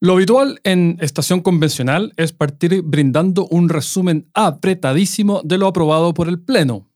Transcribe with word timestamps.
Lo 0.00 0.12
habitual 0.12 0.60
en 0.62 0.98
estación 1.00 1.40
convencional 1.40 2.12
es 2.16 2.32
partir 2.32 2.82
brindando 2.82 3.46
un 3.46 3.70
resumen 3.70 4.28
apretadísimo 4.34 5.40
de 5.42 5.56
lo 5.56 5.66
aprobado 5.66 6.12
por 6.12 6.28
el 6.28 6.38
Pleno. 6.38 6.90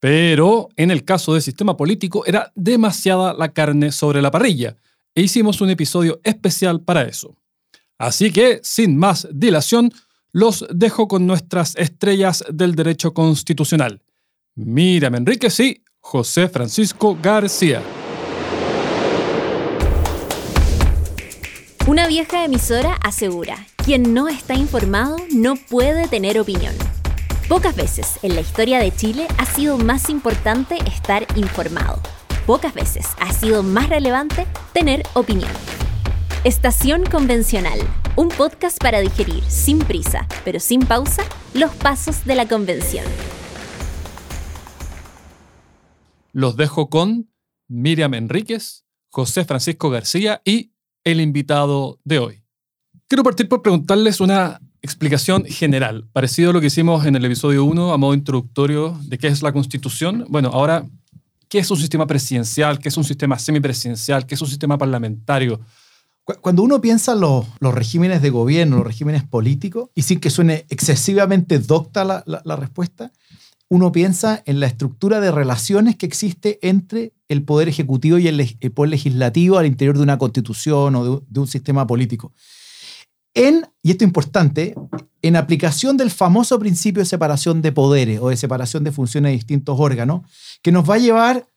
Pero 0.00 0.68
en 0.76 0.90
el 0.90 1.04
caso 1.04 1.34
del 1.34 1.42
sistema 1.42 1.76
político 1.76 2.24
era 2.26 2.50
demasiada 2.54 3.34
la 3.34 3.52
carne 3.52 3.92
sobre 3.92 4.22
la 4.22 4.30
parrilla 4.30 4.76
e 5.14 5.22
hicimos 5.22 5.60
un 5.60 5.70
episodio 5.70 6.20
especial 6.24 6.80
para 6.82 7.02
eso. 7.02 7.36
Así 7.98 8.32
que, 8.32 8.60
sin 8.62 8.96
más 8.96 9.28
dilación, 9.30 9.92
los 10.32 10.66
dejo 10.70 11.06
con 11.08 11.26
nuestras 11.26 11.76
estrellas 11.76 12.44
del 12.52 12.74
derecho 12.74 13.14
constitucional. 13.14 14.02
Miriam 14.56 15.14
Enríquez 15.14 15.60
y 15.60 15.82
José 16.00 16.48
Francisco 16.48 17.16
García. 17.22 17.82
Una 21.86 22.08
vieja 22.08 22.46
emisora 22.46 22.94
asegura, 23.04 23.66
quien 23.84 24.14
no 24.14 24.28
está 24.28 24.54
informado 24.54 25.18
no 25.34 25.54
puede 25.54 26.08
tener 26.08 26.40
opinión. 26.40 26.74
Pocas 27.46 27.76
veces 27.76 28.18
en 28.22 28.34
la 28.34 28.40
historia 28.40 28.78
de 28.78 28.90
Chile 28.90 29.26
ha 29.36 29.44
sido 29.44 29.76
más 29.76 30.08
importante 30.08 30.78
estar 30.86 31.26
informado. 31.36 32.00
Pocas 32.46 32.72
veces 32.72 33.08
ha 33.20 33.30
sido 33.34 33.62
más 33.62 33.90
relevante 33.90 34.46
tener 34.72 35.02
opinión. 35.12 35.50
Estación 36.44 37.04
Convencional, 37.04 37.78
un 38.16 38.28
podcast 38.28 38.78
para 38.78 39.00
digerir 39.00 39.44
sin 39.44 39.78
prisa, 39.78 40.26
pero 40.42 40.60
sin 40.60 40.86
pausa, 40.86 41.22
los 41.52 41.74
pasos 41.74 42.24
de 42.24 42.34
la 42.34 42.48
convención. 42.48 43.04
Los 46.32 46.56
dejo 46.56 46.88
con 46.88 47.30
Miriam 47.68 48.14
Enríquez, 48.14 48.86
José 49.10 49.44
Francisco 49.44 49.90
García 49.90 50.40
y 50.46 50.73
el 51.04 51.20
invitado 51.20 52.00
de 52.04 52.18
hoy. 52.18 52.42
Quiero 53.06 53.22
partir 53.22 53.48
por 53.48 53.62
preguntarles 53.62 54.20
una 54.20 54.60
explicación 54.82 55.44
general, 55.44 56.06
parecido 56.12 56.50
a 56.50 56.52
lo 56.52 56.60
que 56.60 56.66
hicimos 56.66 57.06
en 57.06 57.16
el 57.16 57.24
episodio 57.24 57.64
1 57.64 57.92
a 57.92 57.98
modo 57.98 58.14
introductorio 58.14 58.98
de 59.04 59.18
qué 59.18 59.28
es 59.28 59.42
la 59.42 59.52
constitución. 59.52 60.26
Bueno, 60.28 60.50
ahora, 60.52 60.86
¿qué 61.48 61.58
es 61.58 61.70
un 61.70 61.76
sistema 61.76 62.06
presidencial? 62.06 62.78
¿Qué 62.78 62.88
es 62.88 62.96
un 62.96 63.04
sistema 63.04 63.38
semipresidencial? 63.38 64.26
¿Qué 64.26 64.34
es 64.34 64.42
un 64.42 64.48
sistema 64.48 64.76
parlamentario? 64.76 65.60
Cuando 66.40 66.62
uno 66.62 66.80
piensa 66.80 67.12
en 67.12 67.20
los, 67.20 67.46
los, 67.60 67.74
regímenes 67.74 68.22
de 68.22 68.30
gobierno, 68.30 68.78
los 68.78 68.86
regímenes 68.86 69.24
políticos, 69.24 69.90
y 69.94 70.02
sin 70.02 70.20
que 70.20 70.30
suene 70.30 70.64
excesivamente 70.70 71.58
docta 71.58 72.02
la, 72.02 72.24
la 72.26 72.56
respuesta, 72.56 73.12
uno 73.68 73.92
piensa 73.92 74.42
en 74.46 74.60
la 74.60 74.66
estructura 74.66 75.20
de 75.20 75.30
relaciones 75.30 75.96
que 75.96 76.06
existe 76.06 76.58
entre 76.62 77.12
el 77.28 77.42
poder 77.42 77.68
ejecutivo 77.68 78.18
y 78.18 78.28
el, 78.28 78.56
poder 78.72 78.90
legislativo 78.90 79.58
al 79.58 79.66
interior 79.66 79.96
de 79.96 80.02
una 80.02 80.18
constitución 80.18 80.94
o 80.94 81.24
de, 81.26 81.40
un 81.40 81.46
sistema 81.46 81.86
político. 81.86 82.32
En, 83.34 83.66
y 83.82 83.90
esto 83.90 84.04
es 84.04 84.08
importante, 84.08 84.74
en 85.22 85.36
aplicación 85.36 85.96
del 85.96 86.10
famoso 86.10 86.58
principio 86.58 87.00
de 87.00 87.06
separación 87.06 87.62
de 87.62 87.72
poderes 87.72 88.20
o 88.20 88.28
de 88.28 88.36
separación 88.36 88.84
de 88.84 88.92
funciones 88.92 89.30
de 89.30 89.36
distintos 89.36 89.80
órganos, 89.80 90.22
que 90.62 90.70
nos 90.70 90.88
va 90.88 90.94
a 90.94 90.98
llevar 90.98 91.48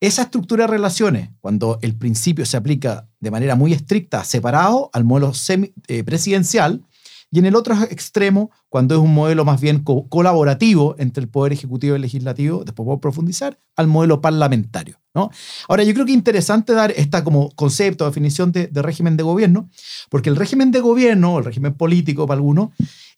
esa 0.00 0.22
estructura 0.22 0.64
de 0.64 0.72
relaciones, 0.72 1.30
cuando 1.40 1.78
el 1.82 1.96
principio 1.96 2.44
se 2.44 2.56
aplica 2.56 3.08
de 3.20 3.30
manera 3.30 3.56
muy 3.56 3.72
estricta, 3.72 4.22
separado 4.22 4.90
al 4.92 5.04
modelo 5.04 5.32
semi, 5.32 5.72
eh, 5.88 6.04
presidencial, 6.04 6.84
y 7.34 7.40
en 7.40 7.46
el 7.46 7.56
otro 7.56 7.74
extremo, 7.90 8.52
cuando 8.68 8.94
es 8.94 9.00
un 9.00 9.12
modelo 9.12 9.44
más 9.44 9.60
bien 9.60 9.82
colaborativo 9.82 10.94
entre 10.98 11.20
el 11.20 11.28
Poder 11.28 11.52
Ejecutivo 11.52 11.94
y 11.94 11.96
el 11.96 12.02
Legislativo, 12.02 12.62
después 12.62 12.86
puedo 12.86 13.00
profundizar, 13.00 13.58
al 13.74 13.88
modelo 13.88 14.20
parlamentario. 14.20 15.00
¿no? 15.16 15.32
Ahora, 15.68 15.82
yo 15.82 15.92
creo 15.94 16.06
que 16.06 16.12
es 16.12 16.16
interesante 16.16 16.74
dar 16.74 16.92
esta 16.92 17.24
como 17.24 17.50
concepto, 17.56 18.06
definición 18.06 18.52
de, 18.52 18.68
de 18.68 18.82
régimen 18.82 19.16
de 19.16 19.24
gobierno, 19.24 19.68
porque 20.10 20.30
el 20.30 20.36
régimen 20.36 20.70
de 20.70 20.78
gobierno, 20.78 21.34
o 21.34 21.38
el 21.40 21.44
régimen 21.44 21.74
político 21.74 22.24
para 22.24 22.38
algunos, 22.38 22.70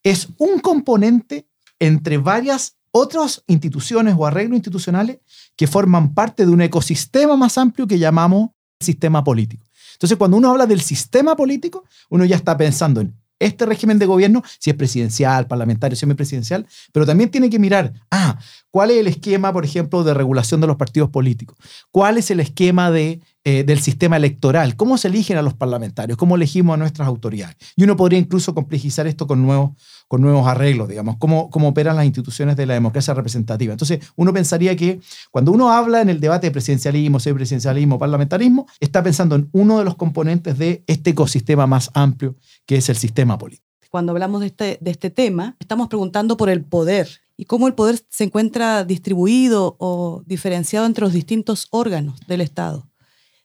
es 0.02 0.28
un 0.38 0.60
componente 0.60 1.46
entre 1.78 2.16
varias 2.16 2.78
otras 2.92 3.44
instituciones 3.48 4.14
o 4.16 4.24
arreglos 4.24 4.56
institucionales 4.56 5.18
que 5.56 5.66
forman 5.66 6.14
parte 6.14 6.46
de 6.46 6.52
un 6.52 6.62
ecosistema 6.62 7.36
más 7.36 7.58
amplio 7.58 7.86
que 7.86 7.98
llamamos 7.98 8.48
sistema 8.80 9.22
político. 9.22 9.62
Entonces, 9.92 10.16
cuando 10.16 10.38
uno 10.38 10.52
habla 10.52 10.64
del 10.64 10.80
sistema 10.80 11.36
político, 11.36 11.84
uno 12.08 12.24
ya 12.24 12.36
está 12.36 12.56
pensando 12.56 13.02
en 13.02 13.14
este 13.38 13.66
régimen 13.66 13.98
de 13.98 14.06
gobierno, 14.06 14.42
si 14.58 14.70
es 14.70 14.76
presidencial, 14.76 15.46
parlamentario, 15.46 15.96
semipresidencial, 15.96 16.66
pero 16.92 17.06
también 17.06 17.30
tiene 17.30 17.50
que 17.50 17.58
mirar, 17.58 17.92
ah, 18.10 18.38
¿cuál 18.70 18.90
es 18.90 18.98
el 18.98 19.06
esquema, 19.06 19.52
por 19.52 19.64
ejemplo, 19.64 20.04
de 20.04 20.14
regulación 20.14 20.60
de 20.60 20.66
los 20.66 20.76
partidos 20.76 21.10
políticos? 21.10 21.56
¿Cuál 21.90 22.18
es 22.18 22.30
el 22.30 22.40
esquema 22.40 22.90
de, 22.90 23.20
eh, 23.48 23.62
del 23.62 23.78
sistema 23.78 24.16
electoral? 24.16 24.74
¿Cómo 24.74 24.98
se 24.98 25.06
eligen 25.06 25.36
a 25.36 25.42
los 25.42 25.54
parlamentarios? 25.54 26.18
¿Cómo 26.18 26.34
elegimos 26.34 26.74
a 26.74 26.76
nuestras 26.78 27.06
autoridades? 27.06 27.54
Y 27.76 27.84
uno 27.84 27.96
podría 27.96 28.18
incluso 28.18 28.52
complejizar 28.56 29.06
esto 29.06 29.28
con 29.28 29.40
nuevos, 29.40 29.70
con 30.08 30.20
nuevos 30.20 30.48
arreglos, 30.48 30.88
digamos, 30.88 31.14
cómo, 31.18 31.48
cómo 31.48 31.68
operan 31.68 31.94
las 31.94 32.06
instituciones 32.06 32.56
de 32.56 32.66
la 32.66 32.74
democracia 32.74 33.14
representativa. 33.14 33.72
Entonces, 33.72 34.00
uno 34.16 34.32
pensaría 34.32 34.74
que 34.74 34.98
cuando 35.30 35.52
uno 35.52 35.70
habla 35.70 36.00
en 36.00 36.10
el 36.10 36.18
debate 36.18 36.48
de 36.48 36.50
presidencialismo, 36.50 37.20
semipresidencialismo, 37.20 38.00
parlamentarismo, 38.00 38.66
está 38.80 39.00
pensando 39.00 39.36
en 39.36 39.48
uno 39.52 39.78
de 39.78 39.84
los 39.84 39.94
componentes 39.94 40.58
de 40.58 40.82
este 40.88 41.10
ecosistema 41.10 41.68
más 41.68 41.92
amplio 41.94 42.34
que 42.66 42.78
es 42.78 42.88
el 42.88 42.96
sistema 42.96 43.38
político. 43.38 43.64
Cuando 43.92 44.10
hablamos 44.10 44.40
de 44.40 44.48
este, 44.48 44.78
de 44.80 44.90
este 44.90 45.10
tema, 45.10 45.54
estamos 45.60 45.86
preguntando 45.86 46.36
por 46.36 46.50
el 46.50 46.64
poder 46.64 47.08
y 47.36 47.44
cómo 47.44 47.68
el 47.68 47.74
poder 47.74 48.04
se 48.08 48.24
encuentra 48.24 48.82
distribuido 48.82 49.76
o 49.78 50.24
diferenciado 50.26 50.84
entre 50.84 51.04
los 51.04 51.12
distintos 51.12 51.68
órganos 51.70 52.18
del 52.26 52.40
Estado, 52.40 52.88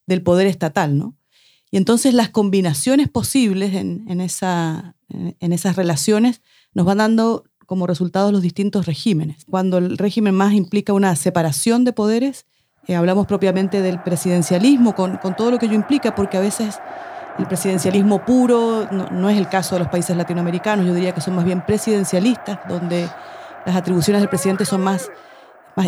del 0.08 0.24
poder 0.24 0.48
estatal, 0.48 0.98
¿no? 0.98 1.16
Y 1.70 1.78
entonces 1.78 2.14
las 2.14 2.30
combinaciones 2.30 3.08
posibles 3.08 3.74
en, 3.76 4.06
en, 4.08 4.20
esa, 4.20 4.96
en 5.10 5.54
esas 5.54 5.78
relaciones 5.78 6.42
nos 6.74 6.86
van 6.86 6.98
dando 6.98 7.46
como 7.66 7.88
resultado 7.88 8.34
los 8.34 8.42
distintos 8.42 8.86
regímenes. 8.86 9.46
Cuando 9.50 9.78
el 9.78 9.98
régimen 9.98 10.36
más 10.36 10.54
implica 10.54 10.92
una 10.92 11.16
separación 11.16 11.86
de 11.86 11.94
poderes, 11.94 12.46
eh, 12.88 12.96
hablamos 12.96 13.28
propiamente 13.28 13.82
del 13.82 14.02
presidencialismo, 14.02 14.94
con, 14.96 15.18
con 15.18 15.36
todo 15.38 15.52
lo 15.52 15.60
que 15.60 15.68
ello 15.68 15.76
implica, 15.76 16.14
porque 16.14 16.36
a 16.36 16.42
veces 16.42 16.80
el 17.38 17.46
presidencialismo 17.46 18.26
puro 18.26 18.90
no, 18.92 19.30
es 19.30 19.38
el 19.38 19.48
caso 19.48 19.76
de 19.76 19.80
los 19.80 19.88
países 19.88 20.18
latinoamericanos, 20.18 20.86
yo 20.86 20.94
diría 20.94 21.14
que 21.14 21.22
son 21.22 21.36
más 21.36 21.46
bien 21.46 21.66
presidencialistas, 21.66 22.60
donde 22.68 23.08
las 23.66 23.76
atribuciones 23.76 24.22
del 24.22 24.30
presidente 24.30 24.66
son 24.66 24.82
más, 24.82 25.10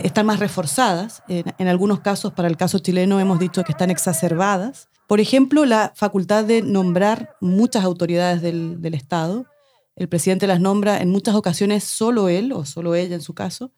están 0.04 0.26
más 0.26 0.40
reforzadas. 0.40 1.24
En, 1.28 1.68
algunos 1.68 2.00
casos, 2.02 2.34
para 2.34 2.48
el 2.48 2.58
caso 2.58 2.80
chileno, 2.80 3.20
hemos 3.20 3.40
dicho 3.40 3.64
que 3.64 3.72
están 3.72 3.92
exacerbadas. 3.92 4.90
Por 5.08 5.20
ejemplo, 5.20 5.66
la 5.66 5.92
facultad 5.96 6.44
de 6.46 6.62
nombrar 6.62 7.36
muchas 7.42 7.84
autoridades 7.84 8.42
del, 8.42 8.94
Estado. 8.94 9.46
El 9.96 10.10
presidente 10.10 10.48
las 10.48 10.60
nombra 10.60 11.02
en 11.02 11.10
muchas 11.10 11.36
ocasiones 11.36 11.84
solo 11.84 12.30
él 12.30 12.52
o 12.52 12.66
solo 12.66 12.96
ella 12.96 13.16
en 13.16 13.22
su 13.22 13.34
caso 13.34 13.72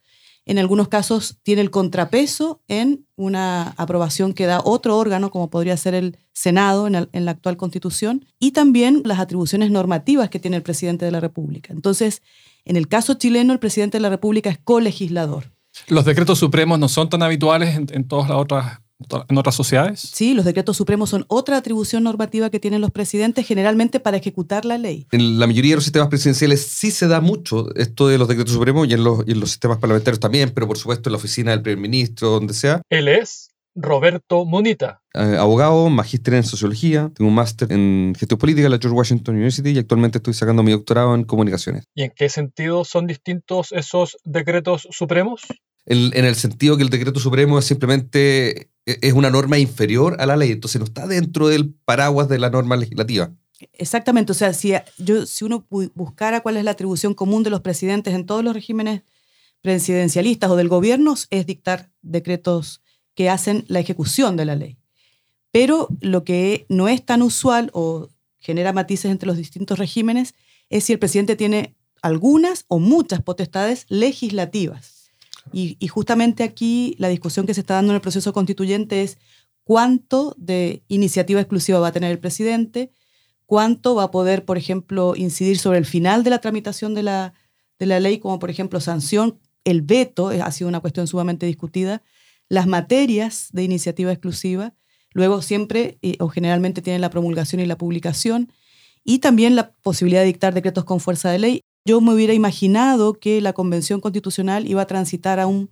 en 0.46 0.60
algunos 0.60 0.88
casos 0.88 1.40
tiene 1.42 1.62
el 1.62 1.72
contrapeso 1.72 2.62
en 2.68 3.08
una 3.16 3.74
aprobación 3.78 4.34
que 4.34 4.46
da 4.46 4.62
otro 4.64 4.98
órgano, 4.98 5.32
como 5.32 5.50
podría 5.50 5.76
ser 5.76 5.96
el 5.96 6.18
Senado 6.34 6.88
en, 6.88 7.26
la 7.26 7.32
actual 7.32 7.58
Constitución, 7.58 8.26
y 8.40 8.52
también 8.52 9.02
las 9.06 9.20
atribuciones 9.20 9.72
normativas 9.72 10.30
que 10.30 10.40
tiene 10.40 10.58
el 10.58 10.64
presidente 10.64 11.06
de 11.06 11.12
la 11.12 11.20
República. 11.20 11.74
Entonces, 11.74 12.22
en 12.64 12.78
el 12.78 12.88
caso 12.88 13.16
chileno, 13.16 13.54
el 13.54 13.60
presidente 13.60 13.98
de 13.98 14.02
la 14.02 14.10
República 14.10 14.52
es 14.52 14.60
colegislador. 14.60 15.55
Los 15.88 16.06
decretos 16.06 16.40
supremos 16.40 16.80
no 16.80 16.90
son 16.90 17.10
tan 17.10 17.24
habituales 17.24 17.76
en, 17.76 17.88
en 17.92 18.08
todas 18.08 18.30
las 18.30 18.38
otras 18.38 18.80
en 19.28 19.38
otras 19.38 19.56
sociedades? 19.56 20.00
Sí, 20.00 20.34
los 20.34 20.46
decretos 20.46 20.78
supremos 20.78 21.10
son 21.10 21.26
otra 21.28 21.58
atribución 21.58 22.04
normativa 22.04 22.50
que 22.50 22.60
tienen 22.60 22.82
los 22.82 22.92
presidentes 22.92 23.46
generalmente 23.46 24.00
para 24.00 24.18
ejecutar 24.18 24.66
la 24.66 24.78
ley. 24.78 25.08
En 25.12 25.40
la 25.40 25.48
mayoría 25.48 25.72
de 25.72 25.76
los 25.76 25.84
sistemas 25.84 26.08
presidenciales 26.08 26.66
sí 26.66 26.92
se 26.92 27.08
da 27.08 27.20
mucho 27.22 27.74
esto 27.76 28.08
de 28.08 28.18
los 28.18 28.28
decretos 28.28 28.54
supremos 28.54 28.88
y 28.88 28.94
en 28.94 29.04
los, 29.04 29.24
y 29.28 29.32
en 29.32 29.40
los 29.40 29.52
sistemas 29.52 29.80
parlamentarios 29.80 30.20
también, 30.20 30.52
pero 30.52 30.68
por 30.68 30.78
supuesto 30.78 31.10
en 31.10 31.14
la 31.14 31.18
oficina 31.18 31.52
del 31.52 31.62
primer 31.62 31.80
ministro, 31.80 32.30
donde 32.30 32.54
sea. 32.54 32.82
Él 32.90 33.08
es 33.08 33.50
Roberto 33.76 34.46
Monita. 34.46 35.02
Eh, 35.14 35.38
abogado, 35.38 35.90
magíster 35.90 36.34
en 36.34 36.44
sociología, 36.44 37.12
tengo 37.14 37.30
un 37.30 37.36
máster 37.36 37.72
en 37.72 38.14
gestión 38.18 38.40
política 38.40 38.66
en 38.68 38.72
la 38.72 38.80
George 38.80 38.98
Washington 38.98 39.36
University 39.36 39.70
y 39.72 39.78
actualmente 39.78 40.18
estoy 40.18 40.34
sacando 40.34 40.64
mi 40.64 40.72
doctorado 40.72 41.14
en 41.14 41.24
comunicaciones. 41.24 41.84
¿Y 41.94 42.04
en 42.04 42.12
qué 42.16 42.30
sentido 42.30 42.86
son 42.86 43.08
distintos 43.08 43.72
esos 43.72 44.18
decretos 44.24 44.88
supremos? 44.92 45.42
en, 45.86 46.26
el 46.26 46.36
sentido 46.36 46.78
que 46.78 46.84
el 46.84 46.90
decreto 46.90 47.20
supremo 47.20 47.60
es 47.60 47.66
simplemente 47.66 48.72
e, 48.86 48.98
es 49.02 49.14
una 49.14 49.30
norma 49.30 49.58
inferior 49.58 50.18
a 50.20 50.26
la 50.26 50.36
ley, 50.36 50.52
entonces 50.52 50.80
no 50.80 50.86
está 50.86 51.08
dentro 51.08 51.48
del 51.48 51.74
paraguas 51.86 52.28
de 52.28 52.40
la 52.40 52.50
norma 52.50 52.76
legislativa. 52.76 53.32
Exactamente, 53.74 54.32
o 54.32 54.36
sea, 54.36 54.54
si, 54.54 54.74
yo, 54.98 55.26
si 55.26 55.46
uno 55.46 55.66
buscara 55.70 56.42
cuál 56.42 56.58
es 56.58 56.64
la 56.64 56.72
atribución 56.72 57.14
común 57.14 57.44
de 57.44 57.50
los 57.50 57.62
presidentes 57.62 58.14
en 58.14 58.26
todos 58.26 58.44
los 58.44 58.54
regímenes 58.54 59.04
presidencialistas 59.62 60.50
o 60.50 60.56
del 60.56 60.68
gobierno, 60.68 61.16
es 61.30 61.46
dictar 61.46 61.90
decretos 62.02 62.82
que 63.16 63.30
hacen 63.30 63.66
la 63.68 63.80
ejecución 63.80 64.38
de 64.38 64.46
la 64.46 64.56
ley. 64.56 64.78
Pero 65.52 65.88
lo 66.02 66.24
que 66.24 66.66
no 66.70 66.88
es 66.88 67.04
tan 67.04 67.22
usual 67.22 67.72
o 67.74 68.10
genera 68.40 68.74
matices 68.74 69.10
entre 69.10 69.28
los 69.28 69.38
distintos 69.38 69.80
regímenes 69.80 70.36
es 70.70 70.84
si 70.84 70.94
el 70.94 71.00
presidente 71.00 71.36
tiene 71.36 71.76
algunas 72.02 72.66
o 72.68 72.78
muchas 72.78 73.22
potestades 73.22 73.86
legislativas. 73.90 75.12
Y, 75.52 75.78
justamente 75.88 76.44
aquí 76.44 76.96
la 77.00 77.08
discusión 77.08 77.46
que 77.46 77.54
se 77.54 77.62
está 77.62 77.76
dando 77.76 77.94
en 77.94 77.96
el 77.96 78.02
proceso 78.02 78.34
constituyente 78.34 79.04
es 79.04 79.18
cuánto 79.64 80.36
de 80.38 80.84
iniciativa 80.88 81.40
exclusiva 81.40 81.80
va 81.80 81.88
a 81.88 81.92
tener 81.92 82.12
el 82.12 82.20
presidente, 82.20 82.92
cuánto 83.46 83.96
va 83.96 84.04
a 84.04 84.12
poder, 84.12 84.44
por 84.44 84.58
ejemplo, 84.58 85.16
incidir 85.16 85.58
sobre 85.58 85.78
el 85.78 85.86
final 85.86 86.24
de 86.24 86.32
la 86.32 86.42
tramitación 86.42 86.94
de 86.94 87.04
la, 87.04 87.34
de 87.80 87.86
la 87.86 88.00
ley, 88.00 88.20
como 88.20 88.40
por 88.40 88.50
ejemplo 88.50 88.80
sanción, 88.80 89.40
el 89.64 89.82
veto, 89.82 90.32
eh, 90.32 90.42
ha 90.42 90.52
sido 90.52 90.68
una 90.68 90.80
cuestión 90.80 91.08
sumamente 91.08 91.46
discutida, 91.46 92.02
las 92.50 92.68
materias 92.68 93.50
de 93.52 93.64
iniciativa 93.64 94.12
exclusiva, 94.12 94.74
luego 95.12 95.42
siempre 95.42 95.98
eh, 96.02 96.18
o 96.20 96.30
generalmente 96.30 96.82
tienen 96.82 97.02
la 97.02 97.10
promulgación 97.10 97.62
y 97.62 97.66
la 97.66 97.78
publicación, 97.78 98.52
y 99.04 99.20
también 99.20 99.56
la 99.56 99.72
posibilidad 99.72 100.22
de 100.22 100.28
dictar 100.28 100.54
decretos 100.54 100.84
con 100.84 101.00
fuerza 101.00 101.30
de 101.30 101.40
ley. 101.40 101.62
Yo 101.86 102.02
me 102.02 102.14
hubiera 102.14 102.34
imaginado 102.34 103.14
que 103.14 103.40
la 103.40 103.54
Convención 103.54 104.02
Constitucional 104.02 104.68
iba 104.68 104.82
a 104.82 104.88
transitar 104.88 105.40
a, 105.40 105.46
un, 105.46 105.70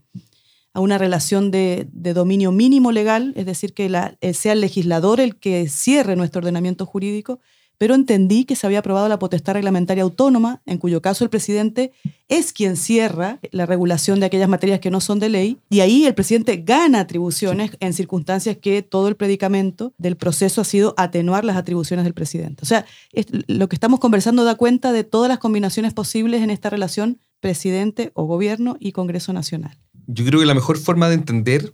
a 0.73 0.79
una 0.79 0.99
relación 0.99 1.49
de, 1.49 1.87
de 1.91 2.13
dominio 2.13 2.51
mínimo 2.51 2.91
legal, 2.91 3.33
es 3.35 3.47
decir, 3.47 3.73
que 3.73 3.91
eh, 4.21 4.33
sea 4.33 4.53
el 4.53 4.61
legislador 4.61 5.19
el 5.19 5.35
que 5.37 5.67
cierre 5.67 6.15
nuestro 6.15 6.39
ordenamiento 6.39 6.85
jurídico 6.85 7.39
pero 7.77 7.95
entendí 7.95 8.45
que 8.45 8.55
se 8.55 8.65
había 8.65 8.79
aprobado 8.79 9.09
la 9.09 9.19
potestad 9.19 9.53
reglamentaria 9.53 10.03
autónoma, 10.03 10.61
en 10.65 10.77
cuyo 10.77 11.01
caso 11.01 11.23
el 11.23 11.29
presidente 11.29 11.91
es 12.29 12.53
quien 12.53 12.77
cierra 12.77 13.39
la 13.51 13.65
regulación 13.65 14.19
de 14.19 14.25
aquellas 14.25 14.49
materias 14.49 14.79
que 14.79 14.91
no 14.91 15.01
son 15.01 15.19
de 15.19 15.29
ley, 15.29 15.57
y 15.69 15.81
ahí 15.81 16.05
el 16.05 16.15
presidente 16.15 16.57
gana 16.57 17.01
atribuciones 17.01 17.71
en 17.79 17.93
circunstancias 17.93 18.57
que 18.57 18.81
todo 18.81 19.07
el 19.07 19.15
predicamento 19.15 19.93
del 19.97 20.17
proceso 20.17 20.61
ha 20.61 20.65
sido 20.65 20.93
atenuar 20.97 21.45
las 21.45 21.57
atribuciones 21.57 22.05
del 22.05 22.13
presidente. 22.13 22.61
O 22.63 22.65
sea, 22.65 22.85
lo 23.47 23.67
que 23.69 23.75
estamos 23.75 23.99
conversando 23.99 24.43
da 24.43 24.55
cuenta 24.55 24.91
de 24.91 25.03
todas 25.03 25.29
las 25.29 25.39
combinaciones 25.39 25.93
posibles 25.93 26.41
en 26.41 26.49
esta 26.49 26.69
relación 26.69 27.19
presidente 27.39 28.11
o 28.13 28.23
gobierno 28.25 28.77
y 28.79 28.93
Congreso 28.93 29.33
Nacional. 29.33 29.77
Yo 30.07 30.25
creo 30.25 30.39
que 30.39 30.45
la 30.45 30.53
mejor 30.53 30.77
forma 30.77 31.09
de 31.09 31.15
entender 31.15 31.73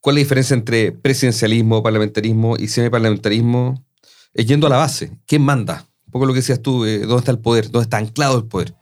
cuál 0.00 0.16
es 0.16 0.22
la 0.22 0.24
diferencia 0.24 0.54
entre 0.54 0.92
presidencialismo, 0.92 1.82
parlamentarismo 1.82 2.56
y 2.56 2.68
semiparlamentarismo 2.68 3.84
yendo 4.34 4.66
a 4.66 4.70
la 4.70 4.76
base. 4.76 5.12
¿Quién 5.26 5.42
manda? 5.42 5.86
Un 6.06 6.12
poco 6.12 6.26
lo 6.26 6.32
que 6.32 6.40
decías 6.40 6.60
tú, 6.60 6.84
eh, 6.84 7.00
¿dónde 7.00 7.18
está 7.18 7.30
el 7.30 7.38
poder? 7.38 7.70
¿Dónde 7.70 7.84
está 7.84 7.98
anclado 7.98 8.38
el 8.38 8.44
poder? 8.44 8.74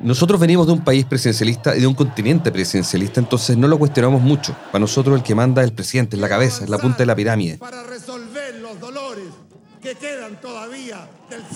Nosotros 0.00 0.40
venimos 0.40 0.66
de 0.66 0.72
un 0.72 0.82
país 0.82 1.04
presidencialista 1.04 1.76
y 1.76 1.80
de 1.80 1.86
un 1.86 1.94
continente 1.94 2.50
presidencialista, 2.50 3.20
entonces 3.20 3.56
no 3.56 3.68
lo 3.68 3.78
cuestionamos 3.78 4.22
mucho. 4.22 4.56
Para 4.72 4.80
nosotros 4.80 5.16
el 5.16 5.22
que 5.22 5.34
manda 5.34 5.62
es 5.62 5.68
el 5.68 5.74
presidente, 5.74 6.16
es 6.16 6.22
la 6.22 6.28
cabeza, 6.28 6.64
es 6.64 6.70
la 6.70 6.78
punta 6.78 6.98
de 6.98 7.06
la 7.06 7.14
pirámide. 7.14 7.58
Para 7.58 7.82
resolver 7.82 8.54
los 8.60 8.80
dolores 8.80 9.26
que 9.82 9.94
quedan 9.94 10.40
todavía 10.40 11.06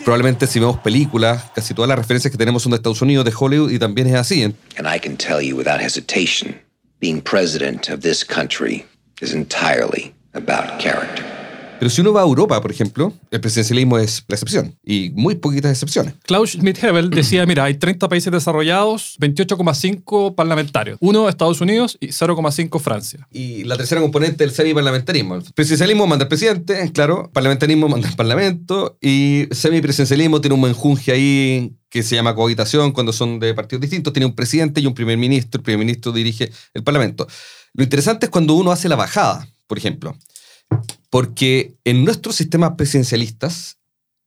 Probablemente 0.05 0.47
si 0.47 0.61
vemos 0.61 0.79
películas, 0.79 1.51
casi 1.55 1.75
todas 1.75 1.89
las 1.89 1.99
referencias 1.99 2.31
que 2.31 2.39
tenemos 2.39 2.63
son 2.63 2.71
de 2.71 2.77
Estados 2.77 3.03
Unidos, 3.03 3.25
de 3.25 3.33
Hollywood, 3.37 3.71
y 3.71 3.79
también 3.79 4.07
es 4.09 4.15
así. 4.15 4.43
And 4.43 4.55
I 4.87 4.99
can 4.99 5.17
tell 5.17 5.41
you 5.41 5.57
without 5.57 5.81
hesitation, 5.81 6.61
being 7.01 7.21
president 7.21 7.89
of 7.89 8.01
this 8.01 8.25
country 8.25 8.85
is 9.21 9.33
entirely 9.33 10.15
about 10.35 10.79
character. 10.79 11.44
Pero 11.79 11.91
si 11.91 12.01
uno 12.01 12.13
va 12.13 12.21
a 12.21 12.25
Europa, 12.25 12.61
por 12.61 12.71
ejemplo, 12.71 13.13
el 13.31 13.41
presidencialismo 13.41 13.99
es 13.99 14.25
la 14.29 14.35
excepción 14.35 14.75
y 14.85 15.11
muy 15.15 15.35
poquitas 15.35 15.73
excepciones. 15.73 16.15
Klaus 16.23 16.55
Schmidt-Hebel 16.57 17.11
decía, 17.11 17.45
mira, 17.47 17.65
hay 17.65 17.75
30 17.75 18.09
países 18.09 18.33
desarrollados, 18.33 19.17
28,5 19.21 20.35
parlamentarios, 20.35 20.99
uno 21.01 21.29
Estados 21.29 21.61
Unidos 21.61 21.99
y 22.01 22.09
0,5 22.09 22.81
Francia. 22.81 23.27
Y 23.31 23.65
la 23.65 23.77
tercera 23.77 24.01
componente 24.01 24.45
del 24.45 24.53
semiparlamentarismo. 24.53 25.35
El 25.37 25.43
presidencialismo 25.55 26.07
manda 26.07 26.25
el 26.25 26.29
presidente, 26.29 26.91
claro, 26.93 27.31
parlamentarismo 27.33 27.89
manda 27.89 28.09
el 28.09 28.17
parlamento 28.17 28.97
y 29.01 29.49
semipresidencialismo 29.51 30.41
tiene 30.41 30.55
un 30.55 30.63
menjunje 30.63 31.13
ahí 31.13 31.73
que 31.89 32.03
se 32.03 32.17
llama 32.17 32.35
cohabitación 32.35 32.93
cuando 32.93 33.13
son 33.13 33.39
de 33.39 33.55
partidos 33.55 33.83
distintos, 33.83 34.13
tiene 34.13 34.27
un 34.27 34.35
presidente 34.35 34.81
y 34.81 34.87
un 34.87 34.95
primer 34.95 35.17
ministro, 35.17 35.59
el 35.59 35.63
primer 35.63 35.79
ministro 35.79 36.13
dirige 36.13 36.51
el 36.73 36.83
parlamento. 36.83 37.27
Lo 37.73 37.85
interesante 37.85 38.27
es 38.27 38.31
cuando 38.31 38.55
uno 38.55 38.73
hace 38.73 38.89
la 38.89 38.97
bajada, 38.97 39.49
por 39.67 39.79
ejemplo. 39.79 40.17
Porque 41.11 41.77
en 41.85 42.05
nuestros 42.05 42.37
sistemas 42.37 42.73
presidencialistas 42.77 43.79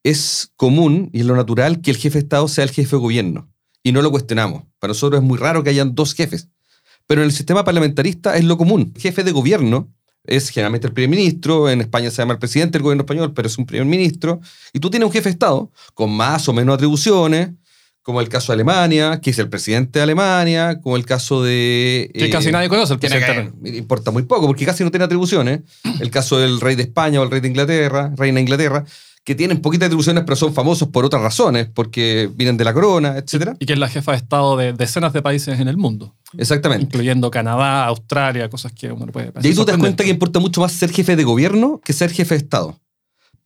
es 0.03 0.51
común 0.55 1.09
y 1.13 1.19
es 1.21 1.25
lo 1.25 1.35
natural 1.35 1.81
que 1.81 1.91
el 1.91 1.97
jefe 1.97 2.19
de 2.19 2.23
Estado 2.23 2.47
sea 2.47 2.63
el 2.63 2.71
jefe 2.71 2.95
de 2.95 3.01
gobierno. 3.01 3.51
Y 3.83 3.91
no 3.91 4.01
lo 4.01 4.11
cuestionamos. 4.11 4.63
Para 4.79 4.91
nosotros 4.91 5.21
es 5.21 5.27
muy 5.27 5.37
raro 5.37 5.63
que 5.63 5.69
hayan 5.69 5.95
dos 5.95 6.13
jefes. 6.13 6.49
Pero 7.07 7.21
en 7.21 7.25
el 7.25 7.33
sistema 7.33 7.63
parlamentarista 7.63 8.37
es 8.37 8.43
lo 8.43 8.57
común. 8.57 8.93
Jefe 8.97 9.23
de 9.23 9.31
gobierno 9.31 9.93
es 10.27 10.49
generalmente 10.49 10.87
el 10.87 10.93
primer 10.93 11.17
ministro, 11.17 11.69
en 11.69 11.81
España 11.81 12.11
se 12.11 12.17
llama 12.17 12.33
el 12.33 12.39
presidente 12.39 12.73
del 12.73 12.83
gobierno 12.83 13.03
español, 13.03 13.33
pero 13.33 13.47
es 13.47 13.57
un 13.57 13.65
primer 13.65 13.87
ministro, 13.87 14.41
y 14.73 14.79
tú 14.79 14.89
tienes 14.89 15.07
un 15.07 15.13
jefe 15.13 15.29
de 15.29 15.33
Estado 15.33 15.71
con 15.93 16.11
más 16.11 16.47
o 16.49 16.53
menos 16.53 16.75
atribuciones, 16.75 17.51
como 18.07 18.21
el 18.21 18.29
caso 18.29 18.53
de 18.53 18.55
Alemania, 18.55 19.19
que 19.19 19.31
es 19.31 19.37
el 19.37 19.49
presidente 19.49 19.99
de 19.99 20.03
Alemania, 20.03 20.79
como 20.79 20.95
el 20.95 21.05
caso 21.05 21.43
de... 21.43 22.09
Que 22.13 22.29
casi 22.29 22.47
eh, 22.47 22.51
nadie 22.53 22.69
conoce 22.69 22.93
el 22.93 22.99
presidente. 22.99 23.51
importa 23.77 24.11
muy 24.11 24.23
poco, 24.23 24.47
porque 24.47 24.65
casi 24.65 24.85
no 24.85 24.91
tiene 24.91 25.03
atribuciones. 25.03 25.59
El 25.99 26.09
caso 26.09 26.37
del 26.37 26.61
rey 26.61 26.75
de 26.77 26.83
España 26.83 27.19
o 27.19 27.25
el 27.25 27.29
rey 27.29 27.41
de 27.41 27.49
Inglaterra, 27.49 28.13
reina 28.15 28.37
de 28.37 28.43
Inglaterra, 28.43 28.85
que 29.25 29.35
tienen 29.35 29.59
poquitas 29.59 29.87
atribuciones, 29.87 30.23
pero 30.23 30.37
son 30.37 30.53
famosos 30.53 30.87
por 30.87 31.03
otras 31.03 31.21
razones, 31.21 31.67
porque 31.67 32.29
vienen 32.33 32.55
de 32.55 32.63
la 32.63 32.73
corona, 32.73 33.17
etc. 33.17 33.57
Y 33.59 33.65
que 33.65 33.73
es 33.73 33.79
la 33.79 33.89
jefa 33.89 34.13
de 34.13 34.19
Estado 34.19 34.55
de 34.55 34.71
decenas 34.71 35.11
de 35.11 35.21
países 35.21 35.59
en 35.59 35.67
el 35.67 35.75
mundo. 35.75 36.15
Exactamente. 36.37 36.85
Incluyendo 36.85 37.29
Canadá, 37.29 37.87
Australia, 37.87 38.49
cosas 38.49 38.71
que 38.71 38.89
uno 38.89 39.07
no 39.07 39.11
puede 39.11 39.33
Y 39.43 39.47
ahí 39.47 39.53
tú 39.53 39.65
te 39.65 39.73
das 39.73 39.81
cuenta 39.81 40.05
que 40.05 40.11
importa 40.11 40.39
mucho 40.39 40.61
más 40.61 40.71
ser 40.71 40.93
jefe 40.93 41.17
de 41.17 41.25
gobierno 41.25 41.81
que 41.83 41.91
ser 41.91 42.09
jefe 42.13 42.35
de 42.35 42.37
Estado. 42.37 42.79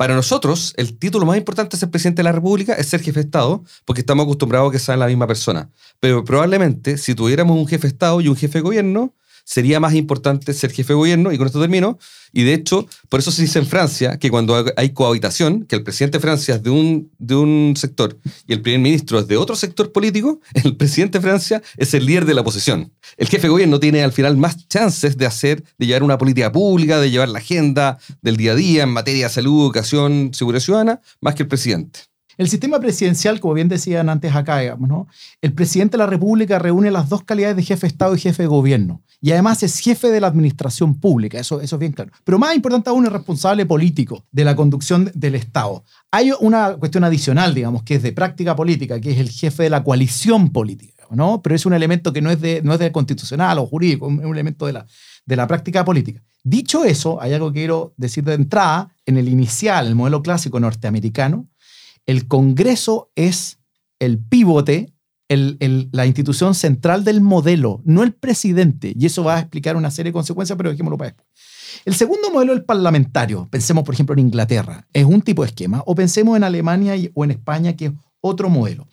Para 0.02 0.16
nosotros, 0.16 0.74
el 0.78 0.98
título 0.98 1.28
más 1.28 1.38
importante 1.38 1.78
de 1.78 1.80
ser 1.80 1.92
presidente 1.92 2.22
de 2.22 2.24
la 2.24 2.32
República 2.32 2.74
es 2.74 2.88
ser 2.88 3.02
jefe 3.02 3.20
de 3.20 3.26
Estado, 3.26 3.64
porque 3.86 4.02
estamos 4.02 4.24
acostumbrados 4.24 4.70
a 4.70 4.72
que 4.72 4.80
sean 4.80 4.98
la 4.98 5.06
misma 5.06 5.28
persona. 5.28 5.70
Pero 6.00 6.24
probablemente, 6.24 6.98
si 6.98 7.14
tuviéramos 7.14 7.56
un 7.56 7.68
jefe 7.68 7.84
de 7.84 7.90
Estado 7.90 8.20
y 8.20 8.28
un 8.28 8.36
jefe 8.36 8.58
de 8.58 8.64
gobierno, 8.64 9.14
sería 9.52 9.82
más 9.82 9.96
importante 9.96 10.54
ser 10.54 10.72
jefe 10.72 10.94
de 10.94 10.98
gobierno, 10.98 11.34
y 11.34 11.38
con 11.38 11.46
esto 11.46 11.60
termino, 11.60 12.00
y 12.32 12.44
de 12.44 12.54
hecho, 12.54 12.88
por 13.10 13.20
eso 13.20 13.32
se 13.32 13.42
dice 13.42 13.60
en 13.60 13.66
Francia 13.66 14.18
que 14.18 14.30
cuando 14.30 14.66
hay 14.78 14.92
cohabitación, 14.92 15.66
que 15.66 15.76
el 15.76 15.84
presidente 15.84 16.20
de 16.20 16.22
Francia 16.22 16.56
es 16.56 16.64
de 16.64 16.70
un, 16.70 17.12
de 17.18 17.36
un 17.36 17.74
sector 17.76 18.18
y 18.48 18.54
el 18.54 18.62
primer 18.62 18.80
ministro 18.80 19.20
es 19.20 19.28
de 19.28 19.36
otro 19.36 19.58
sector 19.58 19.92
político, 19.92 20.40
el 20.64 20.78
presidente 20.78 21.18
de 21.18 21.24
Francia 21.24 21.62
es 21.76 21.94
el 21.94 22.06
líder 22.06 22.24
de 22.24 22.34
la 22.34 22.42
oposición. 22.42 22.94
El 23.18 23.28
jefe 23.28 23.44
de 23.44 23.50
gobierno 23.50 23.78
tiene 23.78 24.02
al 24.04 24.14
final 24.14 24.38
más 24.38 24.70
chances 24.70 25.18
de 25.18 25.26
hacer, 25.26 25.62
de 25.78 25.86
llevar 25.86 26.04
una 26.04 26.18
política 26.18 26.50
pública, 26.50 27.02
de 27.02 27.12
llevar 27.12 27.28
la 27.28 27.40
agenda 27.40 28.00
del 28.22 28.38
día 28.38 28.54
a 28.54 28.56
día 28.56 28.84
en 28.84 28.90
materia 28.90 29.28
de 29.28 29.34
salud, 29.34 29.66
educación, 29.66 30.32
seguridad 30.34 30.62
ciudadana, 30.62 31.02
más 31.20 31.36
que 31.36 31.44
el 31.44 31.50
presidente. 31.50 32.11
El 32.38 32.48
sistema 32.48 32.80
presidencial, 32.80 33.40
como 33.40 33.54
bien 33.54 33.68
decían 33.68 34.10
antes 34.10 34.34
acá, 34.36 34.62
el 34.62 35.54
presidente 35.54 35.94
de 35.94 35.98
la 36.00 36.08
República 36.08 36.60
reúne 36.60 36.92
las 36.92 37.10
dos 37.10 37.24
calidades 37.24 37.56
de 37.56 37.64
jefe 37.64 37.82
de 37.82 37.88
Estado 37.88 38.16
y 38.16 38.20
jefe 38.20 38.44
de 38.44 38.48
gobierno. 38.48 39.02
Y 39.20 39.32
además 39.32 39.62
es 39.64 39.78
jefe 39.80 40.10
de 40.10 40.20
la 40.20 40.28
administración 40.28 40.96
pública, 40.96 41.40
eso, 41.40 41.62
eso 41.62 41.76
es 41.76 41.80
bien 41.80 41.92
claro. 41.92 42.12
Pero 42.24 42.40
más 42.40 42.56
importante 42.56 42.90
aún, 42.90 43.06
es 43.06 43.12
responsable 43.12 43.66
político 43.66 44.26
de 44.32 44.46
la 44.46 44.56
conducción 44.56 45.12
del 45.14 45.36
Estado. 45.36 45.84
Hay 46.10 46.32
una 46.40 46.74
cuestión 46.74 47.04
adicional, 47.04 47.54
digamos, 47.54 47.84
que 47.84 47.96
es 47.96 48.04
de 48.04 48.14
práctica 48.14 48.56
política, 48.56 49.00
que 49.00 49.12
es 49.12 49.20
el 49.20 49.30
jefe 49.30 49.64
de 49.64 49.70
la 49.70 49.84
coalición 49.84 50.50
política, 50.50 51.06
¿no? 51.12 51.42
Pero 51.42 51.56
es 51.56 51.66
un 51.66 51.74
elemento 51.74 52.12
que 52.12 52.22
no 52.22 52.32
es 52.32 52.42
de, 52.42 52.62
no 52.64 52.74
es 52.74 52.80
de 52.80 52.92
constitucional 52.92 53.60
o 53.60 53.68
jurídico, 53.68 54.10
es 54.10 54.26
un 54.26 54.34
elemento 54.34 54.66
de 54.66 54.74
la, 54.74 54.86
de 55.26 55.36
la 55.36 55.46
práctica 55.48 55.86
política. 55.86 56.24
Dicho 56.44 56.84
eso, 56.84 57.22
hay 57.22 57.34
algo 57.34 57.52
que 57.52 57.60
quiero 57.60 57.94
decir 57.98 58.24
de 58.24 58.34
entrada, 58.34 58.96
en 59.06 59.18
el 59.18 59.30
inicial, 59.30 59.86
el 59.86 59.94
modelo 59.94 60.24
clásico 60.24 60.60
norteamericano, 60.60 61.48
el 62.06 62.28
Congreso 62.28 63.12
es 63.16 63.60
el 64.00 64.18
pivote, 64.20 64.94
la 65.30 66.06
institución 66.06 66.56
central 66.56 67.04
del 67.04 67.22
modelo, 67.22 67.82
no 67.86 68.04
el 68.04 68.14
presidente. 68.14 68.94
Y 68.98 69.06
eso 69.06 69.24
va 69.24 69.38
a 69.38 69.40
explicar 69.40 69.76
una 69.76 69.92
serie 69.92 70.10
de 70.10 70.14
consecuencias, 70.14 70.58
pero 70.58 70.72
dejémoslo 70.72 70.98
para 70.98 71.12
después. 71.12 71.28
El 71.86 71.96
segundo 71.96 72.32
modelo 72.32 72.52
es 72.52 72.60
el 72.60 72.66
parlamentario. 72.66 73.48
Pensemos, 73.50 73.84
por 73.84 73.94
ejemplo, 73.94 74.14
en 74.14 74.20
Inglaterra. 74.20 74.86
Es 74.92 75.06
un 75.06 75.22
tipo 75.22 75.44
de 75.44 75.48
esquema. 75.48 75.84
O 75.86 75.96
pensemos 75.96 76.36
en 76.36 76.44
Alemania 76.44 76.96
o 77.14 77.24
en 77.24 77.32
España, 77.32 77.76
que 77.76 77.86
es 77.86 77.92
otro 78.20 78.50
modelo. 78.50 78.88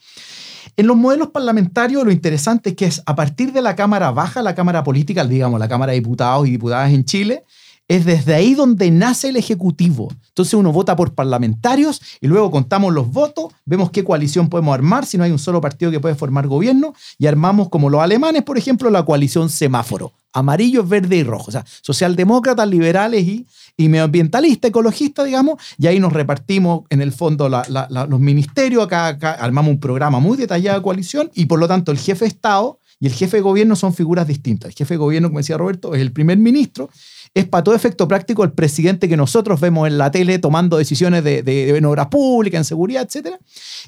En 0.77 0.87
los 0.87 0.97
modelos 0.97 1.31
parlamentarios 1.31 2.05
lo 2.05 2.13
interesante 2.13 2.71
es 2.71 2.77
que 2.77 2.85
es 2.85 3.03
a 3.05 3.17
partir 3.17 3.53
de 3.53 3.63
la 3.63 3.75
Cámara 3.75 4.13
Baja, 4.13 4.43
la 4.43 4.55
Cámara 4.55 4.85
Política, 4.85 5.25
digamos, 5.25 5.59
la 5.59 5.69
Cámara 5.69 5.91
de 5.91 5.99
Diputados 5.99 6.47
y 6.47 6.53
Diputadas 6.53 6.93
en 6.93 7.05
Chile, 7.05 7.45
es 7.89 8.05
desde 8.05 8.35
ahí 8.35 8.55
donde 8.55 8.91
nace 8.91 9.31
el 9.31 9.37
Ejecutivo. 9.37 10.13
Entonces 10.29 10.55
uno 10.55 10.73
vota 10.73 10.95
por 10.95 11.15
parlamentarios 11.15 12.01
y 12.21 12.27
luego 12.27 12.51
contamos 12.51 12.93
los 12.93 13.11
votos, 13.11 13.47
vemos 13.65 13.91
qué 13.91 14.05
coalición 14.05 14.49
podemos 14.49 14.75
armar, 14.75 15.07
si 15.07 15.17
no 15.17 15.25
hay 15.25 15.33
un 15.33 15.39
solo 15.39 15.61
partido 15.61 15.91
que 15.91 15.99
puede 15.99 16.15
formar 16.15 16.47
gobierno, 16.47 16.95
y 17.19 17.27
armamos 17.27 17.71
como 17.71 17.89
los 17.89 18.01
alemanes, 18.01 18.43
por 18.43 18.59
ejemplo, 18.59 18.91
la 18.91 19.05
coalición 19.05 19.49
semáforo. 19.49 20.13
Amarillo, 20.35 20.85
verde 20.85 21.17
y 21.17 21.23
rojo. 21.25 21.47
O 21.49 21.51
sea, 21.51 21.65
socialdemócratas, 21.81 22.69
liberales 22.69 23.27
y, 23.27 23.47
y 23.79 23.89
medioambientalistas, 23.89 24.69
ecologistas, 24.69 25.25
digamos, 25.25 25.61
y 25.79 25.87
ahí 25.87 25.99
nos 25.99 26.13
repartimos 26.13 26.83
en 26.91 27.01
el 27.01 27.13
fondo 27.13 27.49
los 27.49 28.21
ministerios, 28.21 28.85
acá, 28.85 29.07
acá 29.07 29.33
armamos 29.33 29.71
un 29.71 29.81
programa 29.81 30.21
muy 30.21 30.37
detallado 30.37 30.79
de 30.79 30.83
coalición 30.83 31.31
y 31.35 31.47
por 31.47 31.59
lo 31.59 31.67
tanto 31.67 31.91
el 31.91 31.99
jefe 31.99 32.27
de 32.27 32.29
Estado 32.29 32.79
y 33.01 33.07
el 33.07 33.13
jefe 33.13 33.39
de 33.39 33.43
gobierno 33.43 33.77
son 33.77 33.95
figuras 33.95 34.27
distintas. 34.27 34.71
El 34.71 34.75
jefe 34.75 34.95
de 34.95 34.99
gobierno, 34.99 35.29
como 35.29 35.39
decía 35.39 35.57
Roberto, 35.57 35.95
es 35.95 36.01
el 36.01 36.13
primer 36.13 36.39
ministro 36.39 36.91
es 37.35 37.47
para 37.47 37.65
todo 37.65 37.75
efecto 37.75 38.09
práctico 38.09 38.45
el 38.45 38.53
presidente 38.53 39.09
que 39.09 39.17
nosotros 39.17 39.61
vemos 39.61 39.87
en 39.87 39.99
la 39.99 40.11
tele 40.11 40.39
tomando 40.39 40.77
decisiones 40.77 41.25
de, 41.25 41.43
de, 41.43 41.73
de 41.73 41.87
obras 41.87 42.09
públicas, 42.09 42.59
en 42.59 42.65
seguridad, 42.65 43.09
etc. 43.11 43.37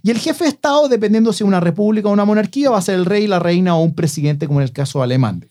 Y 0.02 0.10
el 0.10 0.18
jefe 0.18 0.44
de 0.44 0.50
Estado, 0.50 0.88
dependiendo 0.88 1.32
si 1.32 1.42
es 1.42 1.48
una 1.48 1.60
república 1.60 2.08
o 2.08 2.12
una 2.12 2.24
monarquía, 2.24 2.70
va 2.70 2.78
a 2.78 2.82
ser 2.82 2.96
el 2.96 3.06
rey, 3.06 3.26
la 3.26 3.38
reina 3.38 3.76
o 3.76 3.82
un 3.82 3.94
presidente, 3.94 4.46
como 4.46 4.60
en 4.60 4.64
el 4.64 4.72
caso 4.72 5.02
alemán. 5.02 5.46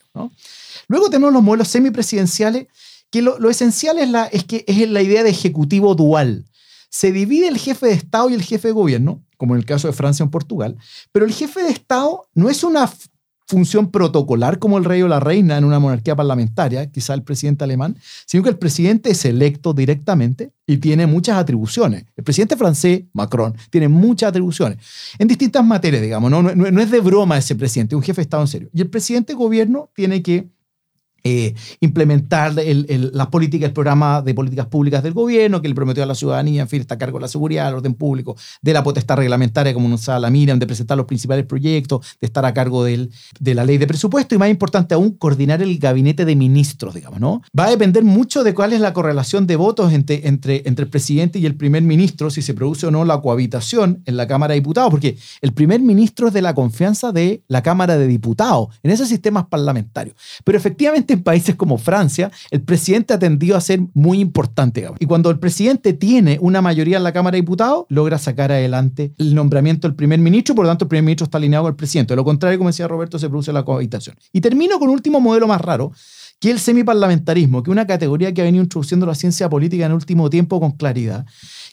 Luego 0.88 1.10
tenemos 1.10 1.32
los 1.32 1.42
modelos 1.42 1.68
semipresidenciales, 1.68 2.66
que 3.10 3.22
lo, 3.22 3.50
esencial 3.50 3.98
es, 3.98 4.08
la, 4.08 4.26
es 4.26 4.44
que 4.44 4.64
es 4.66 4.88
la 4.88 5.02
idea 5.02 5.22
de 5.22 5.30
ejecutivo 5.30 5.94
dual. 5.94 6.46
se 6.88 7.12
divide 7.12 7.48
el 7.48 7.58
jefe 7.58 7.86
de 7.86 7.92
Estado 7.92 8.30
y 8.30 8.34
el 8.34 8.42
jefe 8.42 8.68
de 8.68 8.74
gobierno, 8.74 9.22
como 9.36 9.54
en 9.54 9.60
el 9.60 9.66
caso 9.66 9.88
de 9.88 9.94
Francia 9.94 10.22
o 10.22 10.26
en 10.26 10.30
Portugal, 10.30 10.76
pero 11.12 11.24
el 11.24 11.32
jefe 11.32 11.62
de 11.62 11.70
Estado 11.70 12.26
no 12.34 12.50
es 12.50 12.62
una 12.62 12.90
función 13.50 13.90
protocolar 13.90 14.60
como 14.60 14.78
el 14.78 14.84
rey 14.84 15.02
o 15.02 15.08
la 15.08 15.18
reina 15.18 15.58
en 15.58 15.64
una 15.64 15.80
monarquía 15.80 16.14
parlamentaria, 16.14 16.88
quizá 16.88 17.14
el 17.14 17.24
presidente 17.24 17.64
alemán, 17.64 17.96
sino 18.24 18.44
que 18.44 18.48
el 18.48 18.56
presidente 18.56 19.10
es 19.10 19.24
electo 19.24 19.74
directamente 19.74 20.52
y 20.68 20.76
tiene 20.76 21.08
muchas 21.08 21.36
atribuciones. 21.36 22.04
El 22.16 22.22
presidente 22.22 22.56
francés, 22.56 23.02
Macron, 23.12 23.56
tiene 23.68 23.88
muchas 23.88 24.28
atribuciones 24.28 24.78
en 25.18 25.26
distintas 25.26 25.64
materias, 25.64 26.00
digamos, 26.00 26.30
no, 26.30 26.42
no, 26.42 26.80
es 26.80 26.90
de 26.92 27.00
broma 27.00 27.38
ese 27.38 27.56
presidente, 27.56 27.94
es 27.94 27.96
un 27.96 28.04
jefe 28.04 28.20
de 28.20 28.22
Estado 28.22 28.44
en 28.44 28.48
serio. 28.48 28.70
Y 28.72 28.80
el 28.82 28.88
presidente 28.88 29.32
de 29.32 29.36
gobierno 29.36 29.90
tiene 29.94 30.22
que 30.22 30.48
eh, 31.24 31.54
implementar 31.80 32.54
las 32.54 33.26
políticas, 33.28 33.68
el 33.68 33.72
programa 33.72 34.22
de 34.22 34.34
políticas 34.34 34.66
públicas 34.66 35.02
del 35.02 35.12
gobierno 35.12 35.62
que 35.62 35.68
le 35.68 35.74
prometió 35.74 36.02
a 36.02 36.06
la 36.06 36.14
ciudadanía, 36.14 36.62
en 36.62 36.68
fin, 36.68 36.80
está 36.80 36.94
a 36.94 36.98
cargo 36.98 37.18
de 37.18 37.22
la 37.22 37.28
seguridad, 37.28 37.66
del 37.66 37.76
orden 37.76 37.94
público, 37.94 38.36
de 38.62 38.72
la 38.72 38.82
potestad 38.82 39.16
reglamentaria, 39.16 39.74
como 39.74 39.88
nos 39.88 40.06
la 40.08 40.30
Miriam, 40.30 40.58
de 40.58 40.66
presentar 40.66 40.96
los 40.96 41.06
principales 41.06 41.46
proyectos, 41.46 42.16
de 42.20 42.26
estar 42.26 42.44
a 42.44 42.54
cargo 42.54 42.84
de 42.84 43.08
la 43.54 43.64
ley 43.64 43.78
de 43.78 43.86
presupuesto 43.86 44.34
y 44.34 44.38
más 44.38 44.50
importante 44.50 44.94
aún, 44.94 45.12
coordinar 45.12 45.62
el 45.62 45.78
gabinete 45.78 46.24
de 46.24 46.36
ministros, 46.36 46.94
digamos, 46.94 47.20
¿no? 47.20 47.42
Va 47.58 47.66
a 47.66 47.70
depender 47.70 48.02
mucho 48.02 48.42
de 48.42 48.54
cuál 48.54 48.72
es 48.72 48.80
la 48.80 48.92
correlación 48.92 49.46
de 49.46 49.56
votos 49.56 49.92
entre, 49.92 50.26
entre, 50.26 50.62
entre 50.64 50.84
el 50.84 50.90
presidente 50.90 51.38
y 51.38 51.46
el 51.46 51.56
primer 51.56 51.82
ministro, 51.82 52.30
si 52.30 52.42
se 52.42 52.54
produce 52.54 52.86
o 52.86 52.90
no 52.90 53.04
la 53.04 53.20
cohabitación 53.20 54.02
en 54.06 54.16
la 54.16 54.26
Cámara 54.26 54.54
de 54.54 54.60
Diputados, 54.60 54.90
porque 54.90 55.16
el 55.40 55.52
primer 55.52 55.80
ministro 55.80 56.28
es 56.28 56.34
de 56.34 56.42
la 56.42 56.54
confianza 56.54 57.12
de 57.12 57.42
la 57.48 57.62
Cámara 57.62 57.96
de 57.96 58.06
Diputados, 58.06 58.68
en 58.82 58.90
esos 58.90 59.08
sistemas 59.08 59.46
parlamentarios. 59.46 60.16
Pero 60.44 60.58
efectivamente, 60.58 61.09
en 61.12 61.22
países 61.22 61.54
como 61.54 61.78
Francia, 61.78 62.30
el 62.50 62.62
presidente 62.62 63.14
ha 63.14 63.18
tendido 63.18 63.56
a 63.56 63.60
ser 63.60 63.80
muy 63.94 64.20
importante. 64.20 64.88
Y 64.98 65.06
cuando 65.06 65.30
el 65.30 65.38
presidente 65.38 65.92
tiene 65.92 66.38
una 66.40 66.62
mayoría 66.62 66.96
en 66.96 67.04
la 67.04 67.12
Cámara 67.12 67.34
de 67.34 67.42
Diputados, 67.42 67.86
logra 67.88 68.18
sacar 68.18 68.52
adelante 68.52 69.12
el 69.18 69.34
nombramiento 69.34 69.88
del 69.88 69.94
primer 69.94 70.20
ministro, 70.20 70.54
por 70.54 70.64
lo 70.64 70.70
tanto 70.70 70.84
el 70.84 70.88
primer 70.88 71.04
ministro 71.04 71.24
está 71.24 71.38
alineado 71.38 71.64
con 71.64 71.72
el 71.72 71.76
presidente. 71.76 72.12
De 72.12 72.16
lo 72.16 72.24
contrario, 72.24 72.58
como 72.58 72.70
decía 72.70 72.88
Roberto, 72.88 73.18
se 73.18 73.28
produce 73.28 73.52
la 73.52 73.64
cohabitación. 73.64 74.16
Y 74.32 74.40
termino 74.40 74.78
con 74.78 74.88
un 74.88 74.94
último 74.94 75.20
modelo 75.20 75.46
más 75.46 75.60
raro, 75.60 75.92
que 76.40 76.48
es 76.48 76.54
el 76.54 76.60
semiparlamentarismo, 76.60 77.62
que 77.62 77.70
es 77.70 77.72
una 77.72 77.86
categoría 77.86 78.32
que 78.32 78.40
ha 78.40 78.44
venido 78.44 78.64
introduciendo 78.64 79.04
la 79.06 79.14
ciencia 79.14 79.48
política 79.48 79.84
en 79.84 79.92
el 79.92 79.96
último 79.96 80.30
tiempo 80.30 80.58
con 80.58 80.72
claridad, 80.72 81.26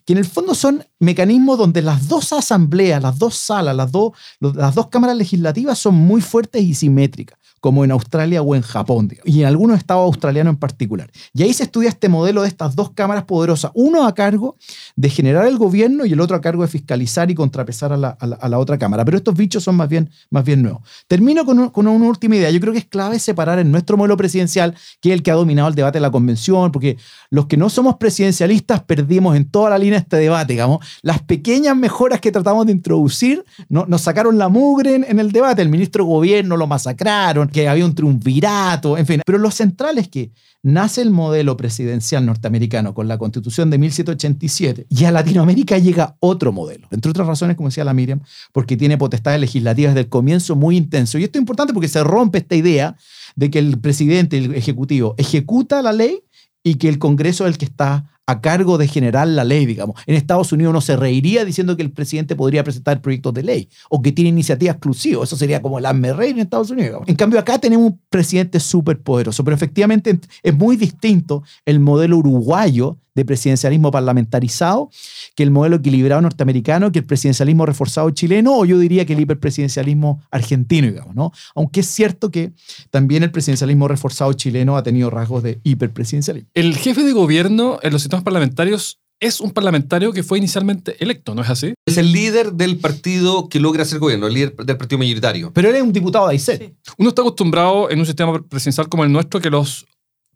que 0.05 0.13
en 0.13 0.19
el 0.19 0.25
fondo 0.25 0.53
son 0.55 0.83
mecanismos 0.99 1.57
donde 1.57 1.81
las 1.81 2.07
dos 2.07 2.33
asambleas, 2.33 3.01
las 3.01 3.17
dos 3.17 3.35
salas, 3.35 3.75
las 3.75 3.91
dos, 3.91 4.11
las 4.39 4.75
dos 4.75 4.87
cámaras 4.87 5.15
legislativas 5.15 5.79
son 5.79 5.95
muy 5.95 6.21
fuertes 6.21 6.61
y 6.61 6.73
simétricas 6.73 7.37
como 7.59 7.83
en 7.83 7.91
Australia 7.91 8.41
o 8.41 8.55
en 8.55 8.61
Japón, 8.61 9.09
y 9.25 9.41
en 9.41 9.47
algunos 9.47 9.77
estados 9.77 10.03
australianos 10.03 10.53
en 10.53 10.57
particular. 10.57 11.09
Y 11.33 11.43
ahí 11.43 11.53
se 11.53 11.63
estudia 11.63 11.89
este 11.89 12.09
modelo 12.09 12.43
de 12.43 12.47
estas 12.47 12.75
dos 12.75 12.91
cámaras 12.91 13.23
poderosas, 13.23 13.71
uno 13.73 14.05
a 14.05 14.13
cargo 14.13 14.55
de 14.95 15.09
generar 15.09 15.45
el 15.47 15.57
gobierno 15.57 16.05
y 16.05 16.13
el 16.13 16.21
otro 16.21 16.35
a 16.35 16.41
cargo 16.41 16.61
de 16.61 16.67
fiscalizar 16.67 17.29
y 17.31 17.35
contrapesar 17.35 17.93
a 17.93 17.97
la, 17.97 18.59
otra 18.59 18.77
cámara. 18.77 19.05
Pero 19.05 19.17
estos 19.17 19.35
bichos 19.35 19.63
son 19.63 19.75
más 19.75 19.89
bien, 19.89 20.09
más 20.29 20.43
bien 20.43 20.61
nuevos. 20.61 20.81
Termino 21.07 21.45
con, 21.45 21.59
una 21.87 22.07
última 22.07 22.35
idea. 22.35 22.49
Yo 22.51 22.59
creo 22.59 22.73
que 22.73 22.79
es 22.79 22.85
clave 22.85 23.19
separar 23.19 23.59
en 23.59 23.71
nuestro 23.71 23.97
modelo 23.97 24.17
presidencial, 24.17 24.75
que 25.01 25.09
es 25.09 25.13
el 25.13 25.23
que 25.23 25.31
ha 25.31 25.35
dominado 25.35 25.67
el 25.69 25.75
debate 25.75 25.97
de 25.97 26.01
la 26.01 26.11
convención, 26.11 26.71
porque 26.71 26.97
los 27.29 27.47
que 27.47 27.57
no 27.57 27.69
somos 27.69 27.95
presidencialistas 27.97 28.83
perdimos 28.83 29.35
en 29.35 29.49
toda 29.49 29.69
la 29.69 29.77
línea 29.77 29.99
este 29.99 30.17
debate, 30.17 30.53
digamos. 30.53 30.85
Las 31.01 31.21
pequeñas 31.21 31.75
mejoras 31.75 32.21
que 32.21 32.31
tratamos 32.31 32.65
de 32.65 32.71
introducir 32.71 33.43
no, 33.69 33.85
nos 33.87 34.01
sacaron 34.01 34.37
la 34.37 34.49
mugre 34.49 34.95
en, 34.95 35.05
en 35.07 35.19
el 35.19 35.31
debate. 35.31 35.61
El 35.61 35.69
ministro 35.69 36.03
de 36.03 36.09
gobierno 36.09 36.57
lo 36.57 36.67
masacraron, 36.67 37.49
que 37.57 37.67
había 37.67 37.85
un 37.85 37.95
triunvirato, 37.95 38.99
en 38.99 39.07
fin. 39.07 39.21
Pero 39.25 39.39
lo 39.39 39.49
central 39.49 39.97
es 39.97 40.07
que 40.09 40.31
nace 40.61 41.01
el 41.01 41.09
modelo 41.09 41.57
presidencial 41.57 42.23
norteamericano 42.23 42.93
con 42.93 43.07
la 43.07 43.17
constitución 43.17 43.71
de 43.71 43.79
1787 43.79 44.85
y 44.89 45.05
a 45.05 45.11
Latinoamérica 45.11 45.79
llega 45.79 46.17
otro 46.19 46.51
modelo. 46.51 46.87
Entre 46.91 47.09
otras 47.09 47.25
razones, 47.25 47.57
como 47.57 47.69
decía 47.69 47.83
la 47.83 47.95
Miriam, 47.95 48.21
porque 48.51 48.77
tiene 48.77 48.99
potestades 48.99 49.41
legislativas 49.41 49.95
desde 49.95 50.01
el 50.01 50.09
comienzo 50.09 50.55
muy 50.55 50.77
intenso. 50.77 51.17
Y 51.17 51.23
esto 51.23 51.39
es 51.39 51.41
importante 51.41 51.73
porque 51.73 51.87
se 51.87 52.03
rompe 52.03 52.37
esta 52.37 52.55
idea 52.55 52.95
de 53.35 53.49
que 53.49 53.57
el 53.57 53.79
presidente, 53.79 54.37
el 54.37 54.53
ejecutivo, 54.53 55.15
ejecuta 55.17 55.81
la 55.81 55.93
ley 55.93 56.21
y 56.63 56.75
que 56.75 56.89
el 56.89 56.99
Congreso 56.99 57.47
es 57.47 57.53
el 57.53 57.57
que 57.57 57.65
está 57.65 58.16
a 58.27 58.41
cargo 58.41 58.77
de 58.77 58.87
generar 58.87 59.27
la 59.27 59.43
ley, 59.43 59.65
digamos. 59.65 59.99
En 60.05 60.15
Estados 60.15 60.51
Unidos 60.51 60.71
uno 60.71 60.81
se 60.81 60.97
reiría 60.97 61.45
diciendo 61.45 61.75
que 61.77 61.83
el 61.83 61.91
presidente 61.91 62.35
podría 62.35 62.63
presentar 62.63 63.01
proyectos 63.01 63.33
de 63.33 63.43
ley 63.43 63.69
o 63.89 64.01
que 64.01 64.11
tiene 64.11 64.29
iniciativa 64.29 64.73
exclusiva. 64.73 65.23
Eso 65.23 65.37
sería 65.37 65.61
como 65.61 65.79
el 65.79 66.17
rey 66.17 66.31
en 66.31 66.39
Estados 66.39 66.69
Unidos. 66.69 67.03
En 67.07 67.15
cambio, 67.15 67.39
acá 67.39 67.57
tenemos 67.57 67.87
un 67.87 68.01
presidente 68.09 68.59
súper 68.59 69.01
poderoso, 69.01 69.43
pero 69.43 69.55
efectivamente 69.55 70.19
es 70.43 70.53
muy 70.53 70.75
distinto 70.75 71.43
el 71.65 71.79
modelo 71.79 72.17
uruguayo 72.17 72.97
de 73.17 73.25
presidencialismo 73.25 73.89
parlamentarizado 73.89 74.89
que 75.35 75.41
el 75.41 75.49
modelo 75.49 75.77
equilibrado 75.77 76.21
norteamericano, 76.21 76.91
que 76.91 76.99
el 76.99 77.05
presidencialismo 77.05 77.65
reforzado 77.65 78.11
chileno, 78.11 78.55
o 78.55 78.63
yo 78.63 78.77
diría 78.77 79.05
que 79.05 79.13
el 79.13 79.19
hiperpresidencialismo 79.19 80.21
argentino, 80.31 80.87
digamos, 80.87 81.15
¿no? 81.15 81.31
Aunque 81.55 81.79
es 81.79 81.87
cierto 81.87 82.29
que 82.29 82.53
también 82.91 83.23
el 83.23 83.31
presidencialismo 83.31 83.87
reforzado 83.87 84.31
chileno 84.33 84.77
ha 84.77 84.83
tenido 84.83 85.09
rasgos 85.09 85.41
de 85.41 85.59
hiperpresidencialismo. 85.63 86.49
El 86.53 86.75
jefe 86.75 87.03
de 87.03 87.11
gobierno 87.11 87.79
en 87.81 87.91
los 87.91 88.03
sistemas 88.03 88.23
parlamentarios 88.23 88.99
es 89.19 89.41
un 89.41 89.49
parlamentario 89.49 90.13
que 90.13 90.21
fue 90.21 90.37
inicialmente 90.37 90.95
electo, 90.99 91.33
¿no 91.33 91.41
es 91.41 91.49
así? 91.49 91.73
Es 91.87 91.97
el 91.97 92.11
líder 92.11 92.53
del 92.53 92.77
partido 92.77 93.49
que 93.49 93.59
logra 93.59 93.83
ser 93.83 93.97
gobierno, 93.97 94.27
el 94.27 94.33
líder 94.35 94.55
del 94.55 94.77
partido 94.77 94.99
mayoritario. 94.99 95.51
Pero 95.53 95.69
él 95.69 95.75
es 95.75 95.81
un 95.81 95.91
diputado 95.91 96.27
de 96.27 96.33
AICET. 96.33 96.75
Uno 96.99 97.09
está 97.09 97.23
acostumbrado 97.23 97.89
en 97.89 97.99
un 97.99 98.05
sistema 98.05 98.39
presidencial 98.47 98.87
como 98.89 99.03
el 99.03 99.11
nuestro 99.11 99.41
que 99.41 99.49
los 99.49 99.87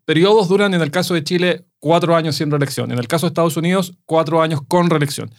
periodos 0.06 0.48
duran, 0.48 0.74
en 0.74 0.82
el 0.82 0.92
caso 0.92 1.14
de 1.14 1.24
Chile, 1.24 1.66
cuatro 1.80 2.16
años 2.16 2.36
sin 2.36 2.50
reelección. 2.52 2.92
En 2.92 3.00
el 3.00 3.08
caso 3.08 3.26
de 3.26 3.30
Estados 3.30 3.58
Unidos, 3.58 3.94
cuatro 4.06 4.42
años 4.42 4.62
con 4.68 4.90
reelección. 4.90 5.32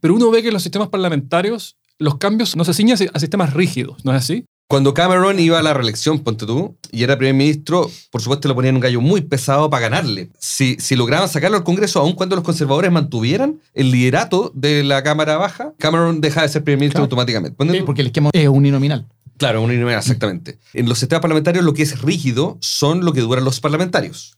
Pero 0.00 0.14
uno 0.14 0.30
ve 0.30 0.42
que 0.42 0.48
en 0.48 0.54
los 0.54 0.62
sistemas 0.62 0.88
parlamentarios 0.88 1.76
los 1.98 2.16
cambios 2.16 2.56
no 2.56 2.64
se 2.64 2.74
ciñen 2.74 2.96
a 3.12 3.20
sistemas 3.20 3.52
rígidos, 3.52 4.04
¿no 4.04 4.12
es 4.12 4.18
así? 4.18 4.44
Cuando 4.70 4.94
Cameron 4.94 5.40
iba 5.40 5.58
a 5.58 5.62
la 5.62 5.74
reelección, 5.74 6.20
ponte 6.20 6.46
tú, 6.46 6.76
y 6.92 7.02
era 7.02 7.18
primer 7.18 7.34
ministro, 7.34 7.90
por 8.12 8.22
supuesto 8.22 8.46
le 8.46 8.54
ponían 8.54 8.76
un 8.76 8.80
gallo 8.80 9.00
muy 9.00 9.20
pesado 9.20 9.68
para 9.68 9.88
ganarle. 9.88 10.30
Si, 10.38 10.76
si 10.78 10.94
lograban 10.94 11.28
sacarlo 11.28 11.56
al 11.56 11.64
Congreso, 11.64 11.98
aun 11.98 12.12
cuando 12.12 12.36
los 12.36 12.44
conservadores 12.44 12.92
mantuvieran 12.92 13.60
el 13.74 13.90
liderato 13.90 14.52
de 14.54 14.84
la 14.84 15.02
Cámara 15.02 15.36
Baja, 15.38 15.74
Cameron 15.76 16.20
deja 16.20 16.42
de 16.42 16.48
ser 16.48 16.62
primer 16.62 16.78
ministro 16.78 17.02
automáticamente. 17.02 17.56
porque 17.84 18.02
el 18.02 18.06
esquema 18.06 18.30
es 18.32 18.48
uninominal. 18.48 19.08
Claro, 19.40 19.62
uninominal, 19.62 20.00
exactamente. 20.00 20.58
En 20.74 20.86
los 20.86 20.98
sistemas 20.98 21.22
parlamentarios 21.22 21.64
lo 21.64 21.72
que 21.72 21.82
es 21.82 22.02
rígido 22.02 22.58
son 22.60 23.06
lo 23.06 23.14
que 23.14 23.22
duran 23.22 23.42
los 23.42 23.58
parlamentarios. 23.58 24.36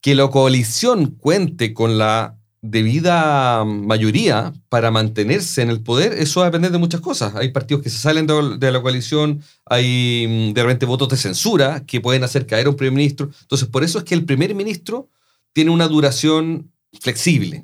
Que 0.00 0.16
la 0.16 0.28
coalición 0.28 1.12
cuente 1.12 1.72
con 1.72 1.98
la 1.98 2.36
debida 2.60 3.64
mayoría 3.64 4.52
para 4.68 4.90
mantenerse 4.90 5.62
en 5.62 5.70
el 5.70 5.82
poder, 5.82 6.14
eso 6.14 6.40
va 6.40 6.46
a 6.46 6.48
depender 6.50 6.72
de 6.72 6.78
muchas 6.78 7.00
cosas. 7.00 7.36
Hay 7.36 7.52
partidos 7.52 7.84
que 7.84 7.90
se 7.90 7.98
salen 7.98 8.26
de 8.26 8.72
la 8.72 8.82
coalición, 8.82 9.40
hay 9.66 10.26
mm, 10.26 10.52
de 10.52 10.62
repente 10.62 10.86
votos 10.86 11.10
de 11.10 11.16
censura 11.16 11.84
que 11.86 12.00
pueden 12.00 12.24
hacer 12.24 12.44
caer 12.44 12.66
a 12.66 12.70
un 12.70 12.76
primer 12.76 12.94
ministro. 12.94 13.30
Entonces, 13.42 13.68
por 13.68 13.84
eso 13.84 13.98
es 13.98 14.04
que 14.04 14.16
el 14.16 14.24
primer 14.24 14.52
ministro 14.56 15.10
tiene 15.52 15.70
una 15.70 15.86
duración 15.86 16.72
flexible. 17.00 17.62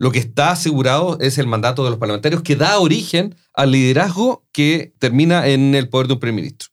Lo 0.00 0.10
que 0.10 0.18
está 0.18 0.52
asegurado 0.52 1.18
es 1.20 1.36
el 1.36 1.46
mandato 1.46 1.84
de 1.84 1.90
los 1.90 1.98
parlamentarios 1.98 2.40
que 2.40 2.56
da 2.56 2.80
origen 2.80 3.34
al 3.52 3.70
liderazgo 3.70 4.46
que 4.50 4.94
termina 4.98 5.46
en 5.46 5.74
el 5.74 5.90
poder 5.90 6.06
de 6.06 6.14
un 6.14 6.20
primer 6.20 6.36
ministro. 6.36 6.70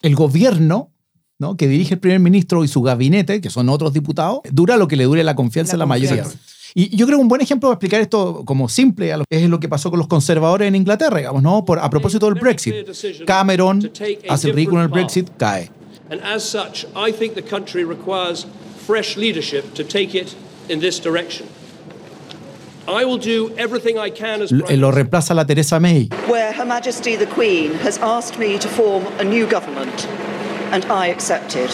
El 0.00 0.14
gobierno 0.14 0.92
¿no? 1.40 1.56
que 1.56 1.66
dirige 1.66 1.94
el 1.94 2.00
primer 2.00 2.20
ministro 2.20 2.62
y 2.62 2.68
su 2.68 2.80
gabinete, 2.80 3.40
que 3.40 3.50
son 3.50 3.68
otros 3.68 3.92
diputados, 3.92 4.42
dura 4.52 4.76
lo 4.76 4.86
que 4.86 4.94
le 4.94 5.04
dure 5.04 5.24
la 5.24 5.34
confianza 5.34 5.72
de 5.72 5.78
la 5.78 5.86
mayoría. 5.86 6.24
Y 6.72 6.96
yo 6.96 7.06
creo 7.06 7.18
que 7.18 7.22
un 7.22 7.28
buen 7.28 7.40
ejemplo 7.40 7.68
para 7.68 7.74
explicar 7.74 8.00
esto 8.00 8.44
como 8.44 8.68
simple 8.68 9.12
es 9.28 9.48
lo 9.48 9.58
que 9.58 9.68
pasó 9.68 9.90
con 9.90 9.98
los 9.98 10.06
conservadores 10.06 10.68
en 10.68 10.76
Inglaterra, 10.76 11.16
digamos, 11.16 11.42
¿no? 11.42 11.64
Por, 11.64 11.80
a 11.80 11.90
propósito 11.90 12.26
del 12.26 12.36
Brexit. 12.36 12.74
Cameron 13.26 13.90
hace 14.28 14.50
el 14.50 14.54
ridículo 14.54 14.82
en 14.82 14.84
el 14.84 14.92
Brexit, 14.92 15.30
cae. 15.36 15.68
And 16.10 16.22
as 16.22 16.44
such, 16.44 16.86
I 16.94 17.12
think 17.12 17.34
the 17.34 17.42
country 17.42 17.82
requires 17.82 18.46
fresh 18.86 19.16
leadership 19.16 19.74
to 19.74 19.82
take 19.82 20.16
it 20.16 20.36
in 20.68 20.78
this 20.78 21.00
direction. 21.00 21.48
I 21.48 21.48
will 21.48 21.48
do 21.48 21.48
everything 21.48 21.48
I 21.48 21.56
can 21.58 21.66
as 22.08 22.77
Lo 24.70 24.90
reemplaza 24.90 25.34
la 25.34 25.44
Teresa 25.44 25.78
May. 25.78 26.08
Where 26.26 26.52
Her 26.52 26.64
Majesty 26.64 27.16
the 27.16 27.26
Queen 27.26 27.74
has 27.84 27.98
asked 27.98 28.38
me 28.38 28.58
to 28.58 28.66
form 28.66 29.04
a 29.18 29.24
new 29.24 29.46
government, 29.46 30.08
and 30.72 30.86
I 30.86 31.10
accepted. 31.10 31.68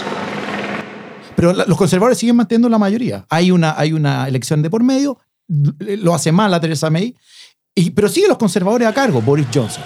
Pero 1.37 1.53
los 1.53 1.79
conservadores 1.79 2.19
siguen 2.19 2.35
manteniendo 2.35 2.69
la 2.69 2.79
mayoría. 2.79 3.27
Hay 3.31 3.53
una, 3.53 3.75
hay 3.79 3.93
una 3.93 4.27
elección 4.27 4.61
de 4.61 4.71
por 4.71 4.83
medio, 4.83 5.21
lo 5.47 6.15
hace 6.15 6.33
mal 6.33 6.51
la 6.51 6.59
Theresa 6.59 6.91
May, 6.91 7.15
y, 7.77 7.91
pero 7.91 8.09
siguen 8.09 8.31
los 8.31 8.39
conservadores 8.39 8.89
a 8.89 8.93
cargo, 8.93 9.21
Boris 9.21 9.47
Johnson. 9.55 9.85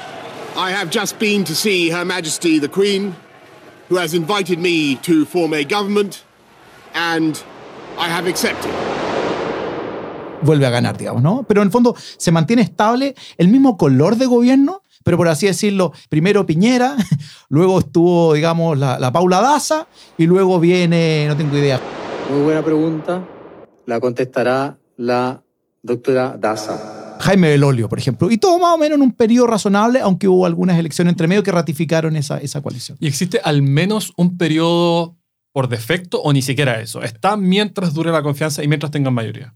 I 0.57 0.71
have 0.71 0.89
just 0.91 1.19
been 1.19 1.45
to 1.45 1.55
see 1.55 1.91
Her 1.91 2.07
Majesty 2.07 2.59
the 2.59 2.69
Queen, 2.69 3.15
who 3.91 3.99
has 3.99 4.15
invited 4.15 4.59
me 4.59 4.97
to 5.03 5.27
form 5.27 5.53
a 5.53 5.63
government, 5.63 6.25
and 6.95 7.43
I 7.99 8.09
have 8.09 8.27
accepted 8.27 8.88
vuelve 10.43 10.67
a 10.67 10.71
ganar, 10.71 10.97
digamos, 10.97 11.23
¿no? 11.23 11.45
Pero 11.49 11.63
en 11.63 11.69
el 11.69 11.73
fondo 11.73 11.95
se 12.17 12.33
mantiene 12.33 12.63
estable 12.63 13.15
el 13.37 13.49
mismo 13.49 13.77
color 13.77 14.17
de 14.17 14.27
gobierno, 14.27 14.83
pero 15.05 15.17
por 15.17 15.29
así 15.29 15.47
decirlo, 15.47 15.93
primero 16.09 16.47
Piñera, 16.47 16.97
luego 17.49 17.81
estuvo, 17.81 18.35
digamos, 18.35 18.79
la, 18.79 19.13
Paula 19.13 19.41
Daza 19.41 19.87
y 20.17 20.27
luego 20.27 20.61
viene, 20.61 21.27
no 21.29 21.37
tengo 21.37 21.57
idea. 21.57 21.81
Muy 22.31 22.43
buena 22.43 22.63
pregunta, 22.63 23.27
la 23.87 24.01
contestará 24.01 24.79
la 24.97 25.43
Doctora 25.83 26.37
Daza. 26.39 27.17
Jaime 27.21 27.49
Belolio, 27.49 27.89
por 27.89 27.99
ejemplo. 27.99 28.31
Y 28.31 28.39
todo 28.39 28.59
más 28.59 28.75
o 28.75 28.79
menos 28.79 28.97
en 28.97 29.03
un 29.03 29.13
periodo 29.13 29.49
razonable, 29.49 30.01
aunque 30.01 30.29
hubo 30.29 30.47
algunas 30.47 30.79
elecciones 30.79 31.13
entre 31.13 31.27
medio 31.27 31.43
que 31.43 31.53
ratificaron 31.53 32.17
esa, 32.17 32.39
esa 32.39 32.61
coalición. 32.61 32.97
¿Y 33.01 33.09
existe 33.09 33.41
al 33.43 33.63
menos 33.63 34.13
un 34.17 34.37
periodo 34.37 35.17
por 35.53 35.69
defecto 35.69 36.21
o 36.21 36.33
ni 36.33 36.43
siquiera 36.43 36.81
eso? 36.81 37.03
¿Está 37.03 37.37
mientras 37.37 37.95
dure 37.95 38.13
la 38.13 38.23
confianza 38.23 38.63
y 38.63 38.69
mientras 38.69 38.93
tengan 38.93 39.15
mayoría? 39.15 39.55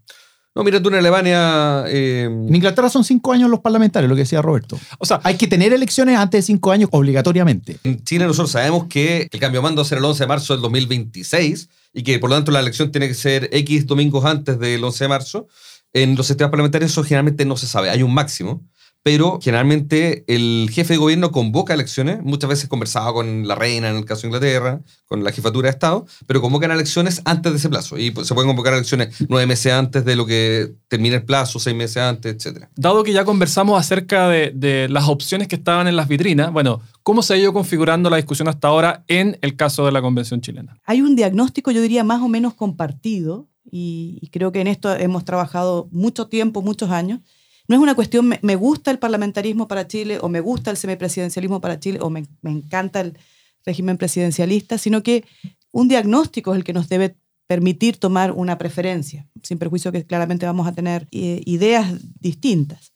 No, 0.55 0.63
mira, 0.63 0.81
tú 0.81 0.89
en 0.89 0.95
Alemania... 0.95 1.83
eh, 1.87 2.25
En 2.25 2.53
Inglaterra 2.55 2.89
son 2.89 3.03
cinco 3.03 3.31
años 3.33 3.49
los 3.49 3.59
parlamentarios, 3.61 4.07
lo 4.09 4.15
que 4.15 4.21
decía 4.21 4.41
Roberto. 4.41 4.79
O 4.99 5.05
sea, 5.05 5.19
Hay 5.23 5.35
que 5.35 5.47
tener 5.47 5.73
elecciones 5.73 6.17
antes 6.17 6.39
de 6.39 6.41
cinco 6.43 6.71
años 6.71 6.89
obligatoriamente. 6.91 7.77
En 7.83 8.03
Chile 8.03 8.25
nosotros 8.27 8.51
sabemos 8.51 8.85
que 8.87 9.27
el 9.31 9.39
cambio 9.39 9.61
de 9.61 9.63
mando 9.63 9.81
va 9.81 9.85
a 9.85 9.89
ser 9.89 9.97
el 9.97 10.05
11 10.05 10.23
de 10.23 10.27
marzo 10.27 10.53
del 10.53 10.61
2026 10.61 11.69
y 11.93 12.03
que 12.03 12.19
por 12.19 12.29
lo 12.29 12.35
tanto 12.35 12.51
la 12.51 12.59
elección 12.59 12.91
tiene 12.91 13.07
que 13.07 13.13
ser 13.15 13.49
X 13.51 13.87
domingos 13.87 14.25
antes 14.25 14.59
del 14.59 14.83
11 14.83 15.03
de 15.03 15.07
marzo. 15.07 15.47
En 15.91 16.15
los 16.15 16.27
sistemas 16.27 16.51
parlamentarios 16.51 16.91
eso 16.91 17.03
generalmente 17.03 17.45
no 17.45 17.55
se 17.57 17.67
sabe, 17.67 17.89
hay 17.89 18.01
un 18.03 18.13
máximo, 18.13 18.61
pero 19.03 19.39
generalmente 19.41 20.23
el 20.27 20.69
jefe 20.71 20.93
de 20.93 20.97
gobierno 20.97 21.31
convoca 21.31 21.73
elecciones, 21.73 22.23
muchas 22.23 22.49
veces 22.49 22.69
conversaba 22.69 23.11
con 23.13 23.45
la 23.47 23.53
reina 23.53 23.89
en 23.89 23.97
el 23.97 24.05
caso 24.05 24.21
de 24.21 24.27
Inglaterra, 24.29 24.81
con 25.05 25.25
la 25.25 25.31
jefatura 25.33 25.67
de 25.67 25.71
Estado, 25.71 26.05
pero 26.25 26.41
convocan 26.41 26.71
elecciones 26.71 27.21
antes 27.25 27.51
de 27.51 27.57
ese 27.57 27.69
plazo 27.69 27.97
y 27.97 28.11
pues, 28.11 28.27
se 28.27 28.33
pueden 28.33 28.47
convocar 28.47 28.73
elecciones 28.73 29.13
nueve 29.27 29.45
meses 29.45 29.73
antes 29.73 30.05
de 30.05 30.15
lo 30.15 30.25
que 30.25 30.73
termine 30.87 31.17
el 31.17 31.25
plazo, 31.25 31.59
seis 31.59 31.75
meses 31.75 31.97
antes, 31.97 32.33
etc. 32.33 32.67
dado 32.77 33.03
que 33.03 33.11
ya 33.11 33.25
conversamos 33.25 33.77
acerca 33.77 34.29
de, 34.29 34.53
de 34.55 34.87
las 34.87 35.09
opciones 35.09 35.49
que 35.49 35.55
estaban 35.55 35.87
en 35.87 35.97
las 35.97 36.07
vitrinas, 36.07 36.53
bueno, 36.53 36.81
¿cómo 37.03 37.21
se 37.21 37.33
ha 37.33 37.37
ido 37.37 37.51
configurando 37.51 38.09
la 38.09 38.15
discusión 38.15 38.47
hasta 38.47 38.69
ahora 38.69 39.03
en 39.09 39.37
el 39.41 39.57
caso 39.57 39.85
de 39.85 39.91
la 39.91 40.01
Convención 40.01 40.39
chilena? 40.39 40.79
Hay 40.85 41.01
un 41.01 41.17
diagnóstico, 41.17 41.71
yo 41.71 41.81
diría, 41.81 42.05
más 42.05 42.21
o 42.21 42.29
menos 42.29 42.53
compartido, 42.53 43.49
y, 43.69 44.19
y 44.21 44.27
creo 44.27 44.51
que 44.51 44.61
en 44.61 44.67
esto 44.67 44.95
hemos 44.95 45.25
trabajado 45.25 45.89
mucho 45.91 46.27
tiempo, 46.27 46.61
muchos 46.61 46.89
años. 46.89 47.19
No 47.67 47.75
es 47.75 47.81
una 47.81 47.95
cuestión, 47.95 48.27
me, 48.27 48.39
me 48.41 48.55
gusta 48.55 48.91
el 48.91 48.99
parlamentarismo 48.99 49.67
para 49.67 49.87
Chile, 49.87 50.19
o 50.21 50.29
me 50.29 50.41
gusta 50.41 50.71
el 50.71 50.77
semipresidencialismo 50.77 51.61
para 51.61 51.79
Chile, 51.79 51.99
o 52.01 52.09
me, 52.09 52.25
encanta 52.43 53.01
el 53.01 53.17
régimen 53.65 53.97
presidencialista, 53.97 54.77
sino 54.77 55.03
que 55.03 55.23
un 55.71 55.87
diagnóstico 55.87 56.53
es 56.53 56.57
el 56.57 56.63
que 56.63 56.73
nos 56.73 56.89
debe 56.89 57.15
permitir 57.47 57.97
tomar 57.97 58.31
una 58.31 58.57
preferencia, 58.57 59.27
sin 59.41 59.57
perjuicio 59.57 59.91
que 59.91 60.05
claramente 60.05 60.45
vamos 60.45 60.67
a 60.67 60.73
tener 60.73 61.07
eh, 61.11 61.41
ideas 61.45 61.93
distintas. 62.19 62.93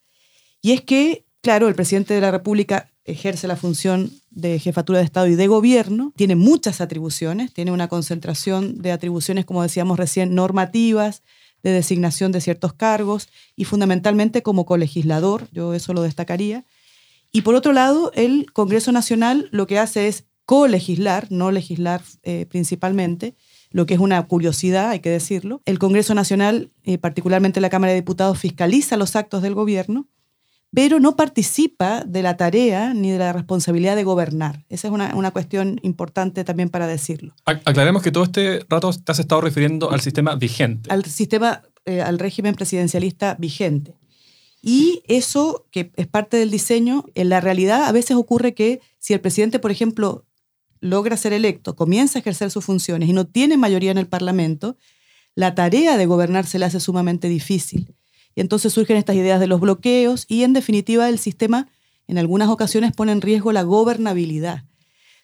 Y 0.62 0.72
es 0.74 0.82
que, 0.82 1.26
claro, 1.42 1.68
el 1.68 1.76
presidente 1.76 2.14
de 2.14 2.22
la 2.22 2.32
República 2.32 2.90
ejerce 3.06 3.48
la 3.48 3.56
función 3.56 4.12
de 4.30 4.60
jefatura 4.60 5.00
de 5.00 5.06
Estado 5.06 5.28
y 5.28 5.36
de 5.36 5.48
gobierno, 5.48 6.14
tiene 6.16 6.36
muchas 6.36 6.82
atribuciones, 6.82 7.54
tiene 7.54 7.72
una 7.72 7.88
concentración 7.88 8.82
de 8.82 8.92
atribuciones, 8.92 9.46
como 9.46 9.64
decíamos 9.64 9.98
recién, 9.98 10.36
normativas, 10.36 11.24
de 11.64 11.72
designación 11.72 12.32
de 12.32 12.42
ciertos 12.42 12.74
cargos 12.74 13.30
y 13.56 13.66
fundamentalmente 13.66 14.44
como 14.44 14.66
colegislador, 14.66 15.48
yo 15.52 15.74
eso 15.74 15.94
lo 15.94 16.02
destacaría. 16.02 16.66
Y 17.32 17.42
por 17.42 17.56
otro 17.56 17.74
lado, 17.74 18.12
el 18.16 18.52
Congreso 18.54 18.92
Nacional 18.92 19.50
lo 19.52 19.68
que 19.68 19.80
hace 19.80 20.08
es 20.08 20.26
colegislar, 20.46 21.28
no 21.30 21.52
legislar 21.52 22.02
eh, 22.24 22.46
principalmente, 22.46 23.36
lo 23.70 23.86
que 23.86 23.96
es 23.96 24.00
una 24.00 24.26
curiosidad, 24.28 24.92
hay 24.92 25.02
que 25.02 25.10
decirlo. 25.10 25.62
El 25.66 25.78
Congreso 25.78 26.14
Nacional, 26.14 26.72
eh, 26.86 26.98
particularmente 26.98 27.60
la 27.60 27.70
Cámara 27.70 27.92
de 27.92 28.00
Diputados, 28.00 28.40
fiscaliza 28.40 28.96
los 28.96 29.18
actos 29.18 29.42
del 29.42 29.56
gobierno, 29.56 30.08
pero 30.74 31.00
no 31.00 31.16
participa 31.16 32.04
de 32.06 32.22
la 32.22 32.38
tarea 32.38 32.94
ni 32.94 33.10
de 33.12 33.18
la 33.18 33.34
responsabilidad 33.34 33.96
de 33.96 34.04
gobernar. 34.04 34.66
Esa 34.70 34.88
es 34.90 34.94
una, 34.94 35.16
una 35.16 35.32
cuestión 35.32 35.80
importante 35.82 36.44
también 36.44 36.70
para 36.70 36.88
decirlo. 36.88 37.34
Ac- 37.46 37.62
Aclaremos 37.66 38.04
que 38.04 38.12
todo 38.12 38.26
este 38.26 38.60
rato 38.70 38.92
te 38.92 39.12
has 39.12 39.20
estado 39.20 39.42
refiriendo 39.42 39.92
al 39.92 40.02
sistema 40.02 40.36
vigente. 40.36 40.92
Al 40.92 41.06
sistema, 41.06 41.64
eh, 41.86 42.02
al 42.02 42.20
régimen 42.20 42.54
presidencialista 42.56 43.36
vigente. 43.40 43.96
Y 44.62 45.02
eso, 45.08 45.66
que 45.72 45.92
es 45.96 46.08
parte 46.08 46.36
del 46.38 46.52
diseño, 46.52 47.06
en 47.16 47.30
la 47.30 47.40
realidad 47.40 47.86
a 47.86 47.92
veces 47.92 48.18
ocurre 48.18 48.54
que 48.54 48.82
si 49.00 49.14
el 49.14 49.22
presidente, 49.22 49.60
por 49.60 49.72
ejemplo, 49.72 50.26
logra 50.82 51.16
ser 51.16 51.32
electo, 51.32 51.76
comienza 51.76 52.20
a 52.20 52.22
ejercer 52.22 52.52
sus 52.52 52.66
funciones 52.66 53.08
y 53.08 53.14
no 53.14 53.26
tiene 53.26 53.56
mayoría 53.58 53.92
en 53.92 53.98
el 53.98 54.08
Parlamento, 54.08 54.76
la 55.36 55.56
tarea 55.56 55.96
de 55.98 56.06
gobernar 56.08 56.46
se 56.46 56.60
le 56.60 56.66
hace 56.66 56.80
sumamente 56.80 57.30
difícil. 57.30 57.96
Y 58.38 58.42
entonces 58.42 58.72
surgen 58.72 58.98
estas 58.98 59.16
ideas 59.16 59.40
de 59.40 59.48
los 59.48 59.60
bloqueos 59.60 60.26
y 60.30 60.44
en 60.44 60.54
definitiva 60.54 61.10
el 61.10 61.18
sistema 61.18 61.68
en 62.08 62.20
algunas 62.20 62.50
ocasiones 62.50 62.92
pone 62.92 63.12
en 63.12 63.22
riesgo 63.22 63.52
la 63.52 63.64
gobernabilidad. 63.64 64.64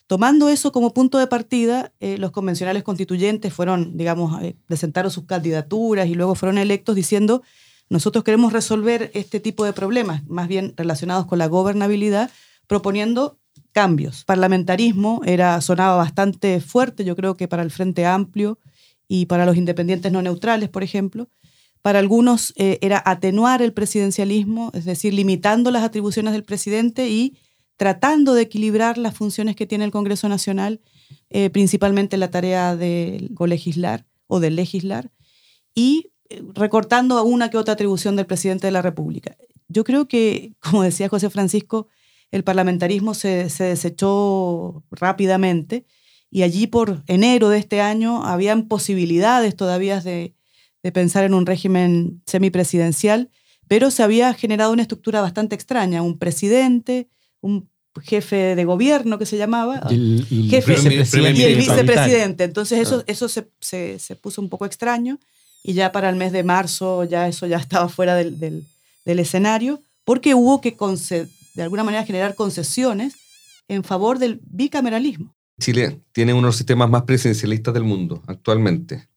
Tomando 0.08 0.50
eso 0.50 0.72
como 0.72 0.96
punto 0.96 1.20
de 1.20 1.28
partida, 1.28 1.94
eh, 2.00 2.18
los 2.18 2.32
convencionales 2.32 2.82
constituyentes 2.82 3.54
fueron, 3.54 3.98
digamos, 3.98 4.42
eh, 4.42 4.56
presentaron 4.66 5.12
sus 5.12 5.26
candidaturas 5.26 6.08
y 6.08 6.16
luego 6.16 6.34
fueron 6.34 6.58
electos 6.58 6.96
diciendo, 6.96 7.44
nosotros 7.88 8.24
queremos 8.24 8.52
resolver 8.52 9.12
este 9.14 9.40
tipo 9.40 9.64
de 9.64 9.74
problemas, 9.74 10.28
más 10.28 10.48
bien 10.48 10.74
relacionados 10.76 11.28
con 11.28 11.38
la 11.38 11.46
gobernabilidad, 11.46 12.32
proponiendo 12.66 13.38
cambios. 13.74 14.24
Parlamentarismo 14.26 15.22
era, 15.24 15.62
sonaba 15.62 15.98
bastante 15.98 16.60
fuerte, 16.62 17.06
yo 17.06 17.16
creo 17.16 17.38
que 17.38 17.48
para 17.48 17.62
el 17.62 17.70
Frente 17.70 18.08
Amplio 18.08 18.58
y 19.08 19.28
para 19.28 19.46
los 19.46 19.56
independientes 19.56 20.12
no 20.12 20.24
neutrales, 20.24 20.70
por 20.70 20.82
ejemplo. 20.82 21.30
Para 21.84 22.00
algunos 22.00 22.54
eh, 22.56 22.80
era 22.82 23.04
atenuar 23.06 23.62
el 23.62 23.74
presidencialismo, 23.74 24.72
es 24.74 24.86
decir, 24.86 25.14
limitando 25.14 25.70
las 25.70 25.84
atribuciones 25.84 26.32
del 26.32 26.46
presidente 26.46 27.10
y 27.10 27.38
tratando 27.76 28.34
de 28.34 28.44
equilibrar 28.44 28.98
las 28.98 29.16
funciones 29.16 29.58
que 29.58 29.68
tiene 29.68 29.84
el 29.84 29.92
Congreso 29.92 30.30
Nacional, 30.30 30.80
eh, 31.30 31.50
principalmente 31.50 32.16
la 32.16 32.32
tarea 32.32 32.78
de 32.78 33.30
colegislar 33.36 34.06
o 34.28 34.40
de 34.40 34.50
legislar, 34.50 35.12
y 35.76 36.14
eh, 36.30 36.42
recortando 36.54 37.22
una 37.22 37.50
que 37.50 37.58
otra 37.58 37.74
atribución 37.74 38.16
del 38.16 38.28
presidente 38.28 38.68
de 38.68 38.72
la 38.72 38.82
República. 38.82 39.36
Yo 39.68 39.84
creo 39.84 40.08
que, 40.08 40.54
como 40.62 40.84
decía 40.84 41.10
José 41.10 41.30
Francisco, 41.30 41.90
el 42.32 42.46
parlamentarismo 42.46 43.14
se, 43.14 43.50
se 43.50 43.66
desechó 43.66 44.86
rápidamente 44.90 45.86
y 46.32 46.44
allí 46.44 46.66
por 46.66 47.04
enero 47.08 47.50
de 47.50 47.60
este 47.60 47.82
año 47.82 48.24
habían 48.24 48.70
posibilidades 48.70 49.58
todavía 49.58 50.00
de, 50.00 50.34
de 50.84 50.92
pensar 50.92 51.24
en 51.24 51.34
un 51.34 51.46
régimen 51.46 52.22
semipresidencial, 52.26 53.30
pero 53.68 53.90
se 53.90 54.04
había 54.04 54.34
generado 54.34 54.72
una 54.74 54.82
estructura 54.82 55.22
bastante 55.22 55.56
extraña, 55.56 56.02
un 56.02 56.20
presidente, 56.20 57.08
un 57.42 57.70
jefe 58.02 58.56
de 58.56 58.66
gobierno 58.66 59.18
que 59.18 59.26
se 59.26 59.38
llamaba, 59.38 59.82
Y 59.90 59.94
el, 59.94 60.28
el 60.30 60.50
Jefe- 60.50 60.76
vicepresidente 60.76 61.40
y 61.40 61.44
el 61.44 61.56
vicepresidente. 61.58 62.44
Entonces 62.44 62.80
eso, 62.80 63.04
eso 63.08 63.30
se, 63.30 63.48
se- 63.60 64.00
se 64.00 64.16
puso 64.16 64.42
un 64.42 64.50
poco 64.50 64.66
extraño 64.66 65.20
y 65.64 65.74
ya 65.74 65.92
para 65.92 66.10
el 66.10 66.16
mes 66.18 66.32
de 66.34 66.44
marzo 66.44 67.04
ya 67.06 67.28
eso 67.28 67.48
ya 67.48 67.58
estaba 67.58 67.88
fuera 67.90 68.16
del, 68.16 68.40
del- 68.40 68.66
del 69.06 69.20
escenario 69.20 69.82
porque 70.06 70.34
hubo 70.36 70.60
que 70.60 70.76
de 71.56 71.64
alguna 71.64 71.84
manera 71.84 72.04
generar 72.06 72.36
concesiones 72.36 73.14
en 73.70 73.84
favor 73.84 74.20
del 74.20 74.42
bicameralismo. 74.44 75.34
Chile 75.62 76.02
tiene 76.12 76.34
uno 76.34 76.42
de 76.44 76.48
los 76.48 76.58
sistemas 76.58 76.90
más 76.90 77.04
presidencialistas 77.04 77.74
del 77.74 77.84
mundo 77.84 78.22
actualmente. 78.28 79.08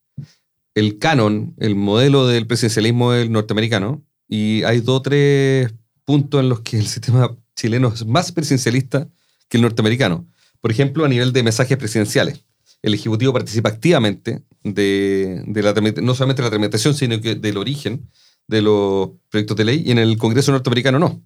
El 0.76 0.98
canon, 0.98 1.54
el 1.58 1.74
modelo 1.74 2.26
del 2.26 2.46
presidencialismo 2.46 3.14
es 3.14 3.22
el 3.22 3.32
norteamericano, 3.32 4.04
y 4.28 4.62
hay 4.64 4.80
dos 4.80 4.98
o 4.98 5.02
tres 5.02 5.72
puntos 6.04 6.40
en 6.40 6.50
los 6.50 6.60
que 6.60 6.78
el 6.78 6.86
sistema 6.86 7.34
chileno 7.54 7.88
es 7.88 8.04
más 8.04 8.30
presidencialista 8.30 9.08
que 9.48 9.56
el 9.56 9.62
norteamericano. 9.62 10.28
Por 10.60 10.70
ejemplo, 10.70 11.06
a 11.06 11.08
nivel 11.08 11.32
de 11.32 11.42
mensajes 11.42 11.78
presidenciales. 11.78 12.44
El 12.82 12.92
Ejecutivo 12.92 13.32
participa 13.32 13.70
activamente 13.70 14.42
de, 14.62 15.42
la, 15.46 15.72
no 16.02 16.14
solamente 16.14 16.42
de 16.42 16.46
la 16.46 16.50
tramitación, 16.50 16.94
sino 16.94 17.18
que 17.22 17.36
del 17.36 17.56
origen 17.56 18.10
de 18.46 18.60
los 18.60 19.12
proyectos 19.30 19.56
de 19.56 19.64
ley, 19.64 19.82
y 19.86 19.92
en 19.92 19.98
el 19.98 20.18
Congreso 20.18 20.52
norteamericano 20.52 20.98
no 20.98 21.22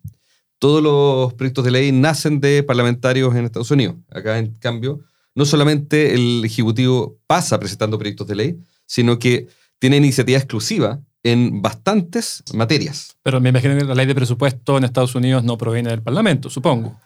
todos 0.60 0.82
los 0.82 1.32
proyectos 1.34 1.64
de 1.64 1.70
ley 1.70 1.90
nacen 1.90 2.38
de 2.38 2.62
parlamentarios 2.62 3.34
en 3.34 3.46
Estados 3.46 3.70
Unidos. 3.70 3.96
Acá, 4.10 4.38
en 4.38 4.54
cambio, 4.56 5.00
no 5.34 5.46
solamente 5.46 6.14
el 6.14 6.44
Ejecutivo 6.44 7.18
pasa 7.26 7.58
presentando 7.58 7.98
proyectos 7.98 8.28
de 8.28 8.36
ley, 8.36 8.60
sino 8.90 9.20
que 9.20 9.46
tiene 9.78 9.98
iniciativa 9.98 10.36
exclusiva 10.36 10.98
en 11.22 11.62
bastantes 11.62 12.42
materias. 12.52 13.16
Pero 13.22 13.40
me 13.40 13.50
imagino 13.50 13.78
que 13.78 13.84
la 13.84 13.94
ley 13.94 14.04
de 14.04 14.16
presupuesto 14.16 14.76
en 14.76 14.82
Estados 14.82 15.14
Unidos 15.14 15.44
no 15.44 15.56
proviene 15.56 15.90
del 15.90 16.02
Parlamento, 16.02 16.50
supongo. 16.50 16.98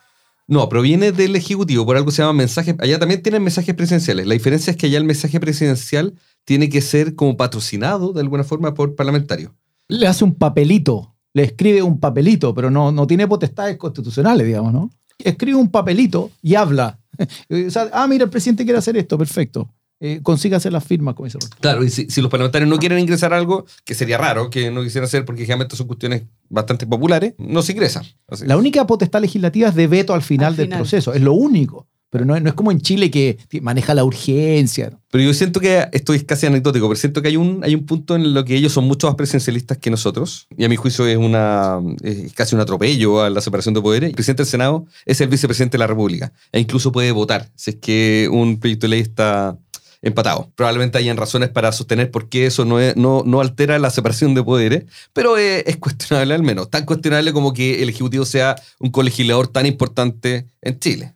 No, 0.47 0.67
proviene 0.71 1.13
del 1.13 1.37
Ejecutivo, 1.37 1.85
por 1.85 1.99
algo 1.99 2.11
se 2.11 2.23
llama 2.23 2.33
mensaje. 2.33 2.75
Allá 2.79 2.99
también 2.99 3.23
tienen 3.23 3.43
mensajes 3.43 3.75
presidenciales. 3.75 4.27
La 4.27 4.33
diferencia 4.33 4.71
es 4.71 4.79
que 4.79 4.87
allá 4.87 4.97
el 4.97 5.05
mensaje 5.05 5.39
presidencial 5.39 6.15
tiene 6.47 6.71
que 6.71 6.81
ser 6.81 7.15
como 7.17 7.37
patrocinado 7.37 8.15
de 8.15 8.23
alguna 8.23 8.45
forma 8.45 8.73
por 8.73 8.95
parlamentarios. 8.95 9.53
Le 9.89 10.07
hace 10.07 10.25
un 10.25 10.35
papelito, 10.35 11.15
le 11.35 11.45
escribe 11.45 11.83
un 11.83 12.01
papelito, 12.01 12.55
pero 12.55 12.71
no, 12.71 12.93
no 12.93 13.07
tiene 13.07 13.29
potestades 13.29 13.77
constitucionales, 13.77 14.47
digamos, 14.47 14.73
¿no? 14.73 14.91
Escribe 15.19 15.59
un 15.59 15.71
papelito 15.71 16.31
y 16.41 16.55
habla. 16.55 16.99
O 17.51 17.71
sea, 17.71 17.91
ah, 17.93 18.09
mira, 18.09 18.25
el 18.25 18.31
presidente 18.31 18.65
quiere 18.65 18.79
hacer 18.79 18.97
esto, 18.97 19.19
perfecto. 19.19 19.69
Eh, 20.01 20.21
consígase 20.23 20.71
las 20.71 20.85
firmas, 20.85 21.15
como 21.15 21.27
dice 21.27 21.39
Roberto. 21.39 21.57
Claro, 21.61 21.85
y 21.85 21.89
si, 21.91 22.07
si 22.11 22.21
los 22.21 22.31
parlamentarios 22.31 22.69
no 22.69 22.79
quieren 22.79 22.99
ingresar 22.99 23.33
algo, 23.33 23.65
que 23.85 23.95
sería 23.95 24.19
raro 24.19 24.51
que 24.51 24.71
no 24.71 24.83
quisieran 24.83 25.07
hacer 25.07 25.25
porque 25.25 25.43
generalmente 25.43 25.77
son 25.77 25.87
cuestiones 25.87 26.25
bastante 26.49 26.87
populares, 26.87 27.35
no 27.39 27.63
se 27.63 27.73
ingresa. 27.73 28.03
Así. 28.29 28.45
La 28.47 28.57
única 28.57 28.87
potestad 28.87 29.21
legislativa 29.21 29.69
es 29.69 29.75
de 29.75 29.87
veto 29.87 30.13
al 30.13 30.23
final 30.23 30.49
Al 30.49 30.57
del 30.57 30.69
proceso, 30.69 31.15
es 31.15 31.23
lo 31.23 31.33
único. 31.33 31.87
pero 32.11 32.25
no, 32.25 32.39
no 32.39 32.49
es 32.49 32.55
como 32.55 32.71
en 32.71 32.81
Chile 32.81 33.11
que 33.11 33.39
maneja 33.63 33.95
la 33.95 34.05
urgencia. 34.05 34.93
Pero 35.11 35.25
yo 35.25 35.35
siento 35.35 35.59
que 35.59 35.89
esto 35.93 36.13
es 36.13 36.23
casi 36.23 36.47
anecdótico, 36.47 36.87
pero 36.89 36.97
siento 36.97 37.23
que 37.23 37.29
hay 37.29 37.37
un, 37.37 37.61
hay 37.65 37.75
un 37.75 37.87
punto 37.87 38.15
en 38.15 38.35
lo 38.35 38.45
que 38.45 38.55
ellos 38.57 38.73
son 38.73 38.85
mucho 38.85 39.07
más 39.07 39.17
presencialistas 39.17 39.79
que 39.79 39.91
nosotros, 39.91 40.47
y 40.57 40.65
a 40.65 40.69
mi 40.69 40.77
juicio 40.77 41.07
es, 41.07 41.17
una, 41.17 41.81
es 42.03 42.33
casi 42.33 42.55
un 42.55 42.61
atropello 42.61 43.23
a 43.23 43.31
la 43.31 43.41
separación 43.41 43.75
de 43.75 43.81
poderes. 43.81 44.11
El 44.11 44.15
presidente 44.15 44.43
del 44.43 44.51
Senado 44.51 44.87
es 45.07 45.21
el 45.21 45.29
vicepresidente 45.29 45.77
de 45.77 45.79
la 45.81 45.87
República, 45.87 46.33
e 46.53 46.61
incluso 46.61 46.93
puede 46.93 47.11
votar 47.13 47.49
si 47.55 47.71
es 47.71 47.77
que 47.77 48.29
un 48.31 48.59
proyecto 48.61 48.87
de 48.87 48.91
ley 48.91 49.01
está 49.01 49.59
empatado. 50.05 50.53
Probablemente 50.55 50.99
hayan 50.99 51.17
razones 51.17 51.49
para 51.49 51.73
sostener 51.73 52.11
por 52.11 52.29
qué 52.29 52.47
eso 52.47 52.65
no, 52.65 52.77
no, 52.95 53.23
no 53.25 53.41
altera 53.41 53.79
la 53.79 53.91
separación 53.91 54.35
de 54.35 54.45
poderes, 54.45 54.85
pero 55.13 55.37
es, 55.37 55.65
es, 55.67 55.77
cuestionable 55.79 56.35
al 56.35 56.43
menos. 56.43 56.71
Tan 56.71 56.85
cuestionable 56.85 57.33
como 57.33 57.53
que 57.53 57.83
el 57.83 57.89
Ejecutivo 57.89 58.25
sea 58.25 58.55
un 58.79 58.91
colegislador 58.91 59.49
tan 59.49 59.67
importante 59.67 60.47
en 60.63 60.79
Chile. 60.79 61.15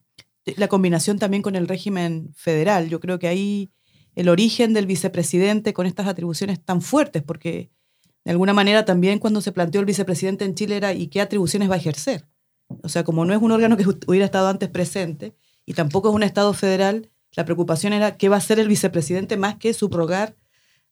La 0.57 0.69
combinación 0.69 1.19
también 1.19 1.43
con 1.43 1.55
el 1.55 1.69
régimen 1.69 2.33
federal. 2.35 2.89
Yo 2.89 3.01
creo 3.01 3.19
que 3.19 3.29
ahí 3.29 3.71
el 4.15 4.29
origen 4.29 4.73
del 4.73 4.87
vicepresidente 4.87 5.73
con 5.73 5.87
estas 5.87 6.09
atribuciones 6.09 6.61
tan 6.65 6.83
fuertes, 6.83 7.23
porque 7.23 7.71
de 8.25 8.31
alguna 8.33 8.55
manera 8.55 8.85
también 8.85 9.19
cuando 9.19 9.41
se 9.41 9.53
planteó 9.53 9.81
el 9.81 9.87
vicepresidente 9.87 10.45
en 10.45 10.55
Chile 10.55 10.77
era 10.77 10.93
¿y 10.93 11.09
qué 11.09 11.21
atribuciones 11.21 11.71
va 11.71 11.75
a 11.75 11.79
ejercer? 11.79 12.27
O 12.83 12.89
sea, 12.89 13.05
como 13.05 13.25
no 13.25 13.35
es 13.35 13.41
un 13.41 13.53
órgano 13.53 13.77
que 13.77 13.85
hubiera 14.07 14.27
estado 14.27 14.49
antes 14.49 14.69
presente 14.71 15.35
y 15.65 15.75
tampoco 15.75 16.09
es 16.09 16.15
un 16.15 16.23
Estado 16.23 16.53
federal, 16.55 17.11
la 17.35 17.45
preocupación 17.45 17.93
era 17.93 18.17
qué 18.17 18.29
va 18.29 18.37
a 18.37 18.39
hacer 18.39 18.59
el 18.59 18.69
vicepresidente 18.69 19.37
más 19.37 19.57
que 19.57 19.73
subrogar 19.75 20.37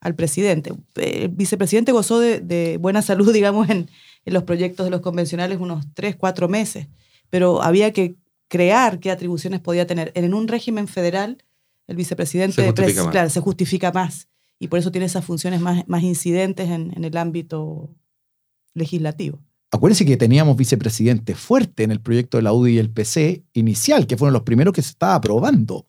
al 0.01 0.15
presidente. 0.15 0.73
El 0.97 1.29
vicepresidente 1.29 1.93
gozó 1.93 2.21
de, 2.21 2.79
buena 2.81 3.03
salud, 3.03 3.33
digamos, 3.35 3.69
en, 3.71 3.89
los 4.25 4.43
proyectos 4.43 4.85
de 4.85 4.91
los 4.91 5.01
convencionales 5.01 5.61
unos 5.61 5.87
tres, 5.95 6.17
cuatro 6.17 6.49
meses, 6.49 6.89
pero 7.31 7.63
había 7.63 7.93
que 7.93 8.17
crear 8.49 8.99
qué 8.99 9.11
atribuciones 9.11 9.61
podía 9.61 9.87
tener. 9.87 10.11
En 10.15 10.35
un 10.35 10.49
régimen 10.49 10.89
federal, 10.89 11.45
el 11.87 11.97
vicepresidente 11.97 12.57
se 12.57 12.67
justifica, 12.67 13.11
claro, 13.11 13.31
se 13.31 13.41
justifica 13.41 13.93
más 13.93 14.29
y 14.59 14.67
por 14.67 14.81
eso 14.81 14.91
tiene 14.91 15.07
esas 15.07 15.25
funciones 15.25 15.61
más, 15.61 15.87
más 15.87 16.03
incidentes 16.03 16.69
en, 16.71 16.93
en 16.97 17.05
el 17.05 17.17
ámbito 17.17 17.95
legislativo. 18.75 19.39
Acuérdense 19.71 20.05
que 20.05 20.17
teníamos 20.17 20.57
vicepresidente 20.57 21.35
fuerte 21.35 21.83
en 21.83 21.91
el 21.91 22.01
proyecto 22.01 22.39
de 22.39 22.43
la 22.43 22.53
UDI 22.53 22.75
y 22.75 22.79
el 22.79 22.91
PC 22.91 23.45
inicial, 23.53 24.07
que 24.07 24.17
fueron 24.17 24.33
los 24.33 24.43
primeros 24.43 24.73
que 24.73 24.83
se 24.83 24.91
estaba 24.91 25.17
aprobando. 25.17 25.87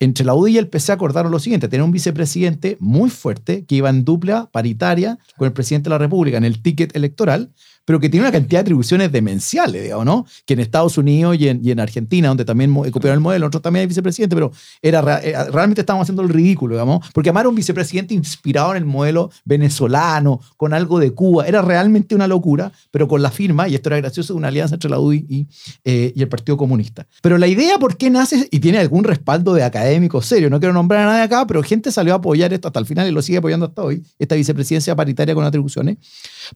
Entre 0.00 0.24
la 0.24 0.34
UDI 0.34 0.52
y 0.52 0.58
el 0.58 0.68
PC 0.68 0.92
acordaron 0.92 1.32
lo 1.32 1.38
siguiente, 1.38 1.68
tener 1.68 1.84
un 1.84 1.92
vicepresidente 1.92 2.76
muy 2.80 3.10
fuerte 3.10 3.64
que 3.64 3.76
iba 3.76 3.90
en 3.90 4.04
dupla 4.04 4.50
paritaria 4.52 5.18
con 5.36 5.46
el 5.46 5.52
presidente 5.52 5.88
de 5.88 5.94
la 5.94 5.98
República 5.98 6.36
en 6.36 6.44
el 6.44 6.62
ticket 6.62 6.94
electoral, 6.96 7.52
pero 7.86 8.00
que 8.00 8.10
tiene 8.10 8.26
una 8.26 8.32
cantidad 8.32 8.58
de 8.58 8.62
atribuciones 8.62 9.10
demenciales, 9.12 9.82
digamos, 9.82 10.04
¿no? 10.04 10.26
Que 10.44 10.54
en 10.54 10.60
Estados 10.60 10.98
Unidos 10.98 11.36
y 11.38 11.48
en, 11.48 11.80
Argentina, 11.80 12.28
donde 12.28 12.44
también 12.44 12.74
copiaron 12.74 13.14
el 13.14 13.20
modelo, 13.20 13.46
nosotros 13.46 13.62
también 13.62 13.82
hay 13.82 13.86
vicepresidente, 13.86 14.34
pero 14.34 14.50
era, 14.82 15.20
eh, 15.22 15.34
realmente 15.52 15.82
estábamos 15.82 16.04
haciendo 16.04 16.22
el 16.22 16.28
ridículo, 16.28 16.74
digamos, 16.74 17.08
porque 17.14 17.30
amar 17.30 17.46
a 17.46 17.48
un 17.48 17.54
vicepresidente 17.54 18.12
inspirado 18.12 18.72
en 18.72 18.78
el 18.78 18.84
modelo 18.84 19.30
venezolano, 19.44 20.40
con 20.56 20.74
algo 20.74 20.98
de 20.98 21.12
Cuba, 21.12 21.46
era 21.46 21.62
realmente 21.62 22.14
una 22.14 22.26
locura, 22.26 22.72
pero 22.90 23.06
con 23.06 23.22
la 23.22 23.30
firma, 23.30 23.68
y 23.68 23.76
esto 23.76 23.88
era 23.88 23.98
gracioso, 23.98 24.34
una 24.34 24.48
alianza 24.48 24.74
entre 24.74 24.90
la 24.90 24.98
UDI 24.98 25.24
y, 25.28 25.46
eh, 25.84 26.12
y 26.14 26.22
el 26.22 26.28
Partido 26.28 26.56
Comunista. 26.56 27.06
Pero 27.22 27.38
la 27.38 27.46
idea, 27.46 27.78
¿por 27.78 27.96
qué 27.96 28.10
nace? 28.10 28.48
Y 28.50 28.58
tiene 28.58 28.78
algún 28.78 29.04
respaldo 29.04 29.54
de 29.54 29.62
académico 29.62 30.20
serio, 30.22 30.50
no 30.50 30.58
quiero 30.58 30.74
nombrar 30.74 31.02
a 31.02 31.12
nadie 31.12 31.22
acá, 31.22 31.46
pero 31.46 31.62
gente 31.62 31.92
salió 31.92 32.14
a 32.14 32.16
apoyar 32.16 32.52
esto 32.52 32.66
hasta 32.66 32.80
el 32.80 32.86
final 32.86 33.06
y 33.06 33.12
lo 33.12 33.22
sigue 33.22 33.38
apoyando 33.38 33.66
hasta 33.66 33.82
hoy, 33.82 34.02
esta 34.18 34.34
vicepresidencia 34.34 34.96
paritaria 34.96 35.34
con 35.36 35.44
atribuciones, 35.44 35.98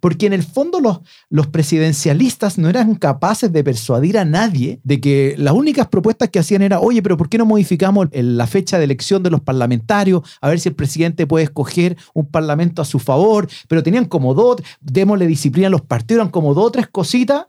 porque 0.01 0.27
en 0.27 0.33
el 0.33 0.43
fondo 0.43 0.81
los, 0.81 0.99
los 1.29 1.47
presidencialistas 1.47 2.59
no 2.59 2.69
eran 2.69 2.95
capaces 2.95 3.53
de 3.53 3.63
persuadir 3.63 4.19
a 4.19 4.25
nadie 4.25 4.81
de 4.83 5.01
que 5.01 5.35
las 5.39 5.55
únicas 5.55 5.89
propuestas 5.89 6.29
que 6.31 6.39
hacían 6.39 6.63
era, 6.63 6.81
oye, 6.81 7.03
pero 7.03 7.17
¿por 7.17 7.29
qué 7.29 7.39
no 7.39 7.47
modificamos 7.47 8.09
la 8.13 8.47
fecha 8.47 8.79
de 8.79 8.85
elección 8.85 9.23
de 9.23 9.31
los 9.31 9.41
parlamentarios? 9.41 10.23
A 10.41 10.49
ver 10.49 10.61
si 10.61 10.69
el 10.69 10.75
presidente 10.75 11.27
puede 11.27 11.45
escoger 11.45 11.97
un 12.15 12.27
parlamento 12.27 12.83
a 12.83 12.85
su 12.85 12.99
favor, 12.99 13.49
pero 13.69 13.83
tenían 13.83 14.07
como 14.07 14.35
dos, 14.35 14.57
démosle 14.81 15.27
disciplina 15.27 15.69
a 15.69 15.71
los 15.71 15.83
partidos, 15.83 16.21
eran 16.21 16.31
como 16.31 16.55
dos 16.55 16.67
o 16.67 16.71
tres 16.71 16.89
cositas 16.89 17.47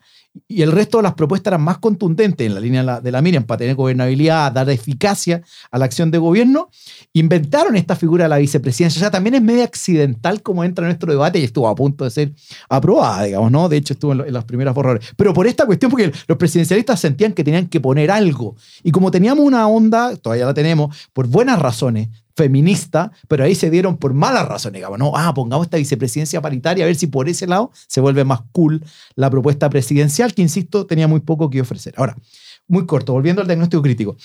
y 0.48 0.62
el 0.62 0.72
resto 0.72 0.98
de 0.98 1.04
las 1.04 1.14
propuestas 1.14 1.52
eran 1.52 1.62
más 1.62 1.80
contundentes 1.80 2.48
en 2.48 2.54
la 2.54 2.62
línea 2.62 3.02
de 3.02 3.12
la 3.12 3.22
Miriam 3.22 3.44
para 3.44 3.60
tener 3.60 3.76
gobernabilidad, 3.76 4.52
dar 4.52 4.70
eficacia 4.70 5.42
a 5.70 5.78
la 5.78 5.86
acción 5.86 6.10
de 6.10 6.18
gobierno. 6.20 6.70
Inventaron 7.14 7.76
esta 7.76 7.98
figura 7.98 8.26
de 8.26 8.30
la 8.30 8.38
vicepresidencia. 8.38 9.00
O 9.00 9.02
sea, 9.02 9.12
también 9.12 9.36
es 9.36 9.42
medio 9.42 9.64
accidental 9.64 10.42
como 10.42 10.64
entra 10.64 10.86
en 10.86 10.90
nuestro 10.90 11.12
debate 11.12 11.40
y 11.40 11.44
estuvo 11.44 11.68
a 11.68 11.76
punto 11.76 12.06
de 12.06 12.12
ser 12.12 12.32
aprobada, 12.70 13.24
digamos, 13.24 13.52
¿no? 13.52 13.68
De 13.68 13.78
hecho, 13.78 13.94
estuvo 13.94 14.14
en, 14.14 14.34
las 14.34 14.46
primeras 14.46 14.74
borradores. 14.74 15.14
Pero 15.18 15.34
por 15.34 15.48
esta 15.48 15.66
cuestión, 15.66 15.92
porque 15.92 16.12
los 16.28 16.38
presidencialistas 16.38 17.00
sentían 17.00 17.34
que 17.34 17.44
tenían 17.44 17.68
que 17.68 17.82
poner 17.82 18.10
algo. 18.10 18.56
Y 18.84 18.92
como 18.92 19.12
teníamos 19.12 19.46
una 19.46 19.68
onda, 19.68 20.16
todavía 20.16 20.46
la 20.46 20.54
tenemos, 20.54 21.10
por 21.12 21.28
buenas 21.28 21.60
razones, 21.60 22.08
feminista, 22.36 23.12
pero 23.28 23.44
ahí 23.44 23.56
se 23.56 23.70
dieron 23.70 23.98
por 23.98 24.14
malas 24.14 24.48
razones, 24.48 24.80
digamos, 24.80 25.00
no, 25.00 25.14
ah, 25.16 25.34
pongamos 25.34 25.68
esta 25.68 25.78
vicepresidencia 25.78 26.42
paritaria 26.42 26.84
a 26.84 26.88
ver 26.88 26.96
si 26.96 27.08
por 27.08 27.30
ese 27.30 27.48
lado 27.48 27.72
se 27.88 28.02
vuelve 28.02 28.24
más 28.24 28.42
cool 28.52 28.84
la 29.16 29.30
propuesta 29.30 29.70
presidencial, 29.70 30.34
que 30.34 30.42
insisto, 30.42 30.86
tenía 30.86 31.08
muy 31.08 31.22
poco 31.22 31.50
que 31.50 31.62
ofrecer. 31.62 31.94
Ahora, 31.98 32.16
muy 32.68 32.86
corto, 32.86 33.14
volviendo 33.14 33.42
al 33.42 33.48
diagnóstico 33.48 33.82
crítico. 33.82 34.18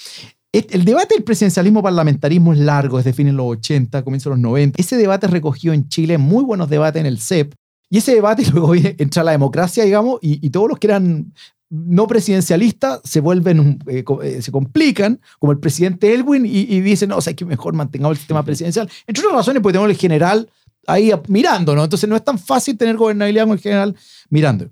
El 0.52 0.86
debate 0.86 1.14
del 1.14 1.24
presidencialismo 1.24 1.82
parlamentarismo 1.82 2.54
es 2.54 2.58
largo, 2.58 2.98
es 2.98 3.04
de 3.04 3.12
fines 3.12 3.34
de 3.34 3.36
los 3.36 3.46
80, 3.46 4.02
comienzos 4.02 4.30
de 4.30 4.36
los 4.36 4.38
90. 4.40 4.80
Ese 4.80 4.96
debate 4.96 5.26
recogió 5.26 5.74
en 5.74 5.88
Chile 5.88 6.16
muy 6.16 6.44
buenos 6.44 6.70
debates 6.70 7.00
en 7.00 7.06
el 7.06 7.18
CEP, 7.18 7.52
y 7.90 7.98
ese 7.98 8.14
debate 8.14 8.44
luego 8.52 8.74
entra 8.74 9.22
la 9.22 9.32
democracia, 9.32 9.84
digamos, 9.84 10.18
y, 10.22 10.44
y, 10.44 10.50
todos 10.50 10.68
los 10.68 10.78
que 10.78 10.86
eran 10.88 11.32
no 11.68 12.06
presidencialistas 12.06 13.00
se 13.04 13.20
vuelven, 13.20 13.78
eh, 13.88 14.04
eh, 14.22 14.42
se 14.42 14.52
complican, 14.52 15.20
como 15.38 15.52
el 15.52 15.58
presidente 15.58 16.14
Elwin, 16.14 16.46
y, 16.46 16.80
dicen, 16.80 17.08
no, 17.08 17.16
o 17.16 17.20
sea, 17.20 17.34
que 17.34 17.44
mejor 17.44 17.74
mantengamos 17.74 18.16
el 18.16 18.18
sistema 18.18 18.44
presidencial. 18.44 18.88
Entre 19.06 19.24
otras 19.24 19.38
razones, 19.38 19.62
porque 19.62 19.74
tenemos 19.74 19.90
el 19.90 19.96
general 19.96 20.50
ahí 20.86 21.12
mirando, 21.28 21.74
¿no? 21.74 21.84
Entonces 21.84 22.08
no 22.08 22.16
es 22.16 22.24
tan 22.24 22.38
fácil 22.38 22.78
tener 22.78 22.96
gobernabilidad 22.96 23.44
con 23.44 23.54
el 23.54 23.60
general 23.60 23.96
mirando. 24.30 24.70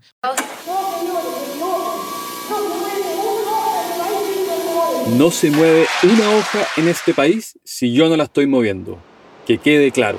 No 5.19 5.31
se 5.31 5.51
mueve 5.51 5.87
una 6.03 6.31
hoja 6.31 6.61
en 6.77 6.89
este 6.89 7.13
país 7.13 7.59
si 7.65 7.93
yo 7.93 8.09
no 8.09 8.17
la 8.17 8.25
estoy 8.25 8.47
moviendo. 8.47 8.99
Que 9.47 9.59
quede 9.59 9.91
claro. 9.91 10.19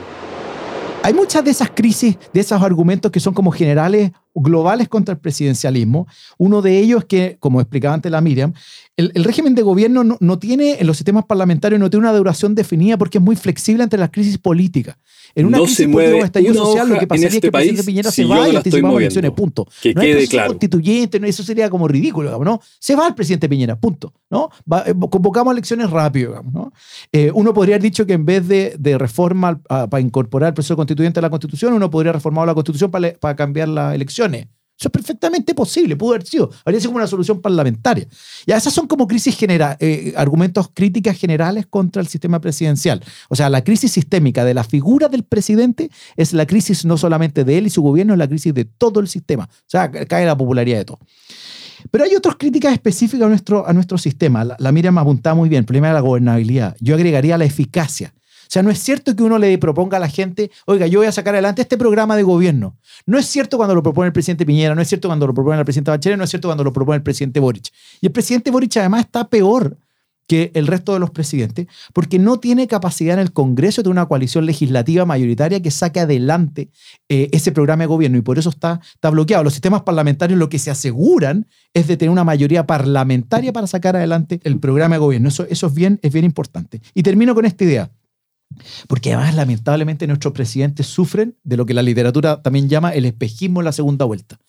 Hay 1.01 1.13
muchas 1.13 1.43
de 1.43 1.51
esas 1.51 1.71
crisis, 1.71 2.17
de 2.33 2.39
esos 2.39 2.61
argumentos 2.61 3.11
que 3.11 3.19
son 3.19 3.33
como 3.33 3.51
generales 3.51 4.11
globales 4.35 4.89
contra 4.89 5.13
el 5.13 5.19
presidencialismo. 5.19 6.07
Uno 6.37 6.61
de 6.61 6.79
ellos 6.79 6.99
es 6.99 7.05
que, 7.05 7.37
como 7.39 7.61
explicaba 7.61 7.95
antes 7.95 8.11
la 8.11 8.21
Miriam, 8.21 8.53
el, 8.97 9.23
régimen 9.23 9.55
de 9.55 9.61
gobierno 9.61 10.03
no, 10.03 10.39
tiene, 10.39 10.77
en 10.79 10.87
los 10.87 10.97
sistemas 10.97 11.25
parlamentarios, 11.25 11.79
no 11.79 11.89
tiene 11.89 12.07
una 12.07 12.17
duración 12.17 12.55
definida 12.55 12.97
porque 12.97 13.17
es 13.17 13.23
muy 13.23 13.35
flexible 13.35 13.83
entre 13.83 13.99
las 13.99 14.09
crisis 14.09 14.37
políticas. 14.37 14.97
En 15.33 15.47
una 15.47 15.57
crisis 15.57 15.87
política 15.87 16.21
o 16.21 16.25
estallido 16.25 16.53
social, 16.53 16.87
lo 16.87 16.99
que 16.99 17.07
pasaría 17.07 17.27
es 17.27 17.33
que 17.33 17.37
el 17.37 17.45
este 17.45 17.51
presidente 17.51 17.83
Piñera 17.83 18.11
se 18.11 18.23
va 18.23 18.47
y 18.47 18.55
anticipamos 18.55 19.01
elecciones, 19.01 19.31
punto. 19.31 19.67
Que 19.81 19.93
no 19.93 20.01
quede 20.01 20.27
claro. 20.27 20.49
constituyente, 20.51 21.19
eso 21.25 21.43
sería 21.43 21.69
como 21.69 21.87
ridículo, 21.87 22.41
¿no? 22.43 22.61
Se 22.79 22.95
va 22.95 23.07
el 23.07 23.15
presidente 23.15 23.49
Piñera, 23.49 23.77
punto. 23.77 24.13
¿no? 24.29 24.49
Eh, 24.85 24.93
convocamos 25.09 25.51
elecciones 25.51 25.89
rápido, 25.89 26.41
¿no? 26.51 26.71
Eh, 27.11 27.31
uno 27.33 27.53
podría 27.53 27.75
haber 27.75 27.83
dicho 27.83 28.05
que 28.05 28.13
en 28.13 28.25
vez 28.25 28.47
de, 28.47 28.75
de 28.79 28.97
reforma 28.97 29.59
para 29.61 29.99
incorporar 29.99 30.49
el 30.49 30.53
proceso 30.53 30.75
constituyente 30.75 31.19
a 31.19 31.21
la 31.21 31.29
Constitución, 31.29 31.73
uno 31.73 31.89
podría 31.89 32.13
reformar 32.13 32.47
la 32.47 32.53
Constitución 32.53 32.91
para, 32.91 33.13
para 33.13 33.35
cambiar 33.35 33.67
las 33.67 33.93
Eso 34.77 34.89
es 34.89 34.91
perfectamente 34.91 35.55
posible, 35.55 35.95
pudo 35.95 36.15
haber 36.15 36.27
sido. 36.27 36.51
Habría 36.65 36.81
sido 36.81 36.89
como 36.89 36.97
una 36.97 37.07
solución 37.07 37.41
parlamentaria. 37.41 38.05
Y 38.45 38.51
esas 38.51 38.73
son 38.73 38.87
como 38.87 39.07
crisis 39.07 39.37
generales, 39.37 39.77
eh, 39.79 40.13
argumentos 40.17 40.69
críticas 40.73 41.17
generales 41.17 41.65
contra 41.65 42.01
el 42.01 42.07
sistema 42.09 42.41
presidencial. 42.41 43.01
O 43.29 43.37
sea, 43.37 43.49
la 43.49 43.63
crisis 43.63 43.93
sistémica 43.93 44.43
de 44.43 44.53
la 44.53 44.65
figura 44.65 45.07
del 45.07 45.23
presidente 45.23 45.89
es 46.17 46.33
la 46.33 46.45
crisis 46.45 46.83
no 46.83 46.97
solamente 46.97 47.45
de 47.45 47.57
él 47.57 47.67
y 47.67 47.69
su 47.69 47.81
gobierno, 47.81 48.13
es 48.13 48.19
la 48.19 48.27
crisis 48.27 48.53
de 48.53 48.65
todo 48.65 48.99
el 48.99 49.07
sistema. 49.07 49.45
O 49.49 49.69
sea, 49.69 49.89
cae 49.89 50.25
la 50.25 50.37
popularidad 50.37 50.79
de 50.79 50.85
todo. 50.85 50.99
Pero 51.89 52.03
hay 52.03 52.15
otras 52.15 52.35
críticas 52.35 52.73
específicas 52.73 53.25
a 53.25 53.29
nuestro, 53.29 53.65
a 53.65 53.71
nuestro 53.71 53.97
sistema. 53.97 54.43
La, 54.43 54.57
la 54.59 54.71
Miriam 54.73 54.97
apuntaba 54.97 55.35
muy 55.35 55.47
bien. 55.47 55.59
El 55.59 55.65
problema 55.65 55.87
de 55.87 55.93
la 55.93 55.99
gobernabilidad. 56.01 56.75
Yo 56.81 56.95
agregaría 56.95 57.37
la 57.37 57.45
eficacia. 57.45 58.13
O 58.45 58.49
sea, 58.49 58.63
no 58.63 58.69
es 58.69 58.79
cierto 58.79 59.15
que 59.15 59.23
uno 59.23 59.37
le 59.37 59.57
proponga 59.57 59.97
a 59.97 59.99
la 59.99 60.09
gente, 60.09 60.51
oiga, 60.65 60.87
yo 60.87 60.99
voy 60.99 61.07
a 61.07 61.11
sacar 61.11 61.33
adelante 61.33 61.61
este 61.61 61.77
programa 61.77 62.15
de 62.15 62.23
gobierno. 62.23 62.77
No 63.05 63.17
es 63.17 63.25
cierto 63.25 63.57
cuando 63.57 63.75
lo 63.75 63.83
propone 63.83 64.07
el 64.07 64.13
presidente 64.13 64.45
Piñera, 64.45 64.75
no 64.75 64.81
es 64.81 64.87
cierto 64.87 65.07
cuando 65.07 65.27
lo 65.27 65.33
propone 65.33 65.59
el 65.59 65.65
presidente 65.65 65.91
Bachelet, 65.91 66.17
no 66.17 66.23
es 66.23 66.29
cierto 66.29 66.47
cuando 66.47 66.63
lo 66.63 66.73
propone 66.73 66.97
el 66.97 67.03
presidente 67.03 67.39
Boric. 67.39 67.69
Y 68.01 68.07
el 68.07 68.11
presidente 68.11 68.51
Boric 68.51 68.77
además 68.77 69.01
está 69.01 69.27
peor 69.27 69.77
que 70.27 70.51
el 70.55 70.67
resto 70.67 70.93
de 70.93 70.99
los 70.99 71.11
presidentes, 71.11 71.67
porque 71.93 72.19
no 72.19 72.39
tiene 72.39 72.67
capacidad 72.67 73.13
en 73.15 73.19
el 73.19 73.31
Congreso 73.31 73.83
de 73.83 73.89
una 73.89 74.07
coalición 74.07 74.45
legislativa 74.45 75.05
mayoritaria 75.05 75.61
que 75.61 75.71
saque 75.71 75.99
adelante 75.99 76.69
eh, 77.09 77.29
ese 77.31 77.51
programa 77.51 77.83
de 77.83 77.87
gobierno 77.87 78.17
y 78.17 78.21
por 78.21 78.39
eso 78.39 78.49
está, 78.49 78.81
está 78.93 79.09
bloqueado. 79.09 79.43
Los 79.43 79.53
sistemas 79.53 79.83
parlamentarios 79.83 80.39
lo 80.39 80.49
que 80.49 80.59
se 80.59 80.71
aseguran 80.71 81.47
es 81.73 81.87
de 81.87 81.97
tener 81.97 82.09
una 82.09 82.23
mayoría 82.23 82.65
parlamentaria 82.65 83.53
para 83.53 83.67
sacar 83.67 83.95
adelante 83.95 84.39
el 84.43 84.59
programa 84.59 84.95
de 84.95 84.99
gobierno. 84.99 85.29
Eso, 85.29 85.45
eso 85.49 85.67
es, 85.67 85.73
bien, 85.73 85.99
es 86.01 86.11
bien 86.11 86.25
importante. 86.25 86.81
Y 86.93 87.03
termino 87.03 87.35
con 87.35 87.45
esta 87.45 87.63
idea. 87.63 87.91
Porque 88.87 89.13
además, 89.13 89.35
lamentablemente, 89.35 90.07
nuestros 90.07 90.33
presidentes 90.33 90.87
sufren 90.87 91.37
de 91.43 91.57
lo 91.57 91.65
que 91.65 91.73
la 91.73 91.81
literatura 91.81 92.41
también 92.41 92.69
llama 92.69 92.93
el 92.93 93.05
espejismo 93.05 93.61
en 93.61 93.65
la 93.65 93.71
segunda 93.71 94.05
vuelta. 94.05 94.39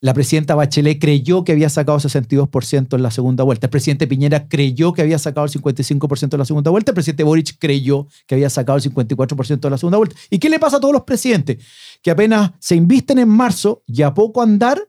La 0.00 0.12
presidenta 0.12 0.54
Bachelet 0.54 1.00
creyó 1.00 1.44
que 1.44 1.52
había 1.52 1.70
sacado 1.70 1.98
62% 1.98 2.94
en 2.94 3.02
la 3.02 3.10
segunda 3.10 3.44
vuelta. 3.44 3.66
El 3.66 3.70
presidente 3.70 4.06
Piñera 4.06 4.48
creyó 4.48 4.92
que 4.92 5.02
había 5.02 5.18
sacado 5.18 5.46
el 5.46 5.52
55% 5.52 6.34
en 6.34 6.38
la 6.38 6.44
segunda 6.44 6.70
vuelta. 6.70 6.90
El 6.90 6.94
presidente 6.94 7.22
Boric 7.22 7.56
creyó 7.58 8.06
que 8.26 8.34
había 8.34 8.50
sacado 8.50 8.76
el 8.76 8.84
54% 8.84 9.64
en 9.64 9.70
la 9.70 9.78
segunda 9.78 9.98
vuelta. 9.98 10.16
¿Y 10.30 10.38
qué 10.38 10.50
le 10.50 10.58
pasa 10.58 10.76
a 10.76 10.80
todos 10.80 10.92
los 10.92 11.04
presidentes? 11.04 11.64
Que 12.02 12.10
apenas 12.10 12.52
se 12.58 12.76
invisten 12.76 13.18
en 13.18 13.28
marzo 13.28 13.82
y 13.86 14.02
a 14.02 14.12
poco 14.12 14.42
andar 14.42 14.86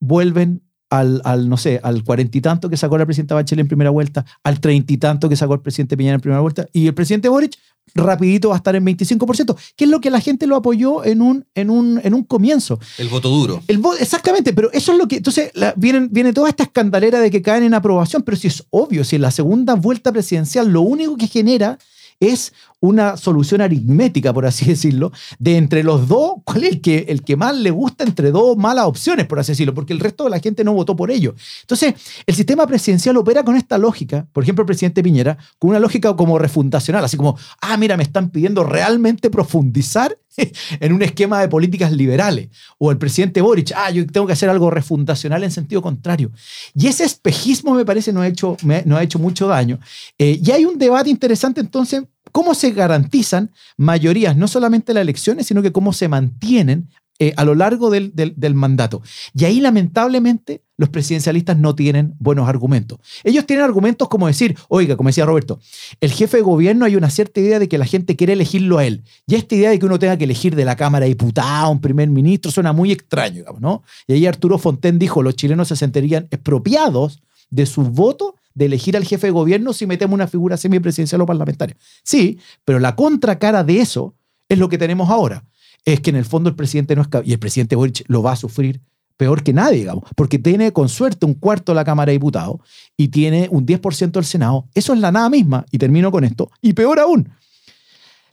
vuelven 0.00 0.62
al, 0.98 1.20
al, 1.24 1.48
no 1.48 1.56
sé, 1.56 1.80
al 1.82 2.04
cuarenta 2.04 2.38
y 2.38 2.40
tanto 2.40 2.68
que 2.68 2.76
sacó 2.76 2.98
la 2.98 3.04
presidenta 3.04 3.34
Bachelet 3.34 3.62
en 3.62 3.68
primera 3.68 3.90
vuelta, 3.90 4.24
al 4.42 4.60
treinta 4.60 4.92
y 4.92 4.96
tanto 4.96 5.28
que 5.28 5.36
sacó 5.36 5.54
el 5.54 5.60
presidente 5.60 5.96
Piñera 5.96 6.14
en 6.14 6.20
primera 6.20 6.40
vuelta, 6.40 6.66
y 6.72 6.86
el 6.86 6.94
presidente 6.94 7.28
Boric 7.28 7.56
rapidito 7.94 8.48
va 8.48 8.56
a 8.56 8.58
estar 8.58 8.74
en 8.76 8.84
25%, 8.84 9.56
que 9.76 9.84
es 9.84 9.90
lo 9.90 10.00
que 10.00 10.10
la 10.10 10.20
gente 10.20 10.46
lo 10.46 10.56
apoyó 10.56 11.04
en 11.04 11.22
un, 11.22 11.46
en 11.54 11.70
un, 11.70 12.00
en 12.02 12.14
un 12.14 12.24
comienzo. 12.24 12.78
El 12.98 13.08
voto 13.08 13.28
duro. 13.28 13.62
El 13.68 13.80
exactamente, 14.00 14.52
pero 14.52 14.70
eso 14.72 14.92
es 14.92 14.98
lo 14.98 15.06
que... 15.08 15.16
Entonces 15.16 15.52
viene, 15.76 16.08
viene 16.10 16.32
toda 16.32 16.48
esta 16.48 16.64
escandalera 16.64 17.20
de 17.20 17.30
que 17.30 17.42
caen 17.42 17.62
en 17.62 17.74
aprobación, 17.74 18.22
pero 18.22 18.36
si 18.36 18.48
es 18.48 18.64
obvio, 18.70 19.04
si 19.04 19.16
en 19.16 19.22
la 19.22 19.30
segunda 19.30 19.74
vuelta 19.74 20.12
presidencial 20.12 20.68
lo 20.68 20.82
único 20.82 21.16
que 21.16 21.28
genera 21.28 21.78
es 22.20 22.52
una 22.80 23.16
solución 23.16 23.60
aritmética, 23.60 24.32
por 24.32 24.46
así 24.46 24.64
decirlo, 24.66 25.12
de 25.38 25.56
entre 25.56 25.82
los 25.82 26.08
dos, 26.08 26.34
cuál 26.44 26.64
es 26.64 26.72
el 26.74 26.80
que, 26.80 27.06
el 27.08 27.22
que 27.22 27.36
más 27.36 27.56
le 27.56 27.70
gusta 27.70 28.04
entre 28.04 28.30
dos 28.30 28.56
malas 28.56 28.86
opciones, 28.86 29.26
por 29.26 29.38
así 29.38 29.52
decirlo, 29.52 29.74
porque 29.74 29.92
el 29.92 30.00
resto 30.00 30.24
de 30.24 30.30
la 30.30 30.40
gente 30.40 30.64
no 30.64 30.74
votó 30.74 30.96
por 30.96 31.10
ello. 31.10 31.34
Entonces, 31.62 31.94
el 32.26 32.34
sistema 32.34 32.66
presidencial 32.66 33.16
opera 33.16 33.42
con 33.42 33.56
esta 33.56 33.78
lógica, 33.78 34.26
por 34.32 34.42
ejemplo, 34.42 34.62
el 34.62 34.66
presidente 34.66 35.02
Piñera, 35.02 35.38
con 35.58 35.70
una 35.70 35.80
lógica 35.80 36.14
como 36.14 36.38
refundacional, 36.38 37.04
así 37.04 37.16
como, 37.16 37.38
ah, 37.60 37.76
mira, 37.76 37.96
me 37.96 38.02
están 38.02 38.30
pidiendo 38.30 38.64
realmente 38.64 39.30
profundizar 39.30 40.18
en 40.80 40.92
un 40.92 41.02
esquema 41.02 41.40
de 41.40 41.48
políticas 41.48 41.92
liberales. 41.92 42.48
O 42.78 42.90
el 42.90 42.98
presidente 42.98 43.40
Boric, 43.40 43.72
ah, 43.74 43.90
yo 43.90 44.06
tengo 44.06 44.26
que 44.26 44.32
hacer 44.32 44.48
algo 44.48 44.70
refundacional 44.70 45.44
en 45.44 45.50
sentido 45.50 45.82
contrario. 45.82 46.30
Y 46.74 46.86
ese 46.86 47.04
espejismo 47.04 47.74
me 47.74 47.84
parece 47.84 48.12
no 48.12 48.20
ha 48.20 48.28
hecho, 48.28 48.56
no 48.84 48.96
ha 48.96 49.02
hecho 49.02 49.18
mucho 49.18 49.46
daño. 49.46 49.78
Eh, 50.18 50.40
y 50.42 50.50
hay 50.50 50.64
un 50.64 50.78
debate 50.78 51.10
interesante 51.10 51.60
entonces 51.60 52.02
cómo 52.36 52.54
se 52.54 52.72
garantizan 52.72 53.50
mayorías, 53.78 54.36
no 54.36 54.46
solamente 54.46 54.92
en 54.92 54.96
las 54.96 55.02
elecciones, 55.04 55.46
sino 55.46 55.62
que 55.62 55.72
cómo 55.72 55.94
se 55.94 56.06
mantienen 56.06 56.90
eh, 57.18 57.32
a 57.38 57.46
lo 57.46 57.54
largo 57.54 57.88
del, 57.88 58.12
mandato. 58.54 59.00
Y 59.32 59.46
ahí, 59.46 59.58
lamentablemente, 59.58 60.62
los 60.76 60.90
presidencialistas 60.90 61.56
no 61.56 61.74
tienen 61.74 62.14
buenos 62.18 62.46
argumentos. 62.46 62.98
Ellos 63.24 63.46
tienen 63.46 63.64
argumentos 63.64 64.08
como 64.10 64.26
decir, 64.26 64.54
oiga, 64.68 64.98
como 64.98 65.08
decía 65.08 65.24
Roberto, 65.24 65.60
el 66.02 66.12
jefe 66.12 66.36
de 66.36 66.42
gobierno 66.42 66.84
hay 66.84 66.94
una 66.96 67.08
cierta 67.08 67.40
idea 67.40 67.58
de 67.58 67.70
que 67.70 67.78
la 67.78 67.86
gente 67.86 68.16
quiere 68.16 68.34
elegirlo 68.34 68.76
a 68.76 68.84
él. 68.84 69.02
Y 69.26 69.36
esta 69.36 69.54
idea 69.54 69.70
de 69.70 69.78
que 69.78 69.86
uno 69.86 69.98
tenga 69.98 70.18
que 70.18 70.24
elegir 70.24 70.54
de 70.54 70.66
la 70.66 70.76
Cámara 70.76 71.04
de 71.04 71.12
Diputados, 71.12 71.72
un 71.72 71.80
primer 71.80 72.10
ministro, 72.10 72.50
suena 72.50 72.74
muy 72.74 72.92
extraño, 72.92 73.44
¿no? 73.60 73.82
Y 74.06 74.12
ahí 74.12 74.26
Arturo 74.26 74.58
Fonten 74.58 74.98
dijo, 74.98 75.22
los 75.22 75.36
chilenos 75.36 75.68
se 75.68 75.76
sentirían 75.76 76.28
expropiados 76.30 77.22
de 77.48 77.64
su 77.64 77.80
voto 77.80 78.34
de 78.56 78.64
elegir 78.64 78.96
al 78.96 79.04
jefe 79.04 79.28
de 79.28 79.32
gobierno 79.32 79.72
si 79.72 79.86
metemos 79.86 80.14
una 80.14 80.26
figura 80.26 80.56
semipresidencial 80.56 81.20
o 81.20 81.26
parlamentaria. 81.26 81.76
Sí, 82.02 82.38
pero 82.64 82.80
la 82.80 82.96
contracara 82.96 83.62
de 83.62 83.80
eso 83.80 84.14
es 84.48 84.58
lo 84.58 84.68
que 84.68 84.78
tenemos 84.78 85.10
ahora. 85.10 85.44
Es 85.84 86.00
que 86.00 86.10
en 86.10 86.16
el 86.16 86.24
fondo 86.24 86.48
el 86.48 86.56
presidente 86.56 86.96
no 86.96 87.02
es 87.02 87.08
y 87.24 87.32
el 87.32 87.38
presidente 87.38 87.76
Boric 87.76 88.04
lo 88.08 88.22
va 88.22 88.32
a 88.32 88.36
sufrir 88.36 88.80
peor 89.18 89.42
que 89.42 89.52
nadie, 89.52 89.78
digamos, 89.78 90.04
porque 90.16 90.38
tiene 90.38 90.72
con 90.72 90.88
suerte 90.88 91.26
un 91.26 91.34
cuarto 91.34 91.72
de 91.72 91.76
la 91.76 91.84
Cámara 91.84 92.10
de 92.10 92.14
Diputados 92.14 92.56
y 92.96 93.08
tiene 93.08 93.48
un 93.50 93.66
10% 93.66 94.10
del 94.10 94.24
Senado. 94.24 94.68
Eso 94.74 94.94
es 94.94 95.00
la 95.00 95.12
nada 95.12 95.28
misma, 95.30 95.64
y 95.70 95.78
termino 95.78 96.10
con 96.10 96.24
esto, 96.24 96.50
y 96.60 96.72
peor 96.72 96.98
aún. 96.98 97.30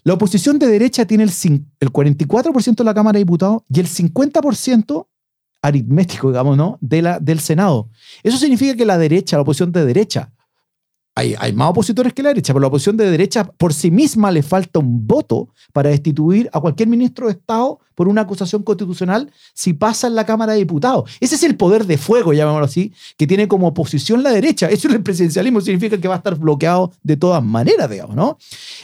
La 0.03 0.13
oposición 0.13 0.59
de 0.59 0.67
derecha 0.67 1.05
tiene 1.05 1.23
el, 1.23 1.31
el 1.79 1.91
44% 1.91 2.75
de 2.75 2.83
la 2.83 2.93
Cámara 2.93 3.13
de 3.13 3.19
Diputados 3.19 3.63
y 3.69 3.79
el 3.79 3.87
50% 3.87 5.07
aritmético, 5.63 6.27
digamos, 6.27 6.55
¿no? 6.57 6.77
De 6.81 7.01
la, 7.01 7.19
del 7.19 7.39
Senado. 7.39 7.89
Eso 8.21 8.37
significa 8.37 8.75
que 8.75 8.85
la 8.85 8.97
derecha, 8.97 9.37
la 9.37 9.41
oposición 9.41 9.71
de 9.71 9.85
derecha, 9.85 10.31
hay, 11.15 11.35
hay, 11.39 11.53
más 11.53 11.69
opositores 11.69 12.11
que 12.11 12.23
la 12.23 12.29
derecha, 12.29 12.53
pero 12.53 12.61
la 12.61 12.67
oposición 12.67 12.97
de 12.97 13.09
derecha 13.09 13.43
por 13.43 13.73
sí 13.73 13.91
misma 13.91 14.31
le 14.31 14.41
falta 14.41 14.79
un 14.79 15.05
voto 15.05 15.49
para 15.71 15.91
destituir 15.91 16.49
a 16.51 16.59
cualquier 16.59 16.89
ministro 16.89 17.27
de 17.27 17.33
Estado 17.33 17.79
por 17.93 18.07
una 18.07 18.21
acusación 18.21 18.63
constitucional 18.63 19.31
si 19.53 19.73
pasa 19.73 20.07
en 20.07 20.15
la 20.15 20.25
Cámara 20.25 20.53
de 20.53 20.59
Diputados. 20.59 21.09
Ese 21.19 21.35
es 21.35 21.43
el 21.43 21.55
poder 21.55 21.85
de 21.85 21.99
fuego, 21.99 22.33
llamémoslo 22.33 22.65
así, 22.65 22.91
que 23.15 23.27
tiene 23.27 23.47
como 23.47 23.67
oposición 23.67 24.23
la 24.23 24.31
derecha. 24.31 24.67
Eso 24.67 24.87
en 24.87 24.95
el 24.95 25.03
presidencialismo 25.03 25.61
significa 25.61 25.99
que 25.99 26.07
va 26.07 26.15
a 26.15 26.17
estar 26.17 26.35
bloqueado 26.35 26.91
de 27.03 27.15
todas 27.15 27.43
maneras, 27.43 27.89
digamos, 27.91 28.15
¿no? 28.15 28.39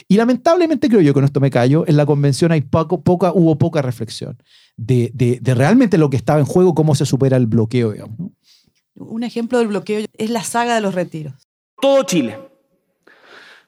Y 0.06 0.16
lamentablemente 0.16 0.88
creo 0.88 1.00
yo, 1.00 1.12
con 1.12 1.24
esto 1.24 1.40
me 1.40 1.50
callo, 1.50 1.84
en 1.88 1.96
la 1.96 2.06
convención 2.06 2.52
hay 2.52 2.60
poca, 2.60 3.32
hubo 3.34 3.58
poca 3.58 3.82
reflexión 3.82 4.38
de, 4.80 5.38
de, 5.42 5.54
realmente 5.54 5.98
lo 5.98 6.08
que 6.08 6.16
estaba 6.16 6.40
en 6.40 6.46
juego, 6.46 6.74
cómo 6.74 6.94
se 6.94 7.04
supera 7.04 7.36
el 7.36 7.46
bloqueo, 7.46 7.92
digamos. 7.92 8.18
¿no? 8.18 8.32
Un 8.94 9.24
ejemplo 9.24 9.58
del 9.58 9.68
bloqueo 9.68 10.06
es 10.16 10.30
la 10.30 10.42
saga 10.42 10.74
de 10.74 10.80
los 10.80 10.94
retiros. 10.94 11.34
Todo 11.80 12.02
Chile. 12.04 12.38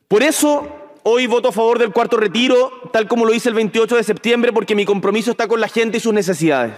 Por 0.08 0.22
eso 0.22 0.68
hoy 1.02 1.26
voto 1.26 1.48
a 1.48 1.52
favor 1.52 1.78
del 1.78 1.92
cuarto 1.92 2.16
retiro, 2.16 2.70
tal 2.92 3.08
como 3.08 3.26
lo 3.26 3.34
hice 3.34 3.50
el 3.50 3.54
28 3.54 3.96
de 3.96 4.02
septiembre, 4.04 4.52
porque 4.52 4.74
mi 4.74 4.84
compromiso 4.84 5.30
está 5.30 5.46
con 5.48 5.60
la 5.60 5.68
gente 5.68 5.98
y 5.98 6.00
sus 6.00 6.14
necesidades. 6.14 6.74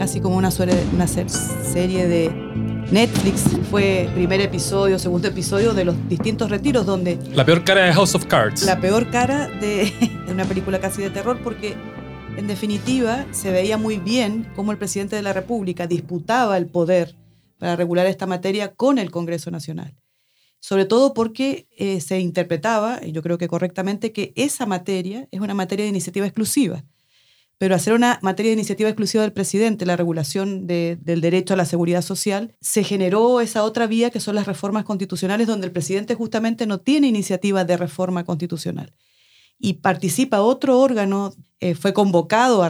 Así 0.00 0.20
como 0.20 0.36
una, 0.36 0.50
una 0.94 1.06
serie 1.06 2.06
de 2.06 2.49
Netflix 2.90 3.44
fue 3.70 4.10
primer 4.14 4.40
episodio, 4.40 4.98
segundo 4.98 5.28
episodio 5.28 5.74
de 5.74 5.84
los 5.84 6.08
distintos 6.08 6.50
retiros 6.50 6.84
donde... 6.84 7.20
La 7.34 7.44
peor 7.44 7.62
cara 7.62 7.84
de 7.84 7.92
House 7.92 8.16
of 8.16 8.26
Cards. 8.26 8.64
La 8.64 8.80
peor 8.80 9.08
cara 9.10 9.46
de, 9.60 9.92
una 10.28 10.44
película 10.44 10.80
casi 10.80 11.00
de 11.00 11.10
terror 11.10 11.38
porque 11.40 11.76
en 12.36 12.48
definitiva 12.48 13.26
se 13.30 13.52
veía 13.52 13.78
muy 13.78 13.98
bien 13.98 14.50
cómo 14.56 14.72
el 14.72 14.78
presidente 14.78 15.14
de 15.14 15.22
la 15.22 15.32
República 15.32 15.86
disputaba 15.86 16.56
el 16.56 16.66
poder 16.66 17.14
para 17.58 17.76
regular 17.76 18.06
esta 18.06 18.26
materia 18.26 18.74
con 18.74 18.98
el 18.98 19.12
Congreso 19.12 19.52
Nacional. 19.52 19.96
Sobre 20.58 20.84
todo 20.84 21.14
porque 21.14 21.68
eh, 21.78 22.00
se 22.00 22.18
interpretaba, 22.18 22.98
y 23.06 23.12
yo 23.12 23.22
creo 23.22 23.38
que 23.38 23.46
correctamente, 23.46 24.12
que 24.12 24.32
esa 24.34 24.66
materia 24.66 25.28
es 25.30 25.40
una 25.40 25.54
materia 25.54 25.84
de 25.84 25.90
iniciativa 25.90 26.26
exclusiva 26.26 26.84
pero 27.60 27.74
hacer 27.74 27.92
una 27.92 28.18
materia 28.22 28.48
de 28.48 28.54
iniciativa 28.54 28.88
exclusiva 28.88 29.22
del 29.22 29.34
presidente, 29.34 29.84
la 29.84 29.94
regulación 29.94 30.66
del 30.66 31.20
derecho 31.20 31.52
a 31.52 31.58
la 31.58 31.66
seguridad 31.66 32.00
social, 32.00 32.56
se 32.62 32.84
generó 32.84 33.42
esa 33.42 33.64
otra 33.64 33.86
vía 33.86 34.08
que 34.08 34.18
son 34.18 34.34
las 34.34 34.46
reformas 34.46 34.84
constitucionales, 34.84 35.46
donde 35.46 35.66
el 35.66 35.72
presidente 35.72 36.14
justamente 36.14 36.66
no 36.66 36.80
tiene 36.80 37.08
iniciativa 37.08 37.66
de 37.66 37.76
reforma 37.76 38.24
constitucional. 38.24 38.94
Y 39.58 39.74
participa 39.74 40.40
otro 40.40 40.80
órgano, 40.80 41.34
eh, 41.60 41.74
fue 41.74 41.92
convocado 41.92 42.66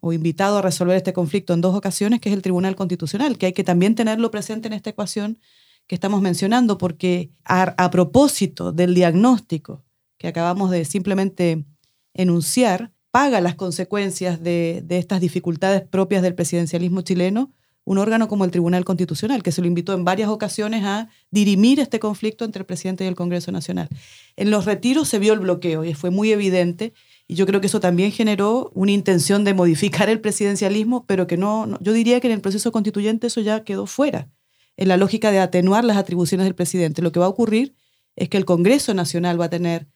o 0.00 0.12
invitado 0.14 0.56
a 0.56 0.62
resolver 0.62 0.96
este 0.96 1.12
conflicto 1.12 1.52
en 1.52 1.60
dos 1.60 1.74
ocasiones, 1.74 2.18
que 2.22 2.30
es 2.30 2.34
el 2.34 2.40
Tribunal 2.40 2.76
Constitucional, 2.76 3.36
que 3.36 3.44
hay 3.44 3.52
que 3.52 3.62
también 3.62 3.94
tenerlo 3.94 4.30
presente 4.30 4.68
en 4.68 4.72
esta 4.72 4.88
ecuación 4.88 5.38
que 5.86 5.96
estamos 5.96 6.22
mencionando, 6.22 6.78
porque 6.78 7.30
a 7.44 7.90
propósito 7.90 8.72
del 8.72 8.94
diagnóstico 8.94 9.84
que 10.16 10.28
acabamos 10.28 10.70
de 10.70 10.86
simplemente 10.86 11.66
enunciar, 12.14 12.93
paga 13.14 13.40
las 13.40 13.54
consecuencias 13.54 14.42
de, 14.42 14.84
estas 14.88 15.20
dificultades 15.20 15.82
propias 15.82 16.20
del 16.20 16.34
presidencialismo 16.34 17.02
chileno 17.02 17.52
un 17.84 17.98
órgano 17.98 18.26
como 18.26 18.44
el 18.44 18.50
Tribunal 18.50 18.84
Constitucional, 18.84 19.44
que 19.44 19.52
se 19.52 19.60
lo 19.60 19.68
invitó 19.68 19.92
en 19.92 20.04
varias 20.04 20.30
ocasiones 20.30 20.82
a 20.84 21.08
dirimir 21.30 21.78
este 21.78 22.00
conflicto 22.00 22.44
entre 22.44 22.60
el 22.60 22.66
presidente 22.66 23.04
y 23.04 23.06
el 23.06 23.14
Congreso 23.14 23.52
Nacional. 23.52 23.88
En 24.34 24.50
los 24.50 24.64
retiros 24.64 25.06
se 25.06 25.20
vio 25.20 25.32
el 25.32 25.38
bloqueo 25.38 25.84
y 25.84 25.94
fue 25.94 26.10
muy 26.10 26.32
evidente, 26.32 26.92
y 27.28 27.36
yo 27.36 27.46
creo 27.46 27.60
que 27.60 27.68
eso 27.68 27.78
también 27.78 28.10
generó 28.10 28.72
una 28.74 28.90
intención 28.90 29.44
de 29.44 29.54
modificar 29.54 30.08
el 30.08 30.20
presidencialismo, 30.20 31.06
pero 31.06 31.28
que 31.28 31.36
no, 31.36 31.78
yo 31.80 31.92
diría 31.92 32.18
que 32.18 32.26
en 32.26 32.32
el 32.32 32.40
proceso 32.40 32.72
constituyente 32.72 33.28
eso 33.28 33.42
ya 33.42 33.62
quedó 33.62 33.86
fuera, 33.86 34.28
en 34.76 34.88
la 34.88 34.96
lógica 34.96 35.30
de 35.30 35.38
atenuar 35.38 35.84
las 35.84 35.98
atribuciones 35.98 36.46
del 36.46 36.56
presidente. 36.56 37.00
Lo 37.00 37.12
que 37.12 37.20
va 37.20 37.26
a 37.26 37.28
ocurrir 37.28 37.76
es 38.16 38.28
que 38.28 38.38
el 38.38 38.44
Congreso 38.44 38.92
Nacional 38.92 39.40
va 39.40 39.44
a 39.44 39.50
tener 39.50 39.86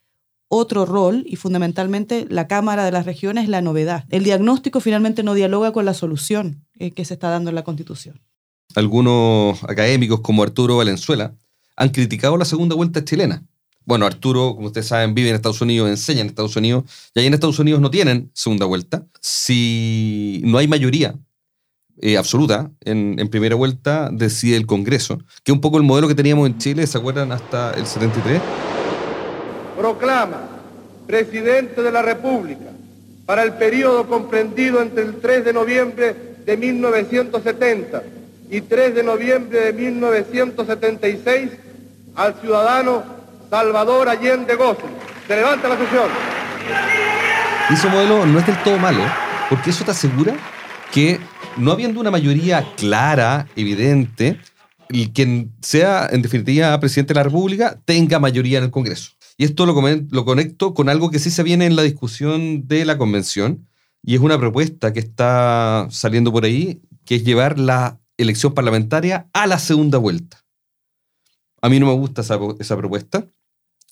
otro 0.49 0.87
rol 0.87 1.25
y 1.27 1.37
fundamentalmente 1.37 2.27
la 2.29 2.49
Cámara 2.49 2.85
de 2.85 2.91
las 2.91 3.07
Regiones 3.07 3.45
es 3.45 3.51
la 3.51 3.61
novedad. 3.63 4.05
El 4.09 4.25
diagnóstico 4.25 4.81
finalmente 4.81 5.23
no 5.23 5.35
dialoga 5.35 5.73
con 5.73 5.85
la 5.85 5.95
solución 5.95 6.65
eh, 6.79 6.91
que 6.93 7.05
se 7.05 7.15
está 7.15 7.29
dando 7.29 7.51
en 7.51 7.55
la 7.55 7.65
Constitución. 7.65 8.21
Algunos 8.75 9.63
académicos 9.65 10.21
como 10.21 10.43
Arturo 10.43 10.77
Valenzuela 10.77 11.35
han 11.77 11.91
criticado 11.91 12.37
la 12.37 12.45
segunda 12.45 12.75
vuelta 12.75 13.05
chilena. 13.05 13.45
Bueno, 13.85 14.05
Arturo, 14.05 14.55
como 14.55 14.67
ustedes 14.67 14.89
saben, 14.89 15.15
vive 15.15 15.31
en 15.31 15.37
Estados 15.37 15.63
Unidos, 15.63 15.89
enseña 15.89 16.21
en 16.21 16.27
Estados 16.27 16.57
Unidos, 16.57 16.85
y 17.15 17.21
ahí 17.21 17.27
en 17.27 17.33
Estados 17.33 17.59
Unidos 17.59 17.81
no 17.81 17.91
tienen 17.91 18.31
segunda 18.35 18.67
vuelta. 18.67 19.07
Si 19.23 20.43
no 20.45 20.59
hay 20.59 20.69
mayoría 20.69 21.15
eh, 22.03 22.19
absoluta 22.19 22.71
en, 22.83 23.17
en, 23.19 23.29
primera 23.29 23.55
vuelta, 23.55 24.11
decide 24.13 24.57
el 24.57 24.67
Congreso, 24.67 25.19
que 25.43 25.53
es 25.53 25.55
un 25.55 25.63
poco 25.63 25.79
el 25.79 25.85
modelo 25.85 26.07
que 26.07 26.15
teníamos 26.15 26.47
en 26.47 26.59
Chile, 26.59 26.87
¿se 26.87 26.99
acuerdan? 26.99 27.33
Hasta 27.33 27.73
el 27.73 27.87
73 27.87 28.43
proclama 29.79 30.41
presidente 31.07 31.81
de 31.83 31.93
la 31.93 32.03
República 32.03 32.73
para 33.25 33.45
el 33.45 33.53
periodo 33.55 34.09
comprendido 34.09 34.83
entre 34.83 35.05
el 35.05 35.21
3 35.21 35.45
de 35.45 35.53
noviembre 35.53 36.17
de 36.45 36.57
1970 36.57 38.03
y 38.51 38.61
3 38.63 38.95
de 38.97 39.03
noviembre 39.05 39.61
de 39.61 39.73
1976 39.73 41.51
al 42.17 42.35
ciudadano 42.41 43.05
Salvador 43.49 44.09
Allende 44.09 44.55
Gómez. 44.57 44.79
Se 45.29 45.37
levanta 45.37 45.69
la 45.69 45.79
sesión. 45.79 46.09
Y 47.71 47.75
ese 47.75 47.89
modelo 47.89 48.27
no 48.27 48.39
es 48.39 48.47
del 48.47 48.61
todo 48.63 48.79
malo, 48.79 49.05
porque 49.49 49.71
eso 49.71 49.85
te 49.85 49.93
asegura 49.93 50.35
que 50.91 51.21
no 51.57 51.71
habiendo 51.71 52.01
una 52.01 52.11
mayoría 52.11 52.67
clara, 52.77 53.47
evidente, 53.55 54.41
el 54.89 55.13
quien 55.13 55.53
sea 55.61 56.09
en 56.11 56.23
definitiva 56.23 56.79
presidente 56.81 57.13
de 57.13 57.21
la 57.21 57.25
República 57.25 57.79
tenga 57.85 58.19
mayoría 58.19 58.59
en 58.59 58.65
el 58.65 58.71
Congreso. 58.71 59.18
Y 59.39 59.45
esto 59.45 59.67
lo, 59.67 60.25
conecto 60.25 60.75
con 60.75 60.89
algo 60.89 61.11
que 61.13 61.21
sí 61.21 61.31
se 61.31 61.45
viene 61.45 61.67
en 61.67 61.77
la 61.77 61.83
discusión 61.83 62.67
de 62.67 62.85
la 62.85 62.99
convención, 62.99 63.69
y 64.03 64.17
es 64.17 64.21
una 64.21 64.37
propuesta 64.37 64.93
que 64.93 64.99
está 64.99 65.87
saliendo 65.91 66.33
por 66.33 66.45
ahí, 66.45 66.83
que 67.05 67.15
es 67.15 67.25
llevar 67.25 67.57
la 67.59 68.01
elección 68.17 68.53
parlamentaria 68.53 69.29
a 69.33 69.47
la 69.47 69.61
segunda 69.61 69.97
vuelta. 69.99 70.45
A 71.63 71.69
mí 71.69 71.79
no 71.79 71.87
me 71.87 71.93
gusta 71.93 72.23
esa, 72.23 72.37
esa 72.59 72.77
propuesta 72.77 73.27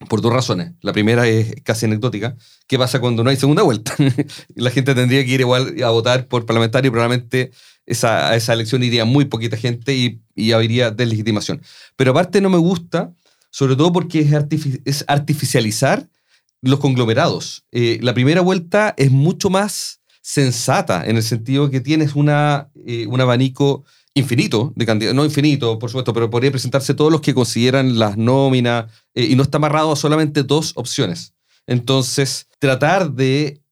por 0.08 0.20
dos 0.20 0.32
razones. 0.32 0.72
La 0.80 0.92
primera 0.92 1.28
es 1.28 1.54
casi 1.62 1.86
anecdótica. 1.86 2.36
¿Qué 2.66 2.76
pasa 2.76 3.00
cuando 3.00 3.22
no 3.22 3.30
hay 3.30 3.36
segunda 3.36 3.62
vuelta? 3.62 3.94
la 4.56 4.70
gente 4.70 4.96
tendría 4.96 5.24
que 5.24 5.30
ir 5.30 5.40
igual 5.40 5.80
a 5.82 5.90
votar 5.90 6.26
por 6.26 6.44
parlamentario 6.44 6.88
y 6.88 6.90
probablemente 6.90 7.52
esa, 7.86 8.30
a 8.30 8.36
esa 8.36 8.52
elección 8.52 8.82
iría 8.82 9.04
muy 9.04 9.26
poquita 9.26 9.56
gente 9.56 9.94
y, 9.94 10.20
y 10.34 10.52
habría 10.52 10.90
deslegitimación. 10.90 11.62
Pero 11.94 12.10
aparte 12.10 12.40
no 12.40 12.50
me 12.50 12.58
gusta, 12.58 13.12
sobre 13.58 13.74
todo 13.74 13.90
porque 13.90 14.20
es, 14.20 14.32
artifi- 14.32 14.82
es 14.84 15.02
artificializar 15.08 16.06
los 16.60 16.78
conglomerados. 16.78 17.64
Eh, 17.72 17.98
la 18.02 18.12
primera 18.12 18.42
vuelta 18.42 18.92
es 18.98 19.10
mucho 19.10 19.48
más 19.48 20.00
sensata 20.20 21.06
en 21.06 21.16
el 21.16 21.22
sentido 21.22 21.70
que 21.70 21.80
tienes 21.80 22.14
una, 22.14 22.68
eh, 22.84 23.06
un 23.06 23.18
abanico 23.18 23.84
infinito 24.12 24.74
de 24.76 24.84
candidatos, 24.84 25.16
no 25.16 25.24
infinito, 25.24 25.78
por 25.78 25.88
supuesto, 25.88 26.12
pero 26.12 26.28
podría 26.28 26.50
presentarse 26.50 26.92
todos 26.92 27.10
los 27.10 27.22
que 27.22 27.32
consideran 27.32 27.98
las 27.98 28.18
nóminas 28.18 28.92
eh, 29.14 29.24
y 29.24 29.36
no 29.36 29.42
está 29.42 29.56
amarrado 29.56 29.90
a 29.92 29.96
solamente 29.96 30.42
dos 30.42 30.72
opciones. 30.74 31.32
Entonces, 31.66 32.48
tratar 32.58 33.12
de 33.12 33.62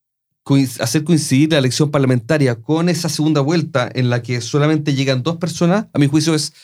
hacer 0.81 1.05
coincidir 1.05 1.53
la 1.53 1.59
elección 1.59 1.91
parlamentaria 1.91 2.55
con 2.55 2.89
esa 2.89 3.11
segunda 3.11 3.43
vuelta 3.43 3.91
en 3.95 4.09
la 4.09 4.23
que 4.23 4.41
solamente 4.41 4.95
llegan 4.95 5.23
dos 5.23 5.37
personas, 5.37 5.89
a 5.93 5.99
mi 5.99 6.07
juicio 6.07 6.35
es 6.35 6.55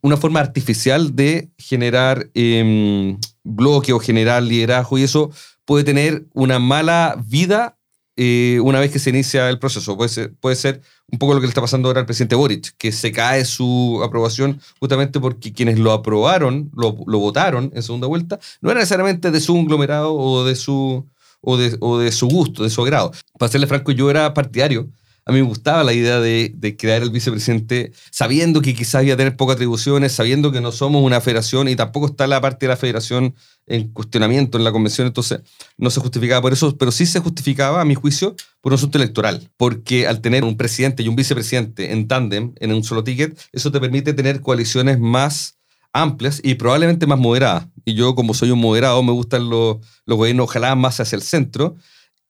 una 0.00 0.16
forma 0.16 0.40
artificial 0.40 1.14
de 1.14 1.50
generar 1.58 2.30
eh, 2.34 3.16
bloque 3.44 3.92
o 3.92 3.98
generar 3.98 4.42
liderazgo 4.42 4.98
y 4.98 5.02
eso 5.02 5.30
puede 5.64 5.84
tener 5.84 6.26
una 6.32 6.58
mala 6.58 7.16
vida 7.26 7.76
eh, 8.20 8.58
una 8.64 8.80
vez 8.80 8.90
que 8.90 8.98
se 8.98 9.10
inicia 9.10 9.48
el 9.48 9.60
proceso. 9.60 9.96
Puede 9.96 10.08
ser, 10.08 10.34
puede 10.40 10.56
ser 10.56 10.82
un 11.10 11.18
poco 11.18 11.34
lo 11.34 11.40
que 11.40 11.46
le 11.46 11.50
está 11.50 11.60
pasando 11.60 11.88
ahora 11.88 12.00
al 12.00 12.06
presidente 12.06 12.34
Boric, 12.34 12.74
que 12.76 12.90
se 12.90 13.12
cae 13.12 13.44
su 13.44 14.00
aprobación 14.04 14.60
justamente 14.80 15.20
porque 15.20 15.52
quienes 15.52 15.78
lo 15.78 15.92
aprobaron, 15.92 16.70
lo, 16.74 16.96
lo 17.06 17.18
votaron 17.20 17.70
en 17.74 17.82
segunda 17.82 18.08
vuelta, 18.08 18.40
no 18.60 18.70
era 18.70 18.80
necesariamente 18.80 19.30
de 19.30 19.40
su 19.40 19.54
conglomerado 19.54 20.14
o 20.14 20.44
de 20.44 20.56
su, 20.56 21.06
o 21.40 21.56
de, 21.56 21.76
o 21.80 21.98
de 21.98 22.10
su 22.10 22.26
gusto, 22.28 22.64
de 22.64 22.70
su 22.70 22.82
agrado. 22.82 23.12
Para 23.38 23.52
serle 23.52 23.68
franco, 23.68 23.92
yo 23.92 24.10
era 24.10 24.34
partidario. 24.34 24.88
A 25.28 25.32
mí 25.32 25.42
me 25.42 25.46
gustaba 25.46 25.84
la 25.84 25.92
idea 25.92 26.20
de, 26.20 26.76
crear 26.78 27.02
el 27.02 27.10
vicepresidente 27.10 27.92
sabiendo 28.10 28.62
que 28.62 28.74
quizás 28.74 29.04
iba 29.04 29.12
a 29.12 29.16
tener 29.18 29.36
pocas 29.36 29.56
atribuciones, 29.56 30.12
sabiendo 30.12 30.50
que 30.50 30.62
no 30.62 30.72
somos 30.72 31.02
una 31.04 31.20
federación 31.20 31.68
y 31.68 31.76
tampoco 31.76 32.06
está 32.06 32.26
la 32.26 32.40
parte 32.40 32.64
de 32.64 32.70
la 32.70 32.78
federación 32.78 33.34
en 33.66 33.92
cuestionamiento 33.92 34.56
en 34.56 34.64
la 34.64 34.72
convención, 34.72 35.06
entonces 35.06 35.40
no 35.76 35.90
se 35.90 36.00
justificaba 36.00 36.40
por 36.40 36.54
eso, 36.54 36.78
pero 36.78 36.90
sí 36.90 37.04
se 37.04 37.20
justificaba, 37.20 37.82
a 37.82 37.84
mi 37.84 37.94
juicio, 37.94 38.36
por 38.62 38.72
un 38.72 38.78
asunto 38.78 38.96
electoral, 38.96 39.50
porque 39.58 40.06
al 40.06 40.22
tener 40.22 40.44
un 40.44 40.56
presidente 40.56 41.02
y 41.02 41.08
un 41.08 41.16
vicepresidente 41.16 41.92
en 41.92 42.08
tándem, 42.08 42.54
en 42.58 42.72
un 42.72 42.82
solo 42.82 43.04
ticket, 43.04 43.38
eso 43.52 43.70
te 43.70 43.80
permite 43.80 44.14
tener 44.14 44.40
coaliciones 44.40 44.98
más 44.98 45.58
amplias 45.92 46.40
y 46.42 46.54
probablemente 46.54 47.06
más 47.06 47.18
moderadas. 47.18 47.66
Y 47.84 47.92
yo, 47.92 48.14
como 48.14 48.32
soy 48.32 48.50
un 48.50 48.60
moderado, 48.60 49.02
me 49.02 49.12
gustan 49.12 49.50
los, 49.50 49.76
los 50.06 50.16
gobiernos 50.16 50.44
ojalá 50.44 50.74
más 50.74 51.00
hacia 51.00 51.16
el 51.16 51.22
centro, 51.22 51.76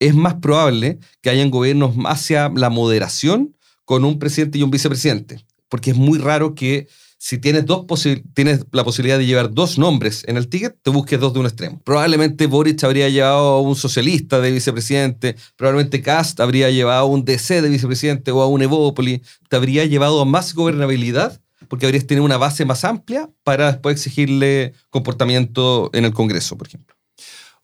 es 0.01 0.15
más 0.15 0.35
probable 0.35 0.99
que 1.21 1.31
hayan 1.31 1.51
gobiernos 1.51 1.95
hacia 2.07 2.49
la 2.49 2.71
moderación 2.71 3.57
con 3.85 4.05
un 4.05 4.19
presidente 4.19 4.59
y 4.59 4.63
un 4.63 4.71
vicepresidente, 4.71 5.45
porque 5.69 5.91
es 5.91 5.97
muy 5.97 6.19
raro 6.19 6.55
que 6.55 6.89
si 7.21 7.39
tienes, 7.39 7.67
dos 7.67 7.85
tienes 8.33 8.65
la 8.71 8.85
posibilidad 8.85 9.19
de 9.19 9.27
llevar 9.27 9.53
dos 9.53 9.77
nombres 9.77 10.23
en 10.29 10.37
el 10.37 10.49
ticket, 10.49 10.77
te 10.83 10.91
busques 10.91 11.19
dos 11.19 11.33
de 11.33 11.41
un 11.41 11.47
extremo. 11.47 11.81
Probablemente 11.85 12.47
Boric 12.47 12.85
habría 12.85 13.09
llevado 13.09 13.55
a 13.55 13.61
un 13.61 13.75
socialista 13.75 14.41
de 14.41 14.53
vicepresidente, 14.53 15.35
probablemente 15.57 16.01
Cast 16.01 16.39
habría 16.39 16.71
llevado 16.71 17.01
a 17.01 17.05
un 17.07 17.25
DC 17.25 17.61
de 17.61 17.69
vicepresidente 17.69 18.31
o 18.31 18.41
a 18.41 18.47
un 18.47 18.63
Evópoli, 18.63 19.21
te 19.49 19.57
habría 19.57 19.85
llevado 19.85 20.21
a 20.21 20.25
más 20.25 20.55
gobernabilidad 20.55 21.41
porque 21.67 21.87
habrías 21.87 22.07
tenido 22.07 22.25
una 22.25 22.37
base 22.37 22.65
más 22.65 22.85
amplia 22.85 23.29
para 23.43 23.73
después 23.73 23.97
exigirle 23.97 24.73
comportamiento 24.91 25.91
en 25.93 26.05
el 26.05 26.13
Congreso, 26.13 26.57
por 26.57 26.69
ejemplo. 26.69 26.97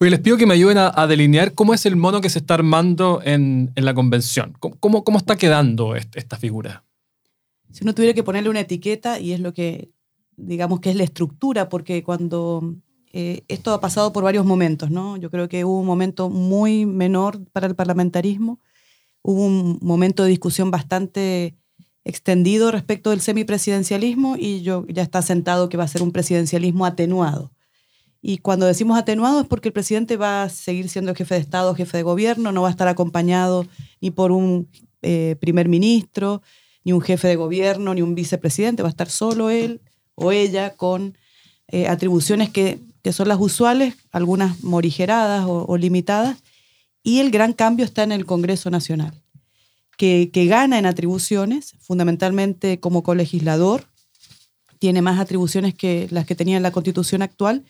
Oye, 0.01 0.11
les 0.11 0.21
pido 0.21 0.37
que 0.37 0.47
me 0.47 0.55
ayuden 0.55 0.79
a, 0.79 1.07
delinear 1.07 1.55
cómo 1.55 1.73
es 1.73 1.87
el 1.87 1.97
mono 1.97 2.21
que 2.21 2.29
se 2.29 2.41
está 2.41 2.55
armando 2.55 3.21
en, 3.25 3.73
en 3.75 3.85
la 3.85 3.95
convención. 3.95 4.55
¿Cómo, 4.59 4.77
cómo, 4.81 5.05
cómo 5.05 5.19
está 5.19 5.37
quedando 5.37 5.95
est- 5.95 6.17
esta 6.17 6.37
figura? 6.37 6.85
Si 7.71 7.85
uno 7.85 7.95
tuviera 7.95 8.15
que 8.15 8.23
ponerle 8.23 8.51
una 8.51 8.61
etiqueta, 8.61 9.19
y 9.21 9.33
es 9.33 9.41
lo 9.41 9.53
que, 9.53 9.91
digamos 10.37 10.81
que 10.81 10.91
es 10.91 10.97
la 10.97 11.05
estructura, 11.05 11.69
porque 11.69 12.03
cuando 12.03 12.75
eh, 13.13 13.43
esto 13.49 13.73
ha 13.73 13.81
pasado 13.81 14.13
por 14.13 14.25
varios 14.25 14.45
momentos, 14.45 14.91
¿no? 14.91 15.17
Yo 15.17 15.31
creo 15.31 15.49
que 15.49 15.65
hubo 15.65 15.81
un 15.81 15.87
momento 15.87 16.29
muy 16.31 16.87
menor 16.87 17.45
para 17.53 17.67
el 17.67 17.75
parlamentarismo, 17.75 18.61
hubo 19.23 19.47
un 19.47 19.79
momento 19.81 20.25
de 20.25 20.31
discusión 20.31 20.71
bastante 20.71 21.57
extendido 22.05 22.71
respecto 22.71 23.11
del 23.11 23.21
semipresidencialismo 23.21 24.37
y 24.39 24.63
yo 24.63 24.85
ya 24.89 25.03
está 25.03 25.23
sentado 25.23 25.69
que 25.69 25.77
va 25.77 25.85
a 25.85 25.89
ser 25.89 26.03
un 26.03 26.13
presidencialismo 26.13 26.85
atenuado. 26.85 27.51
Y 28.27 28.39
cuando 28.39 28.65
decimos 28.65 28.97
atenuado 28.97 29.43
es 29.43 29.47
porque 29.47 29.69
el 29.69 29.75
presidente 29.75 30.17
va 30.17 30.45
a 30.45 30.49
seguir 30.49 30.89
siendo 30.89 31.15
jefe 31.15 31.35
de 31.35 31.43
Estado, 31.43 31.75
jefe 31.75 31.99
de 31.99 32.03
gobierno, 32.03 32.53
no 32.53 32.63
va 32.63 32.69
a 32.69 32.71
estar 32.71 32.89
acompañado 32.89 33.67
ni 34.01 34.11
por 34.11 34.33
un 34.33 34.67
eh, 35.03 35.37
primer 35.41 35.69
ministro, 35.69 36.41
ni 36.85 36.95
un 36.95 37.03
jefe 37.03 37.29
de 37.29 37.37
gobierno, 37.37 37.93
ni 37.93 38.01
un 38.01 38.15
vicepresidente, 38.15 38.83
va 38.83 38.89
a 38.89 38.97
estar 38.97 39.11
solo 39.11 39.51
él 39.51 39.83
o 40.15 40.33
ella 40.33 40.75
con 40.75 41.19
eh, 41.69 41.87
atribuciones 41.87 42.49
que, 42.49 42.81
que 43.03 43.13
son 43.13 43.29
las 43.29 43.39
usuales, 43.39 43.95
algunas 44.11 44.65
morigeradas 44.65 45.45
o, 45.45 45.67
o 45.67 45.77
limitadas, 45.77 46.39
y 47.03 47.19
el 47.19 47.31
gran 47.31 47.53
cambio 47.53 47.85
está 47.85 48.05
en 48.05 48.13
el 48.13 48.25
Congreso 48.25 48.71
Nacional, 48.71 49.21
que, 49.99 50.31
que 50.33 50.47
gana 50.47 50.79
en 50.79 50.87
atribuciones, 50.87 51.75
fundamentalmente 51.79 52.81
como 52.81 53.03
colegislador, 53.03 53.85
tiene 54.79 55.03
más 55.03 55.21
atribuciones 55.21 55.75
que 55.75 56.09
las 56.11 56.25
que 56.25 56.35
tenía 56.35 56.57
en 56.57 56.63
la 56.63 56.73
Constitución 56.73 57.21
actual, 57.21 57.67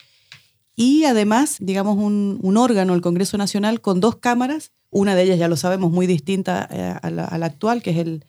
y 0.77 1.05
además, 1.05 1.57
digamos, 1.61 1.97
un, 1.97 2.39
un 2.43 2.57
órgano, 2.57 2.95
el 2.95 3.01
Congreso 3.01 3.39
Nacional, 3.39 3.81
con 3.81 4.01
dos 4.01 4.17
cámaras, 4.17 4.73
una 4.91 5.15
de 5.15 5.23
ellas 5.23 5.39
ya 5.39 5.49
lo 5.49 5.57
sabemos, 5.57 5.91
muy 5.93 6.07
distinta 6.07 6.69
eh, 6.71 6.95
a 7.03 7.11
la, 7.11 7.25
a 7.25 7.39
la 7.39 7.47
actual, 7.47 7.83
que 7.83 7.91
es 7.91 7.99
el, 7.99 8.25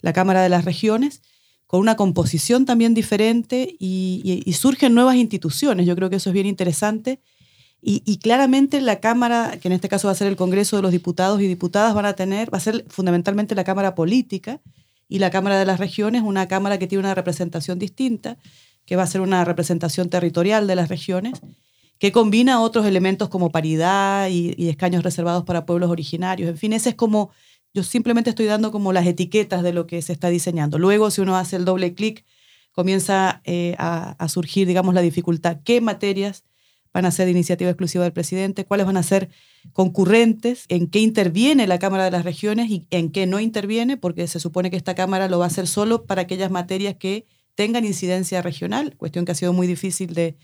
la 0.00 0.12
Cámara 0.12 0.42
de 0.42 0.48
las 0.48 0.64
Regiones, 0.64 1.22
con 1.66 1.80
una 1.80 1.96
composición 1.96 2.64
también 2.64 2.94
diferente 2.94 3.76
y, 3.78 4.20
y- 4.24 4.42
y 4.48 4.52
surgen 4.52 4.94
nuevas 4.94 5.16
instituciones. 5.16 5.86
Yo 5.86 5.96
creo 5.96 6.08
que 6.10 6.16
eso 6.16 6.30
es 6.30 6.34
bien 6.34 6.46
interesante. 6.46 7.20
Y, 7.82 8.02
y 8.06 8.16
claramente 8.18 8.80
la 8.80 9.00
Cámara, 9.00 9.58
que 9.60 9.68
en 9.68 9.72
este 9.72 9.88
caso 9.88 10.08
va 10.08 10.12
a 10.12 10.16
ser 10.16 10.28
el 10.28 10.36
Congreso 10.36 10.76
de 10.76 10.82
los 10.82 10.92
Diputados 10.92 11.40
y 11.40 11.46
Diputadas, 11.46 11.94
van 11.94 12.06
a 12.06 12.14
tener, 12.14 12.52
va 12.52 12.58
a 12.58 12.60
ser 12.60 12.84
fundamentalmente 12.88 13.54
la 13.54 13.64
Cámara 13.64 13.94
Política 13.94 14.60
y 15.08 15.18
la 15.18 15.30
Cámara 15.30 15.58
de 15.58 15.66
las 15.66 15.78
Regiones, 15.80 16.22
una 16.22 16.48
Cámara 16.48 16.78
que 16.78 16.86
tiene 16.86 17.00
una 17.00 17.14
representación 17.14 17.78
distinta, 17.78 18.38
que 18.86 18.96
va 18.96 19.02
a 19.02 19.06
ser 19.06 19.20
una 19.20 19.44
representación 19.44 20.08
territorial 20.08 20.66
de 20.66 20.74
las 20.76 20.88
regiones, 20.88 21.34
que 21.98 22.12
combina 22.12 22.60
otros 22.60 22.86
elementos 22.86 23.28
como 23.28 23.50
paridad 23.50 24.28
y, 24.28 24.68
escaños 24.68 25.02
reservados 25.02 25.44
para 25.44 25.66
pueblos 25.66 25.90
originarios. 25.90 26.48
En 26.48 26.58
fin, 26.58 26.72
ese 26.72 26.90
es 26.90 26.94
como 26.94 27.30
yo 27.72 27.82
simplemente 27.82 28.30
estoy 28.30 28.46
dando 28.46 28.72
como 28.72 28.92
las 28.92 29.06
etiquetas 29.06 29.62
de 29.62 29.72
lo 29.72 29.86
que 29.86 30.00
se 30.00 30.12
está 30.12 30.28
diseñando. 30.28 30.78
Luego, 30.78 31.10
si 31.10 31.20
uno 31.20 31.36
hace 31.36 31.56
el 31.56 31.66
doble 31.66 31.94
clic, 31.94 32.24
comienza 32.72 33.42
eh, 33.44 33.74
a, 33.78 34.12
a 34.12 34.28
surgir, 34.28 34.66
digamos, 34.66 34.94
la 34.94 35.02
dificultad. 35.02 35.58
¿Qué 35.62 35.82
materias 35.82 36.44
van 36.94 37.04
a 37.04 37.10
ser 37.10 37.26
de 37.26 37.32
iniciativa 37.32 37.68
exclusiva 37.68 38.04
del 38.04 38.14
presidente? 38.14 38.64
¿Cuáles 38.64 38.86
van 38.86 38.96
a 38.96 39.02
ser 39.02 39.28
concurrentes? 39.74 40.64
¿En 40.68 40.86
qué 40.86 41.00
interviene 41.00 41.66
la 41.66 41.78
Cámara 41.78 42.04
de 42.04 42.10
las 42.10 42.24
Regiones 42.24 42.70
y 42.70 42.86
en 42.90 43.10
qué 43.10 43.26
no 43.26 43.40
interviene? 43.40 43.98
Porque 43.98 44.26
se 44.26 44.40
supone 44.40 44.70
que 44.70 44.78
esta 44.78 44.94
Cámara 44.94 45.28
lo 45.28 45.38
va 45.38 45.44
a 45.44 45.48
hacer 45.48 45.66
solo 45.66 46.06
para 46.06 46.22
aquellas 46.22 46.50
materias 46.50 46.96
que 46.98 47.26
tengan 47.54 47.84
incidencia 47.84 48.40
regional, 48.40 48.96
cuestión 48.96 49.26
que 49.26 49.32
ha 49.32 49.34
sido 49.34 49.52
muy 49.52 49.66
difícil 49.66 50.14
de, 50.14 50.36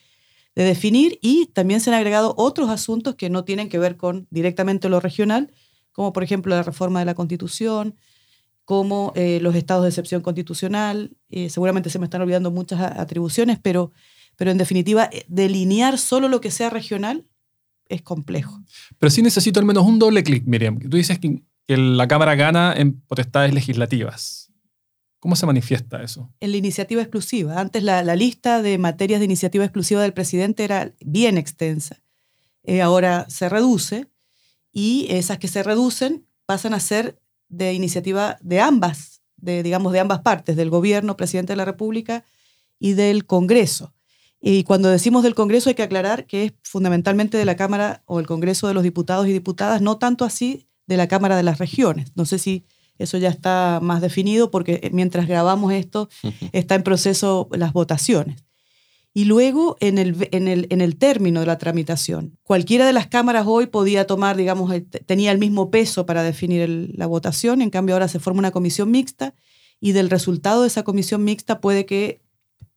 de 0.54 0.64
definir. 0.64 1.18
Y 1.22 1.46
también 1.46 1.80
se 1.80 1.90
han 1.90 1.94
agregado 1.94 2.34
otros 2.36 2.70
asuntos 2.70 3.14
que 3.14 3.30
no 3.30 3.44
tienen 3.44 3.68
que 3.68 3.78
ver 3.78 3.96
con 3.96 4.26
directamente 4.30 4.88
lo 4.88 5.00
regional, 5.00 5.52
como 5.92 6.12
por 6.12 6.22
ejemplo 6.22 6.54
la 6.54 6.62
reforma 6.62 7.00
de 7.00 7.06
la 7.06 7.14
Constitución, 7.14 7.96
como 8.64 9.12
eh, 9.16 9.38
los 9.40 9.54
estados 9.54 9.82
de 9.82 9.88
excepción 9.88 10.22
constitucional. 10.22 11.16
Eh, 11.30 11.50
seguramente 11.50 11.90
se 11.90 11.98
me 11.98 12.06
están 12.06 12.22
olvidando 12.22 12.50
muchas 12.50 12.80
atribuciones, 12.80 13.58
pero, 13.60 13.92
pero 14.36 14.50
en 14.50 14.58
definitiva, 14.58 15.08
eh, 15.12 15.24
delinear 15.28 15.98
solo 15.98 16.28
lo 16.28 16.40
que 16.40 16.50
sea 16.50 16.70
regional 16.70 17.26
es 17.88 18.02
complejo. 18.02 18.62
Pero 18.98 19.10
sí 19.10 19.22
necesito 19.22 19.60
al 19.60 19.66
menos 19.66 19.84
un 19.84 19.98
doble 19.98 20.22
clic, 20.22 20.44
Miriam. 20.46 20.78
Tú 20.78 20.96
dices 20.96 21.18
que 21.18 21.42
la 21.68 22.08
Cámara 22.08 22.34
gana 22.34 22.74
en 22.76 23.00
potestades 23.00 23.52
legislativas. 23.52 24.41
¿Cómo 25.22 25.36
se 25.36 25.46
manifiesta 25.46 26.02
eso? 26.02 26.28
En 26.40 26.50
la 26.50 26.56
iniciativa 26.56 27.00
exclusiva, 27.00 27.60
antes 27.60 27.84
la, 27.84 28.02
lista 28.16 28.60
de 28.60 28.76
materias 28.76 29.20
de 29.20 29.26
iniciativa 29.26 29.64
exclusiva 29.64 30.02
del 30.02 30.12
presidente 30.12 30.64
era 30.64 30.96
bien 30.98 31.38
extensa. 31.38 32.02
eh, 32.64 32.82
ahora 32.82 33.26
se 33.28 33.48
reduce 33.48 34.08
y 34.72 35.06
esas 35.10 35.38
que 35.38 35.46
se 35.46 35.62
reducen 35.62 36.26
pasan 36.44 36.74
a 36.74 36.80
ser 36.80 37.22
de 37.48 37.72
iniciativa 37.72 38.36
de 38.40 38.60
ambas, 38.60 39.22
de, 39.36 39.62
digamos, 39.62 39.92
de 39.92 40.00
ambas 40.00 40.22
partes, 40.22 40.56
del 40.56 40.70
gobierno, 40.70 41.16
presidente 41.16 41.52
de 41.52 41.58
la 41.58 41.66
República 41.66 42.24
y 42.80 42.94
del 42.94 43.24
Congreso. 43.24 43.94
Y 44.40 44.64
cuando 44.64 44.88
decimos 44.88 45.22
del 45.22 45.36
Congreso 45.36 45.68
hay 45.68 45.76
que 45.76 45.84
aclarar 45.84 46.26
que 46.26 46.46
es 46.46 46.52
fundamentalmente 46.64 47.38
de 47.38 47.44
la 47.44 47.54
Cámara 47.54 48.02
o 48.06 48.18
el 48.18 48.26
Congreso 48.26 48.66
de 48.66 48.74
los 48.74 48.82
Diputados 48.82 49.28
y 49.28 49.32
Diputadas, 49.32 49.82
no 49.82 49.98
tanto 49.98 50.24
así 50.24 50.66
de 50.88 50.96
la 50.96 51.06
Cámara 51.06 51.36
de 51.36 51.44
las 51.44 51.58
Regiones. 51.58 52.10
No 52.16 52.24
sé 52.24 52.40
si 52.40 52.66
eso 53.02 53.18
ya 53.18 53.28
está 53.28 53.80
más 53.82 54.00
definido 54.00 54.50
porque 54.50 54.90
mientras 54.92 55.26
grabamos 55.26 55.72
esto 55.72 56.08
está 56.52 56.74
en 56.74 56.82
proceso 56.82 57.48
las 57.52 57.72
votaciones. 57.72 58.44
Y 59.14 59.26
luego 59.26 59.76
en 59.80 59.98
el, 59.98 60.28
en 60.32 60.48
el, 60.48 60.66
en 60.70 60.80
el 60.80 60.96
término 60.96 61.40
de 61.40 61.46
la 61.46 61.58
tramitación, 61.58 62.38
cualquiera 62.42 62.86
de 62.86 62.94
las 62.94 63.08
cámaras 63.08 63.44
hoy 63.46 63.66
podía 63.66 64.06
tomar, 64.06 64.36
digamos, 64.36 64.72
tenía 65.04 65.32
el 65.32 65.38
mismo 65.38 65.70
peso 65.70 66.06
para 66.06 66.22
definir 66.22 66.92
la 66.96 67.06
votación, 67.06 67.60
en 67.60 67.68
cambio 67.68 67.94
ahora 67.94 68.08
se 68.08 68.20
forma 68.20 68.38
una 68.38 68.52
comisión 68.52 68.90
mixta 68.90 69.34
y 69.80 69.92
del 69.92 70.08
resultado 70.08 70.62
de 70.62 70.68
esa 70.68 70.82
comisión 70.82 71.24
mixta 71.24 71.60
puede 71.60 71.84
que 71.84 72.22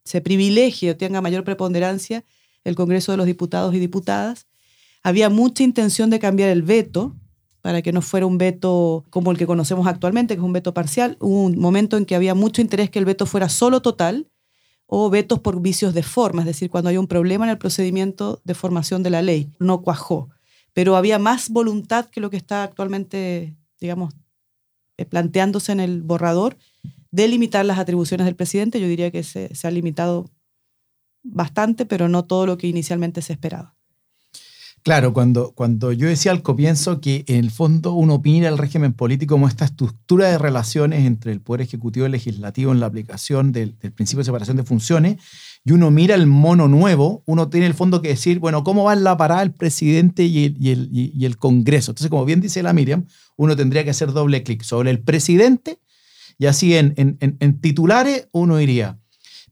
se 0.04 0.20
privilegie 0.20 0.92
o 0.92 0.98
tenga 0.98 1.22
mayor 1.22 1.46
preponderancia 1.46 2.26
el 2.66 2.76
Congreso 2.76 3.12
de 3.12 3.18
los 3.18 3.28
Diputados 3.28 3.74
y 3.74 3.80
Diputadas. 3.80 4.48
Había 5.04 5.30
mucha 5.30 5.64
intención 5.64 6.10
de 6.10 6.20
cambiar 6.20 6.50
el 6.50 6.64
veto 6.64 7.16
para 7.66 7.82
que 7.82 7.92
no 7.92 8.04
fuera 8.04 8.28
un 8.28 8.38
veto 8.38 9.06
como 9.10 9.32
el 9.32 9.40
que 9.40 9.48
conocemos 9.48 9.88
actualmente, 9.88 10.36
que 10.36 10.40
es 10.40 10.46
un 10.46 10.54
veto 10.54 10.76
parcial. 10.76 11.18
Hubo 11.20 11.46
un 11.46 11.58
momento 11.58 11.98
en 11.98 12.06
que 12.06 12.14
había 12.14 12.36
mucho 12.36 12.62
interés 12.62 12.92
que 12.92 13.00
el 13.00 13.06
veto 13.06 13.26
fuera 13.26 13.50
solo 13.50 13.82
total 13.82 14.28
o 14.86 15.10
vetos 15.10 15.40
por 15.40 15.60
vicios 15.60 15.96
de 15.96 16.04
forma, 16.04 16.44
es 16.44 16.46
decir, 16.46 16.70
cuando 16.70 16.92
hay 16.92 16.98
un 16.98 17.08
problema 17.08 17.46
en 17.46 17.50
el 17.50 17.58
procedimiento 17.58 18.40
de 18.44 18.54
formación 18.54 19.02
de 19.02 19.10
la 19.10 19.24
ley. 19.24 19.50
No 19.58 19.82
cuajó. 19.82 20.30
Pero 20.74 20.96
había 20.96 21.18
más 21.18 21.50
voluntad 21.50 22.06
que 22.06 22.22
lo 22.22 22.30
que 22.30 22.38
está 22.38 22.62
actualmente, 22.62 23.56
digamos, 23.82 24.14
eh, 24.98 25.06
planteándose 25.06 25.72
en 25.72 25.80
el 25.80 26.04
borrador 26.04 26.58
de 27.10 27.28
limitar 27.28 27.66
las 27.66 27.80
atribuciones 27.80 28.26
del 28.26 28.36
presidente. 28.36 28.80
Yo 28.80 28.88
diría 28.88 29.10
que 29.10 29.24
se, 29.24 29.50
ha 29.64 29.72
limitado 29.72 30.30
bastante, 31.24 31.88
pero 31.88 32.10
no 32.10 32.26
todo 32.26 32.46
lo 32.46 32.60
que 32.60 32.68
inicialmente 32.68 33.24
se 33.24 33.34
esperaba. 33.34 33.75
Claro, 34.86 35.14
cuando, 35.14 35.52
cuando 35.56 35.92
yo 35.94 36.08
decía 36.08 36.32
al 36.32 36.44
comienzo 36.44 37.02
que 37.02 37.26
en 37.28 37.38
el 37.38 37.50
fondo 37.50 37.94
uno 37.94 38.22
mira 38.24 38.50
el 38.50 38.60
régimen 38.60 38.94
político 38.94 39.34
como 39.34 39.48
esta 39.48 39.66
estructura 39.66 40.30
de 40.30 40.38
relaciones 40.38 41.08
entre 41.08 41.32
el 41.32 41.42
Poder 41.42 41.62
Ejecutivo 41.62 42.06
y 42.06 42.08
el 42.08 42.12
Legislativo 42.12 42.72
en 42.72 42.80
la 42.80 42.86
aplicación 42.86 43.52
del, 43.52 43.74
principio 43.74 44.20
de 44.20 44.26
separación 44.26 44.58
de 44.58 44.64
funciones, 44.64 45.18
y 45.64 45.72
uno 45.72 45.90
mira 45.90 46.14
el 46.14 46.28
mono 46.28 46.68
nuevo, 46.68 47.24
uno 47.26 47.50
tiene 47.50 47.66
el 47.66 47.74
fondo 47.74 48.00
que 48.04 48.10
decir, 48.10 48.38
bueno, 48.38 48.64
¿cómo 48.64 48.84
va 48.84 48.94
en 48.94 49.04
la 49.04 49.18
parada 49.18 49.42
el 49.42 49.54
presidente 49.54 50.24
y 50.26 50.46
el, 50.46 50.58
y 50.60 50.70
el, 50.70 50.90
y 50.92 51.26
el 51.26 51.38
Congreso? 51.38 51.90
Entonces, 51.90 52.12
como 52.12 52.24
bien 52.24 52.40
dice 52.40 52.62
la 52.62 52.72
Miriam, 52.72 53.08
uno 53.38 53.56
tendría 53.56 53.84
que 53.84 53.90
hacer 53.90 54.12
doble 54.12 54.44
clic 54.44 54.62
sobre 54.62 54.92
el 54.92 55.00
presidente 55.00 55.80
y 56.38 56.46
así 56.46 56.76
en, 56.76 56.94
en, 56.96 57.60
titulares 57.60 58.28
uno 58.32 58.60
iría, 58.60 59.00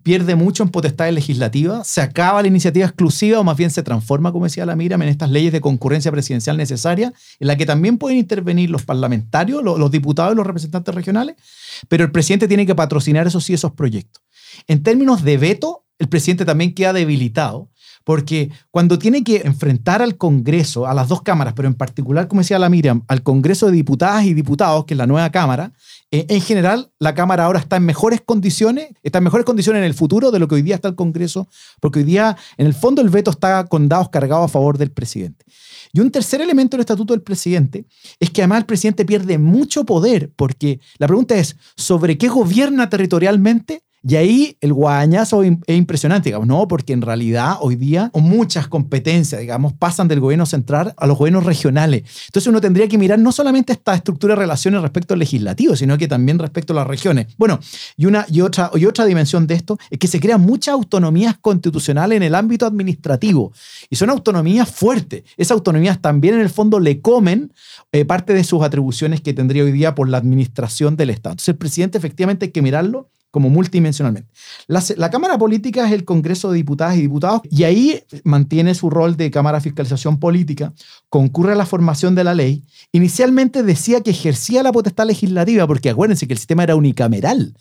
pierde 0.03 0.35
mucho 0.35 0.63
en 0.63 0.69
potestades 0.69 1.13
legislativas, 1.13 1.87
se 1.87 2.01
acaba 2.01 2.41
la 2.41 2.47
iniciativa 2.49 2.85
exclusiva 2.85 3.39
o 3.39 3.43
más 3.43 3.57
bien 3.57 3.71
se 3.71 3.83
transforma, 3.83 4.31
como 4.31 4.45
decía 4.45 4.65
la 4.65 4.75
Miriam, 4.75 5.01
en 5.01 5.09
estas 5.09 5.31
leyes 5.31 5.51
de 5.51 5.61
concurrencia 5.61 6.11
presidencial 6.11 6.57
necesarias, 6.57 7.13
en 7.39 7.47
la 7.47 7.55
que 7.55 7.65
también 7.65 7.97
pueden 7.97 8.17
intervenir 8.17 8.69
los 8.69 8.83
parlamentarios, 8.83 9.63
los, 9.63 9.91
diputados 9.91 10.33
y 10.33 10.35
los 10.35 10.45
representantes 10.45 10.93
regionales, 10.93 11.35
pero 11.87 12.03
el 12.03 12.11
presidente 12.11 12.47
tiene 12.47 12.65
que 12.65 12.75
patrocinar 12.75 13.31
sí 13.31 13.53
esos 13.53 13.71
proyectos. 13.71 14.21
En 14.67 14.83
términos 14.83 15.23
de 15.23 15.37
veto, 15.37 15.85
el 15.99 16.09
presidente 16.09 16.45
también 16.45 16.73
queda 16.73 16.93
debilitado, 16.93 17.69
porque 18.03 18.49
cuando 18.71 18.99
tiene 18.99 19.23
que 19.23 19.41
enfrentar 19.45 20.01
al 20.01 20.17
Congreso, 20.17 20.87
a 20.87 20.93
las 20.93 21.07
dos 21.07 21.21
cámaras, 21.21 21.53
pero 21.53 21.67
en 21.67 21.73
particular, 21.75 22.27
como 22.27 22.41
decía 22.41 22.59
la 22.59 22.69
Miriam, 22.69 23.03
al 23.07 23.23
Congreso 23.23 23.67
de 23.67 23.73
Diputadas 23.73 24.25
y 24.25 24.33
Diputados, 24.33 24.85
que 24.85 24.93
es 24.93 24.97
la 24.97 25.07
nueva 25.07 25.29
Cámara, 25.31 25.71
eh, 26.11 26.25
en 26.29 26.41
general, 26.41 26.91
la 26.99 27.15
Cámara 27.15 27.45
ahora 27.45 27.59
está 27.59 27.77
en 27.77 27.85
mejores 27.85 28.21
condiciones, 28.21 28.89
está 29.01 29.17
en 29.17 29.23
mejores 29.23 29.45
condiciones 29.45 29.79
en 29.79 29.85
el 29.85 29.93
futuro 29.93 30.31
de 30.31 30.39
lo 30.39 30.47
que 30.47 30.55
hoy 30.55 30.61
día 30.61 30.75
está 30.75 30.87
el 30.87 30.95
Congreso, 30.95 31.47
porque 31.79 31.99
hoy 31.99 32.05
día, 32.05 32.37
en 32.57 32.67
el 32.67 32.73
fondo, 32.73 33.01
el 33.01 33.09
veto 33.09 33.31
está 33.31 33.65
con 33.65 33.89
dados 33.89 34.09
cargados 34.09 34.45
a 34.45 34.47
favor 34.49 34.77
del 34.77 34.91
presidente. 34.91 35.45
Y 35.91 35.99
un 35.99 36.11
tercer 36.11 36.41
elemento 36.41 36.75
del 36.75 36.81
estatuto 36.81 37.13
del 37.13 37.21
presidente 37.21 37.85
es 38.19 38.31
que 38.31 38.41
además 38.41 38.59
el 38.59 38.65
presidente 38.65 39.05
pierde 39.05 39.37
mucho 39.37 39.85
poder, 39.85 40.31
porque 40.35 40.79
la 40.97 41.07
pregunta 41.07 41.35
es, 41.35 41.55
¿sobre 41.77 42.17
qué 42.17 42.27
gobierna 42.29 42.89
territorialmente? 42.89 43.83
Y 44.05 44.17
ahí 44.17 44.57
el 44.59 44.73
guañazo 44.73 45.43
es 45.43 45.53
impresionante, 45.67 46.27
digamos, 46.27 46.45
¿no? 46.45 46.67
Porque 46.67 46.91
en 46.91 47.01
realidad 47.01 47.55
hoy 47.61 47.77
día 47.77 48.11
muchas 48.13 48.67
competencias, 48.67 49.39
digamos, 49.39 49.71
pasan 49.71 50.09
del 50.09 50.19
gobierno 50.19 50.45
central 50.45 50.93
a 50.97 51.07
los 51.07 51.17
gobiernos 51.17 51.45
regionales. 51.45 52.03
Entonces 52.25 52.47
uno 52.47 52.59
tendría 52.59 52.89
que 52.89 52.97
mirar 52.97 53.19
no 53.19 53.31
solamente 53.31 53.71
esta 53.71 53.95
estructura 53.95 54.35
de 54.35 54.41
relaciones 54.41 54.81
respecto 54.81 55.13
al 55.13 55.21
legislativo, 55.21 55.77
sino 55.77 55.97
que 55.97 56.09
también 56.09 56.37
respecto 56.37 56.73
a 56.73 56.75
las 56.75 56.87
regiones. 56.87 57.27
Bueno, 57.37 57.61
y, 57.95 58.05
una, 58.05 58.25
y, 58.29 58.41
otra, 58.41 58.71
y 58.75 58.85
otra 58.85 59.05
dimensión 59.05 59.47
de 59.47 59.55
esto 59.55 59.77
es 59.89 59.97
que 59.97 60.07
se 60.07 60.19
crean 60.19 60.41
muchas 60.41 60.73
autonomías 60.73 61.37
constitucionales 61.37 62.17
en 62.17 62.23
el 62.23 62.35
ámbito 62.35 62.65
administrativo. 62.65 63.53
Y 63.89 63.95
son 63.95 64.09
autonomías 64.09 64.69
fuertes. 64.69 65.23
Esas 65.37 65.51
autonomías 65.51 66.01
también 66.01 66.35
en 66.35 66.41
el 66.41 66.49
fondo 66.49 66.81
le 66.81 66.99
comen 66.99 67.53
eh, 67.93 68.03
parte 68.03 68.33
de 68.33 68.43
sus 68.43 68.63
atribuciones 68.63 69.21
que 69.21 69.33
tendría 69.33 69.63
hoy 69.63 69.71
día 69.71 69.95
por 69.95 70.09
la 70.09 70.17
administración 70.17 70.97
del 70.97 71.09
Estado. 71.09 71.33
Entonces 71.33 71.53
el 71.53 71.57
presidente 71.57 71.97
efectivamente 71.97 72.47
hay 72.47 72.51
que 72.51 72.61
mirarlo 72.61 73.12
como 73.33 73.49
multidimensionalmente. 73.49 74.29
La, 74.67 75.09
Cámara 75.09 75.39
Política 75.39 75.87
es 75.87 75.91
el 75.91 76.05
Congreso 76.05 76.51
de 76.51 76.57
Diputadas 76.57 76.97
y 76.97 77.01
Diputados 77.01 77.41
y 77.49 77.63
ahí 77.63 78.03
mantiene 78.23 78.75
su 78.75 78.91
rol 78.91 79.17
de 79.17 79.31
Cámara 79.31 79.57
de 79.57 79.63
Fiscalización 79.63 80.19
Política, 80.19 80.71
concurre 81.09 81.53
a 81.53 81.55
la 81.55 81.65
formación 81.65 82.13
de 82.13 82.23
la 82.23 82.35
ley. 82.35 82.63
Inicialmente 82.91 83.63
decía 83.63 84.01
que 84.01 84.11
ejercía 84.11 84.61
la 84.61 84.71
potestad 84.71 85.07
legislativa, 85.07 85.65
porque 85.65 85.89
acuérdense 85.89 86.27
que 86.27 86.33
el 86.33 86.37
sistema 86.37 86.61
era 86.61 86.75
unicameral. 86.75 87.57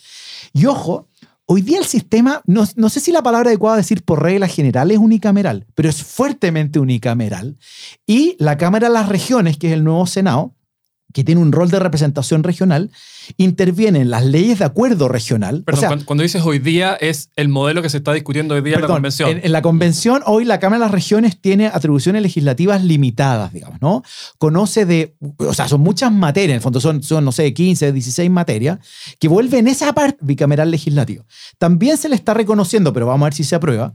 Y 0.52 0.66
ojo, 0.66 1.08
hoy 1.46 1.62
día 1.62 1.78
el 1.78 1.86
sistema, 1.86 2.42
no, 2.44 2.64
no 2.76 2.90
sé 2.90 3.00
si 3.00 3.10
la 3.10 3.22
palabra 3.22 3.48
adecuada 3.48 3.78
decir 3.78 4.02
por 4.04 4.22
regla 4.22 4.48
general 4.48 4.90
es 4.90 4.98
unicameral, 4.98 5.64
pero 5.74 5.88
es 5.88 6.02
fuertemente 6.02 6.80
unicameral. 6.80 7.56
Y 8.06 8.36
la 8.38 8.58
Cámara 8.58 8.88
de 8.88 8.92
las 8.92 9.08
Regiones, 9.08 9.56
que 9.56 9.68
es 9.68 9.72
el 9.72 9.84
nuevo 9.84 10.06
Senado, 10.06 10.54
que 11.12 11.24
tiene 11.24 11.40
un 11.40 11.52
rol 11.52 11.70
de 11.70 11.78
representación 11.78 12.42
regional, 12.42 12.90
intervienen 13.36 14.10
las 14.10 14.24
leyes 14.24 14.58
de 14.58 14.64
acuerdo 14.64 15.08
regional. 15.08 15.62
Pero 15.64 15.78
cuando, 16.04 16.22
dices 16.22 16.42
hoy 16.44 16.58
día, 16.58 16.94
es 16.94 17.30
el 17.36 17.48
modelo 17.48 17.82
que 17.82 17.88
se 17.88 17.98
está 17.98 18.12
discutiendo 18.12 18.54
hoy 18.54 18.62
día 18.62 18.76
en 18.76 18.82
la 18.82 18.86
convención. 18.88 19.40
En, 19.42 19.52
la 19.52 19.62
convención, 19.62 20.22
hoy 20.26 20.44
la 20.44 20.58
Cámara 20.58 20.80
de 20.80 20.84
las 20.86 20.92
Regiones 20.92 21.40
tiene 21.40 21.66
atribuciones 21.66 22.22
legislativas 22.22 22.82
limitadas, 22.82 23.52
digamos, 23.52 23.80
¿no? 23.80 24.02
Conoce 24.38 24.86
de, 24.86 25.14
o 25.38 25.54
sea, 25.54 25.68
son 25.68 25.80
muchas 25.80 26.12
materias, 26.12 26.50
en 26.50 26.56
el 26.56 26.60
fondo 26.60 26.80
son, 26.80 27.02
son 27.02 27.24
no 27.24 27.32
sé, 27.32 27.52
15, 27.52 27.92
16 27.92 28.30
materias, 28.30 28.78
que 29.18 29.28
vuelven 29.28 29.68
esa 29.68 29.92
parte 29.92 30.18
bicameral 30.22 30.70
legislativa. 30.70 31.24
También 31.58 31.96
se 31.96 32.08
le 32.08 32.14
está 32.14 32.34
reconociendo, 32.34 32.92
pero 32.92 33.06
vamos 33.06 33.22
a 33.22 33.26
ver 33.26 33.34
si 33.34 33.44
se 33.44 33.54
aprueba, 33.54 33.94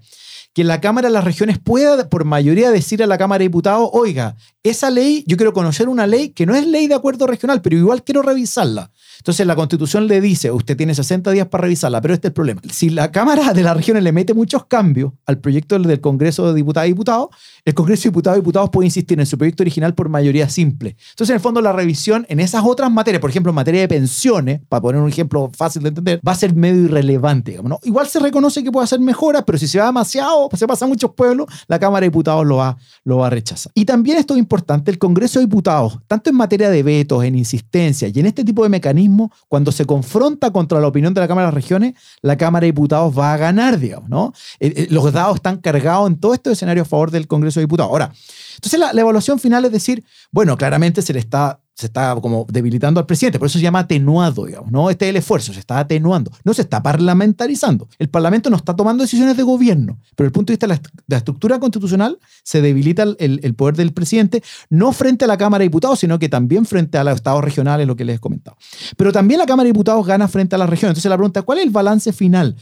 que 0.58 0.64
la 0.64 0.82
Cámara 0.82 1.08
de 1.08 1.14
las 1.14 1.24
Regiones 1.24 1.60
pueda, 1.60 2.10
por 2.10 2.26
mayoría, 2.26 2.72
decir 2.72 3.04
a 3.04 3.06
la 3.06 3.20
Cámara 3.20 3.38
de 3.38 3.46
Diputados, 3.46 3.92
oiga, 3.94 4.36
esa 4.64 4.90
ley, 4.90 5.24
yo 5.28 5.38
quiero 5.38 5.54
conocer 5.54 5.88
una 5.88 6.08
ley 6.08 6.30
que 6.30 6.48
no 6.48 6.56
es 6.56 6.66
ley 6.66 6.88
de 6.88 6.96
acuerdo 6.96 7.28
regional, 7.28 7.62
pero 7.62 7.78
igual 7.78 8.04
quiero 8.04 8.24
revisarla. 8.24 8.90
Entonces 9.20 9.46
la 9.46 9.56
constitución 9.56 10.08
le 10.08 10.20
dice, 10.20 10.52
usted 10.52 10.76
tiene 10.76 10.96
60 10.96 11.32
días 11.32 11.48
para 11.48 11.64
revisarla, 11.64 12.02
pero 12.02 12.14
este 12.14 12.28
es 12.28 12.30
el 12.30 12.34
problema. 12.34 12.62
Si 12.72 12.90
la 12.90 13.12
Cámara 13.12 13.54
de 13.54 13.62
las 13.62 13.78
Regiones 13.78 14.04
le 14.04 14.12
mete 14.12 14.34
muchos 14.34 14.66
cambios 14.66 15.14
al 15.26 15.40
proyecto 15.40 15.78
del 15.78 16.02
Congreso 16.02 16.48
de 16.48 16.56
Diputados 16.56 16.88
y 16.88 16.92
Diputados, 16.92 17.28
el 17.64 17.74
Congreso 17.74 18.04
de 18.04 18.10
Diputados 18.10 18.38
y 18.38 18.42
Diputados 18.42 18.70
puede 18.72 18.88
insistir 18.88 19.20
en 19.20 19.26
su 19.26 19.38
proyecto 19.38 19.64
original 19.64 19.94
por 19.94 20.10
mayoría 20.10 20.50
simple. 20.50 20.98
Entonces, 21.12 21.32
en 21.32 21.36
el 21.36 21.42
fondo, 21.42 21.62
la 21.62 21.74
revisión 21.74 22.26
en 22.30 22.40
esas 22.40 22.64
otras 22.66 22.92
materias, 22.92 23.22
por 23.22 23.30
ejemplo, 23.30 23.52
en 23.52 23.56
materia 23.56 23.82
de 23.82 23.88
pensiones, 23.88 24.62
para 24.70 24.82
poner 24.82 25.02
un 25.02 25.10
ejemplo 25.10 25.52
fácil 25.56 25.84
de 25.84 25.90
entender, 25.90 26.22
va 26.28 26.32
a 26.32 26.36
ser 26.36 26.56
medio 26.56 26.84
irrelevante. 26.84 27.60
Igual 27.84 28.08
se 28.08 28.20
reconoce 28.20 28.64
que 28.64 28.72
puede 28.72 28.86
hacer 28.86 29.00
mejoras, 29.00 29.44
pero 29.46 29.58
si 29.58 29.68
se 29.68 29.80
va 29.80 29.88
demasiado, 29.88 30.47
se 30.56 30.68
pasa 30.68 30.86
a 30.86 30.88
muchos 30.88 31.14
pueblos, 31.14 31.48
la 31.68 31.80
Cámara 31.80 32.02
de 32.02 32.08
Diputados 32.08 32.46
lo 32.46 32.58
va, 32.58 32.78
lo 33.04 33.18
va 33.18 33.28
a 33.28 33.30
rechazar. 33.30 33.72
Y 33.76 33.86
también 33.86 34.18
esto 34.18 34.34
es 34.34 34.40
importante, 34.40 34.92
el 34.92 34.98
Congreso 34.98 35.40
de 35.40 35.46
Diputados, 35.46 36.00
tanto 36.08 36.30
en 36.30 36.36
materia 36.36 36.70
de 36.70 36.84
vetos, 36.84 37.24
en 37.24 37.36
insistencia 37.36 38.08
y 38.08 38.20
en 38.20 38.26
este 38.26 38.44
tipo 38.44 38.64
de 38.64 38.70
mecanismos, 38.70 39.32
cuando 39.48 39.72
se 39.72 39.86
confronta 39.86 40.52
contra 40.52 40.80
la 40.80 40.88
opinión 40.88 41.14
de 41.14 41.22
la 41.22 41.28
Cámara 41.28 41.48
de 41.48 41.54
las 41.54 41.64
Regiones, 41.64 41.96
la 42.22 42.38
Cámara 42.38 42.62
de 42.62 42.68
Diputados 42.68 43.18
va 43.18 43.34
a 43.34 43.38
ganar, 43.38 43.80
digamos, 43.80 44.10
¿no? 44.10 44.34
Eh, 44.60 44.74
eh, 44.76 44.88
los 44.90 45.12
dados 45.12 45.36
están 45.36 45.58
cargados 45.58 46.08
en 46.08 46.20
todo 46.20 46.34
este 46.34 46.52
escenario 46.52 46.84
a 46.84 46.86
favor 46.86 47.12
del 47.12 47.28
Congreso 47.28 47.60
de 47.60 47.66
Diputados. 47.66 47.92
Ahora, 47.92 48.14
entonces 48.56 48.80
la, 48.80 48.92
evaluación 49.00 49.40
final 49.40 49.66
es 49.66 49.72
decir, 49.72 50.04
bueno, 50.32 50.58
claramente 50.58 51.02
se 51.02 51.14
le 51.14 51.20
está, 51.20 51.60
se 51.78 51.86
está 51.86 52.16
como 52.20 52.48
debilitando 52.50 53.00
al 53.00 53.06
presidente, 53.06 53.38
por 53.38 53.46
eso 53.46 53.60
se 53.60 53.64
llama 53.64 53.80
atenuado, 53.80 54.46
digamos, 54.46 54.72
¿no? 54.72 54.90
Este 54.90 55.06
es 55.06 55.10
el 55.12 55.18
esfuerzo, 55.18 55.54
se 55.54 55.60
está 55.60 55.78
atenuando, 55.78 56.32
no 56.44 56.52
se 56.56 56.64
está 56.64 56.82
parlamentarizando. 56.82 57.88
El 58.00 58.10
Parlamento 58.10 58.50
no 58.50 58.56
está 58.56 58.76
tomando 58.76 59.04
decisiones 59.04 59.38
de 59.38 59.44
gobierno, 59.44 60.00
pero 60.16 60.26
desde 60.26 60.26
el 60.26 60.32
punto 60.32 60.52
de 60.52 60.54
vista 60.56 60.68
de 60.68 60.82
la, 61.08 61.18
estructura 61.18 61.60
constitucional 61.60 62.18
se 62.42 62.62
debilita 62.62 63.04
el, 63.04 63.40
el, 63.44 63.54
poder 63.54 63.76
del 63.76 63.94
presidente, 63.94 64.42
no 64.72 64.92
frente 64.92 65.26
a 65.26 65.28
la 65.28 65.38
Cámara 65.38 65.62
de 65.62 65.66
Diputados, 65.66 66.00
sino 66.00 66.18
que 66.18 66.30
también 66.30 66.66
frente 66.66 66.98
a 66.98 67.04
los 67.04 67.14
estados 67.14 67.44
regionales, 67.44 67.86
lo 67.86 67.96
que 67.96 68.06
les 68.06 68.16
he 68.16 68.20
comentado. 68.20 68.58
Pero 68.96 69.12
también 69.12 69.40
la 69.40 69.46
Cámara 69.46 69.66
de 69.66 69.74
Diputados 69.74 70.04
gana 70.04 70.28
frente 70.28 70.56
a 70.56 70.58
la 70.58 70.66
región. 70.66 70.90
Entonces 70.90 71.10
la 71.10 71.16
pregunta, 71.16 71.44
¿cuál 71.44 71.60
es 71.60 71.66
el 71.66 71.70
balance 71.70 72.12
final? 72.12 72.56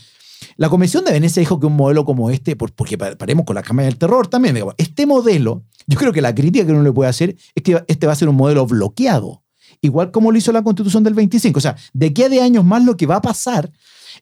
La 0.58 0.70
Comisión 0.70 1.04
de 1.04 1.12
Venecia 1.12 1.40
dijo 1.42 1.60
que 1.60 1.66
un 1.68 1.76
modelo 1.76 2.06
como 2.06 2.30
este, 2.30 2.56
por- 2.56 2.72
porque 2.74 2.98
pa- 2.98 3.16
paremos 3.16 3.46
con 3.46 3.56
la 3.56 3.62
cámara 3.64 3.88
del 3.88 3.98
terror 3.98 4.28
también, 4.28 4.56
digamos, 4.56 4.76
este 4.78 5.06
modelo, 5.06 5.64
yo 5.88 5.98
creo 5.98 6.14
que 6.14 6.22
la 6.22 6.34
crítica 6.34 6.66
que 6.66 6.72
uno 6.72 6.84
le 6.84 6.92
puede 6.94 7.10
hacer 7.10 7.36
es 7.56 7.64
que 7.64 7.84
este 7.88 8.08
va 8.08 8.14
a 8.14 8.16
ser 8.16 8.30
un 8.30 8.36
modelo 8.36 8.66
bloqueado, 8.66 9.44
igual 9.82 10.12
como 10.12 10.32
lo 10.32 10.38
hizo 10.38 10.52
la 10.52 10.64
Constitución 10.64 11.04
del 11.04 11.14
25. 11.14 11.58
O 11.58 11.62
sea, 11.62 11.76
de 11.94 12.08
aquí 12.08 12.24
a 12.24 12.44
años 12.44 12.64
más 12.64 12.84
lo 12.86 12.96
que 12.96 13.06
va 13.06 13.18
a 13.18 13.22
pasar 13.22 13.72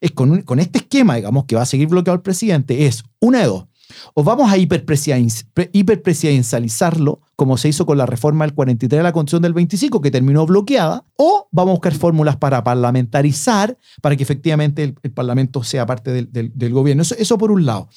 es 0.02 0.12
con, 0.12 0.42
con 0.42 0.60
este 0.60 0.80
esquema, 0.80 1.16
digamos, 1.16 1.46
que 1.46 1.56
va 1.56 1.62
a 1.62 1.66
seguir 1.68 1.88
bloqueado 1.88 2.16
el 2.16 2.22
presidente, 2.24 2.88
es 2.88 3.04
una 3.20 3.40
de 3.42 3.46
dos. 3.46 3.66
O 4.14 4.24
vamos 4.24 4.52
a 4.52 4.58
hiperpresidenci- 4.58 5.46
pre- 5.54 5.70
hiperpresidencializarlo, 5.74 7.22
como 7.36 7.58
se 7.58 7.70
hizo 7.70 7.86
con 7.86 7.98
la 7.98 8.06
reforma 8.06 8.46
del 8.46 8.54
43 8.54 9.00
de 9.00 9.04
la 9.04 9.12
Constitución 9.12 9.42
del 9.42 9.54
25, 9.54 10.02
que 10.02 10.12
terminó 10.12 10.46
bloqueada, 10.46 11.06
o 11.16 11.48
vamos 11.52 11.72
a 11.72 11.76
buscar 11.76 11.94
fórmulas 11.94 12.38
para 12.38 12.64
parlamentarizar, 12.64 13.78
para 14.02 14.16
que 14.16 14.24
efectivamente 14.24 14.84
el, 14.84 14.94
Parlamento 15.12 15.64
sea 15.64 15.86
parte 15.86 16.12
del, 16.12 16.74
gobierno. 16.74 17.04
Eso 17.04 17.38
por 17.38 17.52
un 17.52 17.66
lado. 17.66 17.90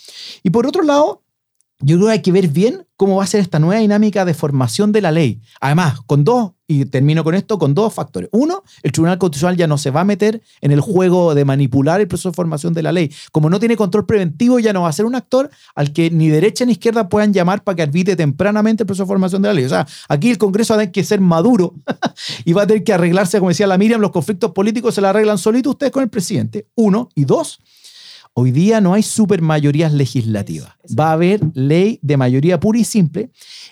Y 0.43 0.51
por 0.51 0.67
otro 0.67 0.83
lado, 0.83 1.23
yo 1.81 1.97
creo 1.97 2.07
que 2.07 2.13
hay 2.13 2.23
que 2.23 2.33
ver 2.33 2.49
bien 2.49 2.87
cómo 2.97 3.17
va 3.17 3.25
a 3.25 3.27
ser 3.27 3.41
esta 3.41 3.59
nueva 3.59 3.81
dinámica 3.81 4.25
de 4.25 4.33
formación 4.35 4.93
de 4.93 5.03
la 5.03 5.13
ley. 5.13 5.41
Además, 5.61 6.01
con 6.07 6.25
dos, 6.25 6.53
y 6.67 6.87
termino 6.87 7.23
con 7.23 7.35
esto, 7.35 7.59
con 7.59 7.75
dos 7.75 7.93
factores. 7.93 8.29
Uno, 8.33 8.65
el 8.83 8.93
Tribunal 8.93 9.19
Constitucional 9.19 9.57
ya 9.57 9.67
no 9.67 9.79
se 9.79 9.91
va 9.91 10.01
a 10.01 10.05
meter 10.05 10.43
en 10.61 10.73
el 10.73 10.81
juego 10.81 11.35
de 11.35 11.45
manipular 11.45 12.01
el 12.01 12.09
proceso 12.09 12.31
de 12.31 12.35
formación 12.35 12.73
de 12.73 12.83
la 12.83 12.93
ley. 12.93 13.13
Como 13.31 13.51
no 13.51 13.61
tiene 13.61 13.77
control 13.77 14.07
preventivo, 14.07 14.59
ya 14.59 14.73
no 14.73 14.83
va 14.83 14.89
a 14.89 14.93
ser 14.93 15.05
un 15.05 15.15
actor 15.15 15.51
al 15.75 15.93
que 15.93 16.11
ni 16.11 16.29
derecha 16.29 16.65
ni 16.65 16.73
izquierda 16.73 17.09
puedan 17.09 17.33
llamar 17.33 17.63
para 17.63 17.77
que 17.77 17.83
arbitre 17.83 18.17
tempranamente 18.17 18.83
el 18.83 18.87
proceso 18.87 19.05
de 19.05 19.09
formación 19.09 19.43
de 19.43 19.49
la 19.49 19.55
ley. 19.55 19.65
O 19.65 19.69
sea, 19.69 19.87
aquí 20.09 20.31
el 20.31 20.39
Congreso 20.39 20.75
va 20.75 20.79
a 20.79 20.81
tener 20.81 20.93
que 20.93 21.05
ser 21.05 21.21
maduro 21.21 21.75
y 22.45 22.53
va 22.53 22.63
a 22.63 22.67
tener 22.67 22.83
que 22.83 22.95
arreglarse, 22.95 23.39
como 23.39 23.51
decía 23.51 23.67
la 23.67 23.79
Miriam, 23.79 24.01
los 24.01 24.11
conflictos 24.11 24.53
políticos 24.53 24.95
se 24.95 25.01
la 25.01 25.11
arreglan 25.11 25.39
solitos 25.39 25.73
ustedes 25.73 25.93
con 25.93 26.03
el 26.03 26.09
presidente. 26.09 26.67
Uno. 26.75 27.11
Y 27.15 27.25
dos, 27.27 27.61
Hoy 28.39 28.51
día 28.51 28.83
no 28.83 28.93
hay 28.93 29.03
supermayorías 29.03 29.95
legislativas. 29.95 30.75
Va 30.87 31.09
a 31.09 31.13
haber 31.13 31.41
ley 31.55 31.99
de 32.03 32.19
mayoría 32.19 32.61
pura 32.61 32.79
y 32.79 32.85
simple, 32.85 33.31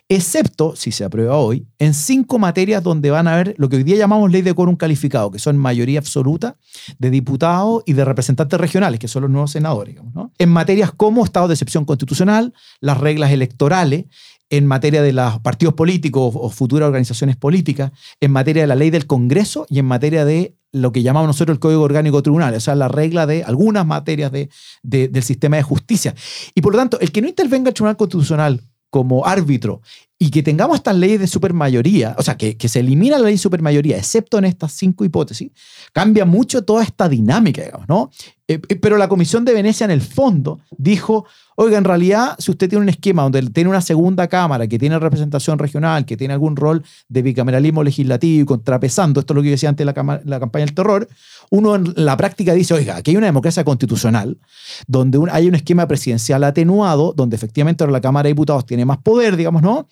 excepto, 0.09 0.75
si 0.75 0.91
se 0.91 1.05
aprueba 1.05 1.37
hoy, 1.37 1.67
en 1.79 1.93
cinco 1.93 2.39
materias 2.39 2.83
donde 2.83 3.11
van 3.11 3.29
a 3.29 3.35
haber 3.35 3.55
lo 3.59 3.69
que 3.69 3.77
hoy 3.77 3.83
día 3.83 3.97
llamamos 3.97 4.33
ley 4.33 4.41
de 4.41 4.55
quórum 4.55 4.75
calificado, 4.75 5.31
que 5.31 5.39
son 5.39 5.59
mayoría 5.59 5.99
absoluta 5.99 6.57
de 6.99 7.11
diputados 7.11 7.83
y 7.85 7.93
de 7.93 8.07
representantes 8.07 8.59
regionales, 8.59 8.99
que 8.99 9.07
son 9.07 9.25
los 9.25 9.31
nuevos 9.31 9.51
senadores. 9.51 9.97
digamos, 9.97 10.15
¿no? 10.15 10.33
En 10.39 10.49
materias 10.49 10.93
como 10.93 11.23
estado 11.27 11.47
de 11.47 11.53
excepción 11.53 11.85
constitucional, 11.85 12.55
las 12.81 12.97
reglas 12.97 13.33
electorales, 13.33 14.07
en 14.51 14.67
materia 14.67 15.03
de 15.03 15.13
los 15.13 15.41
partidos 15.41 15.75
políticos 15.75 16.35
o 16.37 16.51
futuras 16.51 16.87
organizaciones 16.87 17.37
políticas, 17.37 17.93
en 18.21 18.31
materia 18.31 18.63
de 18.63 18.67
la 18.69 18.75
ley 18.75 18.91
del 18.91 19.07
Congreso 19.07 19.67
y 19.69 19.79
en 19.79 19.87
materia 19.87 20.25
de 20.25 20.55
lo 20.73 20.93
que 20.93 21.03
llamamos 21.03 21.29
nosotros 21.29 21.55
el 21.57 21.61
Código 21.61 21.83
Orgánico 21.83 22.23
Tribunal, 22.23 22.55
o 22.55 22.61
sea, 22.61 22.75
la 22.75 22.89
regla 22.89 23.27
de 23.27 23.45
algunas 23.45 23.87
materias 23.87 24.31
de, 24.33 24.51
de- 24.83 25.09
del 25.09 25.23
sistema 25.23 25.57
de 25.57 25.63
justicia. 25.63 26.15
Y 26.55 26.61
por 26.61 26.73
lo 26.73 26.79
tanto, 26.79 26.99
el 27.01 27.13
que 27.13 27.23
no 27.23 27.29
intervenga 27.29 27.69
el 27.69 27.75
Tribunal 27.75 27.97
Constitucional 27.97 28.61
como 28.91 29.25
árbitro 29.27 29.83
y 30.27 30.31
que 30.31 30.43
tengamos 30.43 30.77
estas 30.77 30.97
leyes 30.97 31.21
de 31.21 31.27
supermayoría, 31.27 32.15
o 32.19 32.23
sea, 32.23 32.37
que, 32.39 32.57
que 32.57 32.69
se 32.69 32.81
elimina 32.81 33.19
la 33.19 33.25
ley 33.25 33.35
de 33.35 33.39
supermayoría, 33.39 33.99
excepto 33.99 34.39
en 34.39 34.47
estas 34.47 34.73
cinco 34.73 35.05
hipótesis, 35.05 35.51
cambia 35.93 36.25
mucho 36.25 36.63
toda 36.65 36.83
esta 36.83 37.09
dinámica, 37.11 37.63
digamos, 37.63 37.87
¿no? 37.89 38.11
Eh, 38.49 38.61
eh, 38.69 38.77
pero 38.77 38.97
la 38.97 39.09
Comisión 39.09 39.45
de 39.45 39.53
Venecia, 39.53 39.85
en 39.85 39.91
el 39.91 40.01
fondo, 40.01 40.61
dijo, 40.79 41.27
oiga, 41.57 41.77
en 41.79 41.85
realidad, 41.85 42.37
si 42.39 42.51
usted 42.51 42.69
tiene 42.71 42.83
un 42.83 42.89
esquema 42.89 43.23
donde 43.23 43.43
tiene 43.51 43.69
una 43.71 43.81
segunda 43.81 44.27
cámara 44.29 44.67
que 44.67 44.79
tiene 44.79 44.99
representación 44.99 45.59
regional, 45.59 46.05
que 46.07 46.17
tiene 46.17 46.33
algún 46.35 46.57
rol 46.57 46.83
de 47.09 47.23
bicameralismo 47.23 47.83
legislativo 47.83 48.43
y 48.43 48.47
contrapesando, 48.47 49.21
esto 49.21 49.33
es 49.33 49.37
lo 49.37 49.43
que 49.43 49.49
yo 49.49 49.53
decía 49.53 49.69
antes 49.69 49.87
de 49.87 49.93
la, 49.93 50.21
la 50.25 50.41
campaña 50.41 50.65
del 50.67 50.75
terror, 50.75 51.09
uno 51.51 51.75
en 51.75 51.93
la 51.97 52.17
práctica 52.17 52.55
dice, 52.55 52.73
oiga, 52.75 52.97
aquí 52.97 53.11
hay 53.13 53.17
una 53.19 53.27
democracia 53.27 53.63
constitucional, 53.65 54.39
donde 54.87 55.19
un- 55.19 55.29
hay 55.31 55.49
un 55.49 55.55
esquema 55.55 55.87
presidencial 55.87 56.45
atenuado, 56.45 57.13
donde 57.15 57.37
efectivamente 57.37 57.83
ahora 57.85 57.93
la 57.93 58.01
Cámara 58.01 58.25
de 58.25 58.31
Diputados 58.31 58.65
tiene 58.67 58.85
más 58.85 58.99
poder, 58.99 59.37
digamos, 59.37 59.63
¿no? 59.63 59.87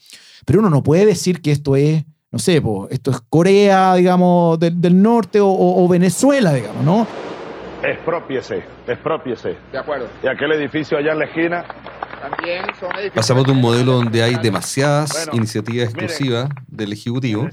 Pero 0.45 0.61
uno 0.61 0.70
no 0.70 0.83
puede 0.83 1.07
decir 1.07 1.41
que 1.43 1.53
esto 1.53 1.77
es, 1.77 2.05
no 2.31 2.39
sé, 2.39 2.61
po, 2.62 2.89
esto 2.91 3.11
es 3.11 3.20
Corea, 3.29 3.95
digamos, 3.95 4.59
del, 4.59 4.81
del 4.81 5.01
norte 5.03 5.41
o, 5.41 5.49
o- 5.49 5.85
o 5.85 5.89
Venezuela, 5.89 6.53
digamos, 6.55 6.85
¿no? 6.85 7.07
Expropiese, 7.83 8.62
expropiese. 8.87 9.57
De 9.73 9.79
acuerdo. 9.79 10.09
Y 10.23 10.29
aquel 10.29 10.53
edificio 10.53 10.97
allá 10.99 11.12
en 11.12 11.18
la 11.18 11.25
esquina, 11.25 11.64
También 12.20 12.62
son 12.79 12.91
edificios. 12.93 13.14
Pasamos 13.14 13.45
de 13.45 13.51
un 13.53 13.61
modelo 13.61 13.93
donde 13.95 14.23
hay 14.23 14.37
demasiadas 14.37 15.12
Bueno, 15.12 15.33
iniciativas 15.39 15.89
miren. 15.93 16.05
exclusivas 16.05 16.49
del 16.68 16.93
Ejecutivo 16.93 17.49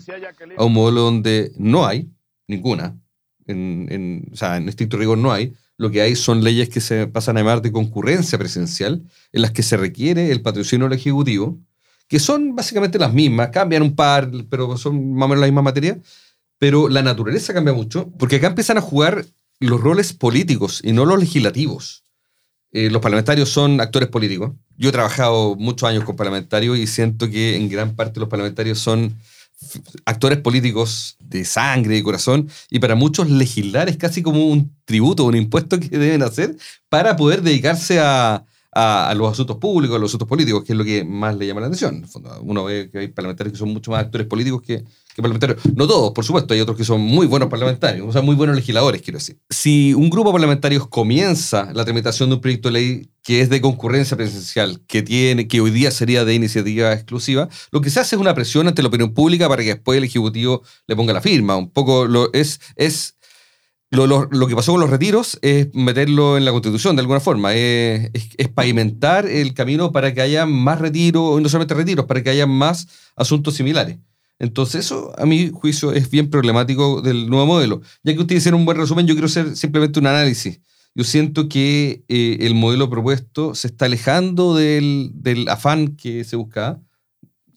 a 0.58 0.64
un 0.64 0.74
modelo 0.74 1.02
donde 1.02 1.52
no 1.58 1.88
hay 1.88 2.08
ninguna. 2.48 2.96
En, 3.48 3.88
en- 3.90 4.30
o 4.32 4.36
sea, 4.36 4.58
en 4.58 4.70
estricto 4.70 4.98
rigor 4.98 5.18
no 5.18 5.32
hay. 5.32 5.54
Lo 5.78 5.90
que 5.90 6.02
hay 6.02 6.16
son 6.16 6.44
leyes 6.44 6.70
que 6.70 6.82
se 6.82 7.08
pasan 7.08 7.38
a 7.38 7.40
llamar 7.40 7.62
de 7.64 7.72
concurrencia 7.72 8.38
presidencial, 8.38 9.02
en 9.32 9.42
las 9.42 9.50
que 9.52 9.64
se 9.64 9.76
requiere 9.78 10.32
el 10.32 10.42
patrocinio 10.44 10.88
del 10.88 11.00
Ejecutivo, 11.00 11.58
que 12.10 12.20
son 12.20 12.56
básicamente 12.56 12.98
las 12.98 13.14
mismas, 13.14 13.50
cambian 13.50 13.84
un 13.84 13.96
par, 13.96 14.30
pero 14.50 14.76
son 14.78 15.14
más 15.14 15.28
o 15.28 15.30
menos 15.30 15.42
la 15.42 15.48
misma 15.48 15.62
materia. 15.62 16.00
Pero 16.58 16.90
la 16.90 17.04
naturaleza 17.04 17.54
cambia 17.54 17.74
mucho, 17.74 18.10
porque 18.18 18.38
acá 18.38 18.48
empiezan 18.48 18.78
a 18.78 18.82
jugar 18.82 19.26
los 19.60 19.80
roles 19.80 20.12
políticos 20.12 20.82
y 20.84 20.92
no 20.92 21.06
los 21.06 21.20
legislativos. 21.20 22.04
Eh, 22.72 22.90
los 22.90 23.02
parlamentarios 23.02 23.50
son 23.50 23.80
actores 23.80 24.10
políticos. 24.10 24.52
Yo 24.76 24.90
he 24.90 24.92
trabajado 24.92 25.56
muchos 25.56 25.88
años 25.88 26.04
con 26.04 26.16
parlamentarios 26.16 26.80
y 26.80 26.88
siento 26.88 27.30
que 27.30 27.56
en 27.56 27.70
gran 27.70 27.96
parte 27.96 28.20
los 28.20 28.28
parlamentarios 28.28 28.80
son 28.80 29.16
actores 30.06 30.40
políticos 30.40 31.16
de 31.20 31.46
sangre, 31.46 31.96
de 31.96 32.04
corazón, 32.04 32.50
y 32.72 32.80
para 32.80 32.96
muchos 32.96 33.30
legislar 33.30 33.88
es 33.88 33.98
casi 33.98 34.24
como 34.24 34.48
un 34.48 34.74
tributo, 34.86 35.26
un 35.26 35.36
impuesto 35.36 35.80
que 35.80 35.90
deben 35.90 36.24
hacer 36.24 36.58
para 36.90 37.16
poder 37.16 37.44
dedicarse 37.44 38.00
a, 38.00 38.46
a- 38.72 39.14
los 39.16 39.32
asuntos 39.32 39.58
públicos, 39.58 39.96
a 39.98 40.00
los 40.00 40.10
asuntos 40.12 40.28
políticos, 40.28 40.64
que 40.64 40.74
es 40.74 40.78
lo 40.78 40.84
que 40.86 41.04
más 41.04 41.36
le 41.38 41.48
llama 41.48 41.62
la 41.62 41.68
atención. 41.68 42.06
Uno 42.42 42.64
ve 42.66 42.90
que 42.92 43.00
hay 43.00 43.08
parlamentarios 43.10 43.54
que 43.54 43.60
son 43.60 43.70
mucho 43.74 43.92
más 43.92 44.02
actores 44.02 44.28
políticos 44.28 44.62
que, 44.62 44.84
que 45.16 45.22
parlamentarios. 45.22 45.60
No 45.76 45.88
todos, 45.88 46.12
por 46.12 46.24
supuesto, 46.24 46.54
hay 46.54 46.62
otros 46.62 46.78
que 46.78 46.84
son 46.84 47.02
muy 47.02 47.26
buenos 47.28 47.50
parlamentarios, 47.50 48.08
o 48.08 48.12
sea, 48.12 48.22
muy 48.22 48.36
buenos 48.36 48.56
legisladores, 48.56 49.02
quiero 49.02 49.18
decir. 49.20 49.40
Si 49.50 49.94
un 49.94 50.10
grupo 50.10 50.30
de 50.30 50.34
parlamentarios 50.34 50.88
comienza 50.88 51.72
la 51.74 51.84
tramitación 51.86 52.30
de 52.30 52.36
un 52.36 52.42
proyecto 52.42 52.70
de 52.70 52.74
ley 52.74 53.10
que 53.24 53.42
es 53.42 53.50
de 53.50 53.62
concurrencia 53.62 54.16
presidencial, 54.18 54.82
que 54.88 55.02
tiene, 55.04 55.48
que 55.48 55.62
hoy 55.62 55.72
día 55.72 55.92
sería 55.92 56.24
de 56.26 56.34
iniciativa 56.34 56.94
exclusiva, 56.94 57.50
lo 57.72 57.82
que 57.82 57.90
se 57.90 58.00
hace 58.00 58.16
es 58.16 58.22
una 58.22 58.34
presión 58.34 58.68
ante 58.68 58.82
la 58.82 58.88
opinión 58.88 59.14
pública 59.14 59.48
para 59.50 59.62
que 59.62 59.70
después 59.76 59.98
el 59.98 60.06
Ejecutivo 60.06 60.64
le 60.88 60.96
ponga 60.96 61.14
la 61.14 61.22
firma. 61.22 61.56
Un 61.58 61.70
poco 61.70 62.06
lo, 62.08 62.32
es, 62.34 62.60
es 62.76 63.16
lo, 63.92 64.06
lo- 64.08 64.28
lo 64.32 64.48
que 64.48 64.56
pasó 64.56 64.72
con 64.74 64.82
los 64.82 64.90
retiros 64.90 65.40
es 65.42 65.70
meterlo 65.74 66.38
en 66.38 66.46
la 66.46 66.52
Constitución 66.52 66.96
de 66.96 67.02
alguna 67.02 67.20
forma, 67.20 67.54
es, 67.54 68.12
es- 68.38 68.50
pavimentar 68.50 69.26
el 69.28 69.54
camino 69.54 69.92
para 69.92 70.14
que 70.14 70.22
haya 70.22 70.46
más 70.46 70.80
retiros, 70.80 71.40
y 71.40 71.44
no 71.44 71.50
solamente 71.50 71.74
retiros, 71.76 72.06
para 72.06 72.22
que 72.24 72.30
haya 72.30 72.46
más 72.48 72.88
asuntos 73.16 73.56
similares. 73.56 73.98
Entonces 74.40 74.86
eso, 74.86 75.14
a 75.18 75.26
mi 75.26 75.50
juicio, 75.50 75.92
es 75.92 76.10
bien 76.10 76.30
problemático 76.30 77.02
del 77.02 77.30
nuevo 77.30 77.46
modelo. 77.46 77.82
Ya 78.04 78.14
que 78.14 78.20
ustedes 78.22 78.42
hicieron 78.42 78.62
un 78.62 78.66
buen 78.66 78.78
resumen, 78.78 79.06
yo 79.08 79.14
quiero 79.14 79.26
hacer 79.28 79.56
simplemente 79.56 80.00
un 80.00 80.08
análisis. 80.08 80.62
Yo 80.96 81.04
siento 81.04 81.50
que 81.50 82.04
eh, 82.08 82.38
el 82.42 82.56
modelo 82.56 82.90
propuesto 82.90 83.54
se 83.56 83.68
está 83.68 83.86
alejando 83.86 84.56
del, 84.56 85.12
del 85.14 85.48
afán 85.50 85.96
que 85.98 86.24
se 86.24 86.36
buscaba, 86.36 86.82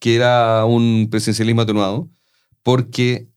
que 0.00 0.16
era 0.16 0.64
un 0.64 1.08
presidencialismo 1.10 1.62
atenuado, 1.62 2.10
porque 2.62 3.28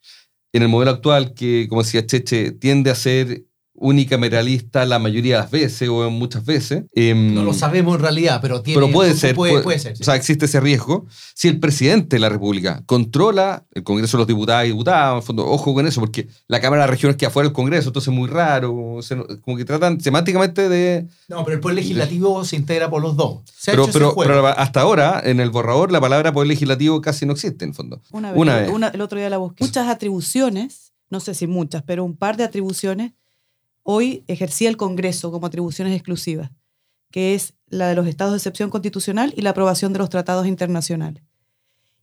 en 0.55 0.63
el 0.63 0.69
modelo 0.69 0.91
actual, 0.91 1.33
que 1.33 1.67
como 1.67 1.83
decía 1.83 2.05
Cheche, 2.05 2.51
tiende 2.51 2.89
a 2.89 2.95
ser 2.95 3.43
unicameralista 3.77 4.85
la 4.85 4.99
mayoría 4.99 5.35
de 5.35 5.41
las 5.43 5.51
veces 5.51 5.89
o 5.89 6.09
muchas 6.09 6.45
veces. 6.45 6.83
em, 6.93 7.33
No 7.33 7.43
lo 7.43 7.53
sabemos 7.53 7.95
en 7.95 8.01
realidad, 8.01 8.39
pero 8.41 8.61
tiene. 8.61 8.79
pero 8.79 8.91
puede 8.93 9.13
ser, 9.15 9.35
Puede, 9.35 9.53
puede- 9.53 9.63
puede 9.63 9.79
ser. 9.79 9.97
sí. 9.97 10.03
O 10.03 10.05
sea, 10.05 10.15
existe 10.15 10.45
ese 10.45 10.59
riesgo. 10.59 11.05
Si 11.33 11.47
el 11.47 11.59
presidente 11.59 12.15
de 12.15 12.19
la 12.19 12.29
República 12.29 12.83
controla 12.85 13.65
el 13.71 13.83
Congreso 13.83 14.17
de 14.17 14.21
los 14.21 14.27
Diputados 14.27 14.65
y 14.65 14.69
Diputadas, 14.69 15.15
en 15.15 15.23
fondo, 15.23 15.45
ojo 15.45 15.73
con 15.73 15.87
eso, 15.87 15.99
porque 16.01 16.27
la 16.47 16.59
Cámara 16.61 16.83
de 16.83 16.87
Regiones 16.91 17.17
queda 17.17 17.29
fuera 17.29 17.47
del 17.49 17.53
Congreso, 17.53 17.89
entonces 17.89 18.07
es 18.11 18.17
muy 18.17 18.29
raro. 18.29 18.99
se- 19.01 19.15
como 19.41 19.57
que 19.57 19.65
tratan 19.65 19.99
semánticamente 19.99 20.69
de. 20.69 21.07
no, 21.27 21.43
pero 21.43 21.55
el 21.55 21.59
poder 21.61 21.75
legislativo 21.75 22.43
se 22.45 22.55
integra 22.55 22.89
por 22.89 23.01
los 23.01 23.15
dos. 23.17 23.39
Se 23.57 23.71
Pero, 23.71 23.87
pero, 24.17 24.47
hasta 24.47 24.81
ahora, 24.81 25.21
en 25.23 25.39
el 25.39 25.49
borrador, 25.49 25.91
la 25.91 25.99
palabra 25.99 26.31
poder 26.31 26.47
legislativo 26.47 27.01
casi 27.01 27.25
no 27.25 27.33
existe, 27.33 27.65
en 27.65 27.73
fondo. 27.73 28.01
Una 28.11 28.31
vez, 28.31 28.39
Una 28.41 28.55
vez. 28.57 28.69
una- 28.69 28.87
el 28.89 29.01
otro 29.01 29.17
día 29.19 29.29
la 29.29 29.37
busqué. 29.37 29.63
Muchas 29.63 29.87
atribuciones, 29.87 30.93
no 31.09 31.19
sé 31.19 31.33
si 31.33 31.45
muchas, 31.47 31.83
pero 31.83 32.03
un 32.03 32.15
par 32.15 32.37
de 32.37 32.43
atribuciones, 32.45 33.11
hoy 33.87 34.23
ejercía 34.27 34.67
el 34.67 34.77
Congreso 34.77 35.31
como 35.31 35.45
atribuciones 35.45 35.93
exclusivas, 35.93 36.49
que 37.11 37.35
es 37.35 37.53
la 37.67 37.87
de 37.87 37.95
los 37.95 38.07
estados 38.07 38.33
de 38.33 38.37
excepción 38.37 38.71
constitucional 38.71 39.31
y 39.37 39.41
la 39.41 39.51
aprobación 39.51 39.93
de 39.93 39.99
los 39.99 40.09
tratados 40.09 40.47
internacionales. 40.47 41.23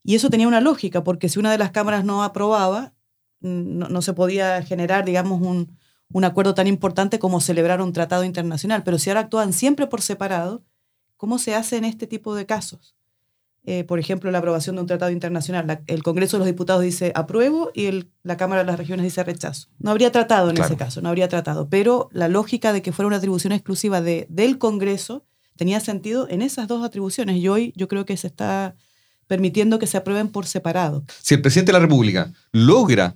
Y 0.04 0.14
eso 0.14 0.30
tenía 0.30 0.46
una 0.46 0.60
lógica, 0.60 1.02
porque 1.02 1.28
si 1.28 1.40
una 1.40 1.50
de 1.50 1.58
las 1.58 1.72
cámaras 1.72 2.04
no 2.04 2.22
aprobaba, 2.22 2.94
no, 3.40 3.88
no 3.88 4.00
se 4.00 4.12
podía 4.12 4.62
generar, 4.62 5.04
digamos, 5.04 5.42
un, 5.42 5.76
un 6.12 6.24
acuerdo 6.24 6.54
tan 6.54 6.68
importante 6.68 7.18
como 7.18 7.40
celebrar 7.40 7.82
un 7.82 7.92
tratado 7.92 8.22
internacional. 8.22 8.84
Pero 8.84 8.98
si 8.98 9.10
ahora 9.10 9.22
actúan 9.22 9.52
siempre 9.52 9.88
por 9.88 10.02
separado, 10.02 10.62
¿cómo 11.16 11.38
se 11.38 11.56
hace 11.56 11.76
en 11.78 11.84
este 11.84 12.06
tipo 12.06 12.36
de 12.36 12.46
casos? 12.46 12.94
Eh, 13.64 13.84
por 13.84 13.98
ejemplo, 14.00 14.30
la 14.30 14.38
aprobación 14.38 14.74
de 14.76 14.82
un 14.82 14.88
tratado 14.88 15.10
internacional. 15.12 15.66
La- 15.66 15.82
el 15.86 16.02
Congreso 16.02 16.36
de 16.36 16.40
los 16.40 16.46
Diputados 16.46 16.82
dice 16.82 17.12
apruebo 17.14 17.70
y 17.74 17.86
el- 17.86 18.10
la 18.24 18.36
Cámara 18.36 18.62
de 18.62 18.66
las 18.66 18.78
Regiones 18.78 19.04
dice 19.04 19.22
rechazo. 19.22 19.68
No 19.78 19.90
habría 19.92 20.10
tratado 20.10 20.48
en 20.50 20.56
Claro. 20.56 20.68
ese 20.68 20.76
caso, 20.76 21.00
no 21.00 21.08
habría 21.08 21.28
tratado. 21.28 21.68
Pero 21.68 22.08
la 22.12 22.28
lógica 22.28 22.72
de 22.72 22.82
que 22.82 22.92
fuera 22.92 23.06
una 23.06 23.16
atribución 23.18 23.52
exclusiva 23.52 24.00
de, 24.00 24.26
del 24.28 24.58
Congreso 24.58 25.24
tenía 25.56 25.78
sentido 25.80 26.28
en 26.28 26.42
esas 26.42 26.66
dos 26.66 26.84
atribuciones. 26.84 27.36
Y 27.36 27.46
hoy 27.48 27.72
yo 27.76 27.86
creo 27.86 28.04
que 28.04 28.16
se 28.16 28.26
está 28.26 28.74
permitiendo 29.28 29.78
que 29.78 29.86
se 29.86 29.96
aprueben 29.96 30.28
por 30.28 30.46
separado. 30.46 31.04
Si 31.22 31.34
el 31.34 31.40
presidente 31.42 31.70
de 31.70 31.78
la 31.78 31.84
República 31.84 32.32
logra 32.50 33.14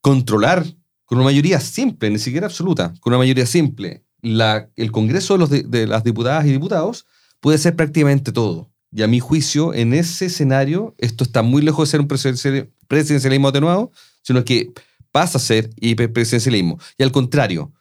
controlar 0.00 0.64
con 1.04 1.18
una 1.18 1.24
mayoría 1.26 1.60
simple, 1.60 2.10
ni 2.10 2.18
siquiera 2.18 2.46
absoluta, 2.46 2.92
con 3.00 3.12
una 3.12 3.18
mayoría 3.18 3.46
simple, 3.46 4.04
la- 4.22 4.68
el 4.76 4.90
Congreso 4.92 5.34
de, 5.34 5.38
los 5.38 5.50
de 5.70 5.86
las 5.86 6.02
diputadas 6.04 6.44
y 6.46 6.52
diputados, 6.52 7.06
puede 7.40 7.58
ser 7.58 7.76
prácticamente 7.76 8.32
todo. 8.32 8.70
Y 8.96 9.02
a 9.02 9.06
mi 9.08 9.20
juicio, 9.20 9.74
en 9.74 9.92
ese 9.92 10.24
escenario, 10.24 10.94
esto 10.96 11.22
está 11.22 11.42
muy 11.42 11.60
lejos 11.60 11.86
de 11.86 11.90
ser 11.90 12.00
un 12.00 12.08
presidenciali- 12.08 12.70
presidencialismo 12.88 13.48
atenuado, 13.48 13.92
sino 14.22 14.42
que 14.42 14.72
pasa 15.12 15.36
a 15.36 15.40
ser 15.40 15.68
hiperpresidencialismo. 15.78 16.78
Y 16.96 17.02
al 17.02 17.12
contrario, 17.12 17.74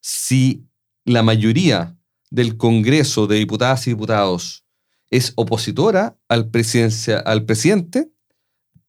si 0.00 0.64
la 1.04 1.22
mayoría 1.22 1.94
del 2.30 2.56
Congreso 2.56 3.26
de 3.26 3.36
diputadas 3.36 3.86
y 3.86 3.90
diputados 3.90 4.64
es 5.10 5.34
opositora 5.36 6.16
al, 6.28 6.48
presidencia, 6.48 7.18
al 7.18 7.44
presidente, 7.44 8.08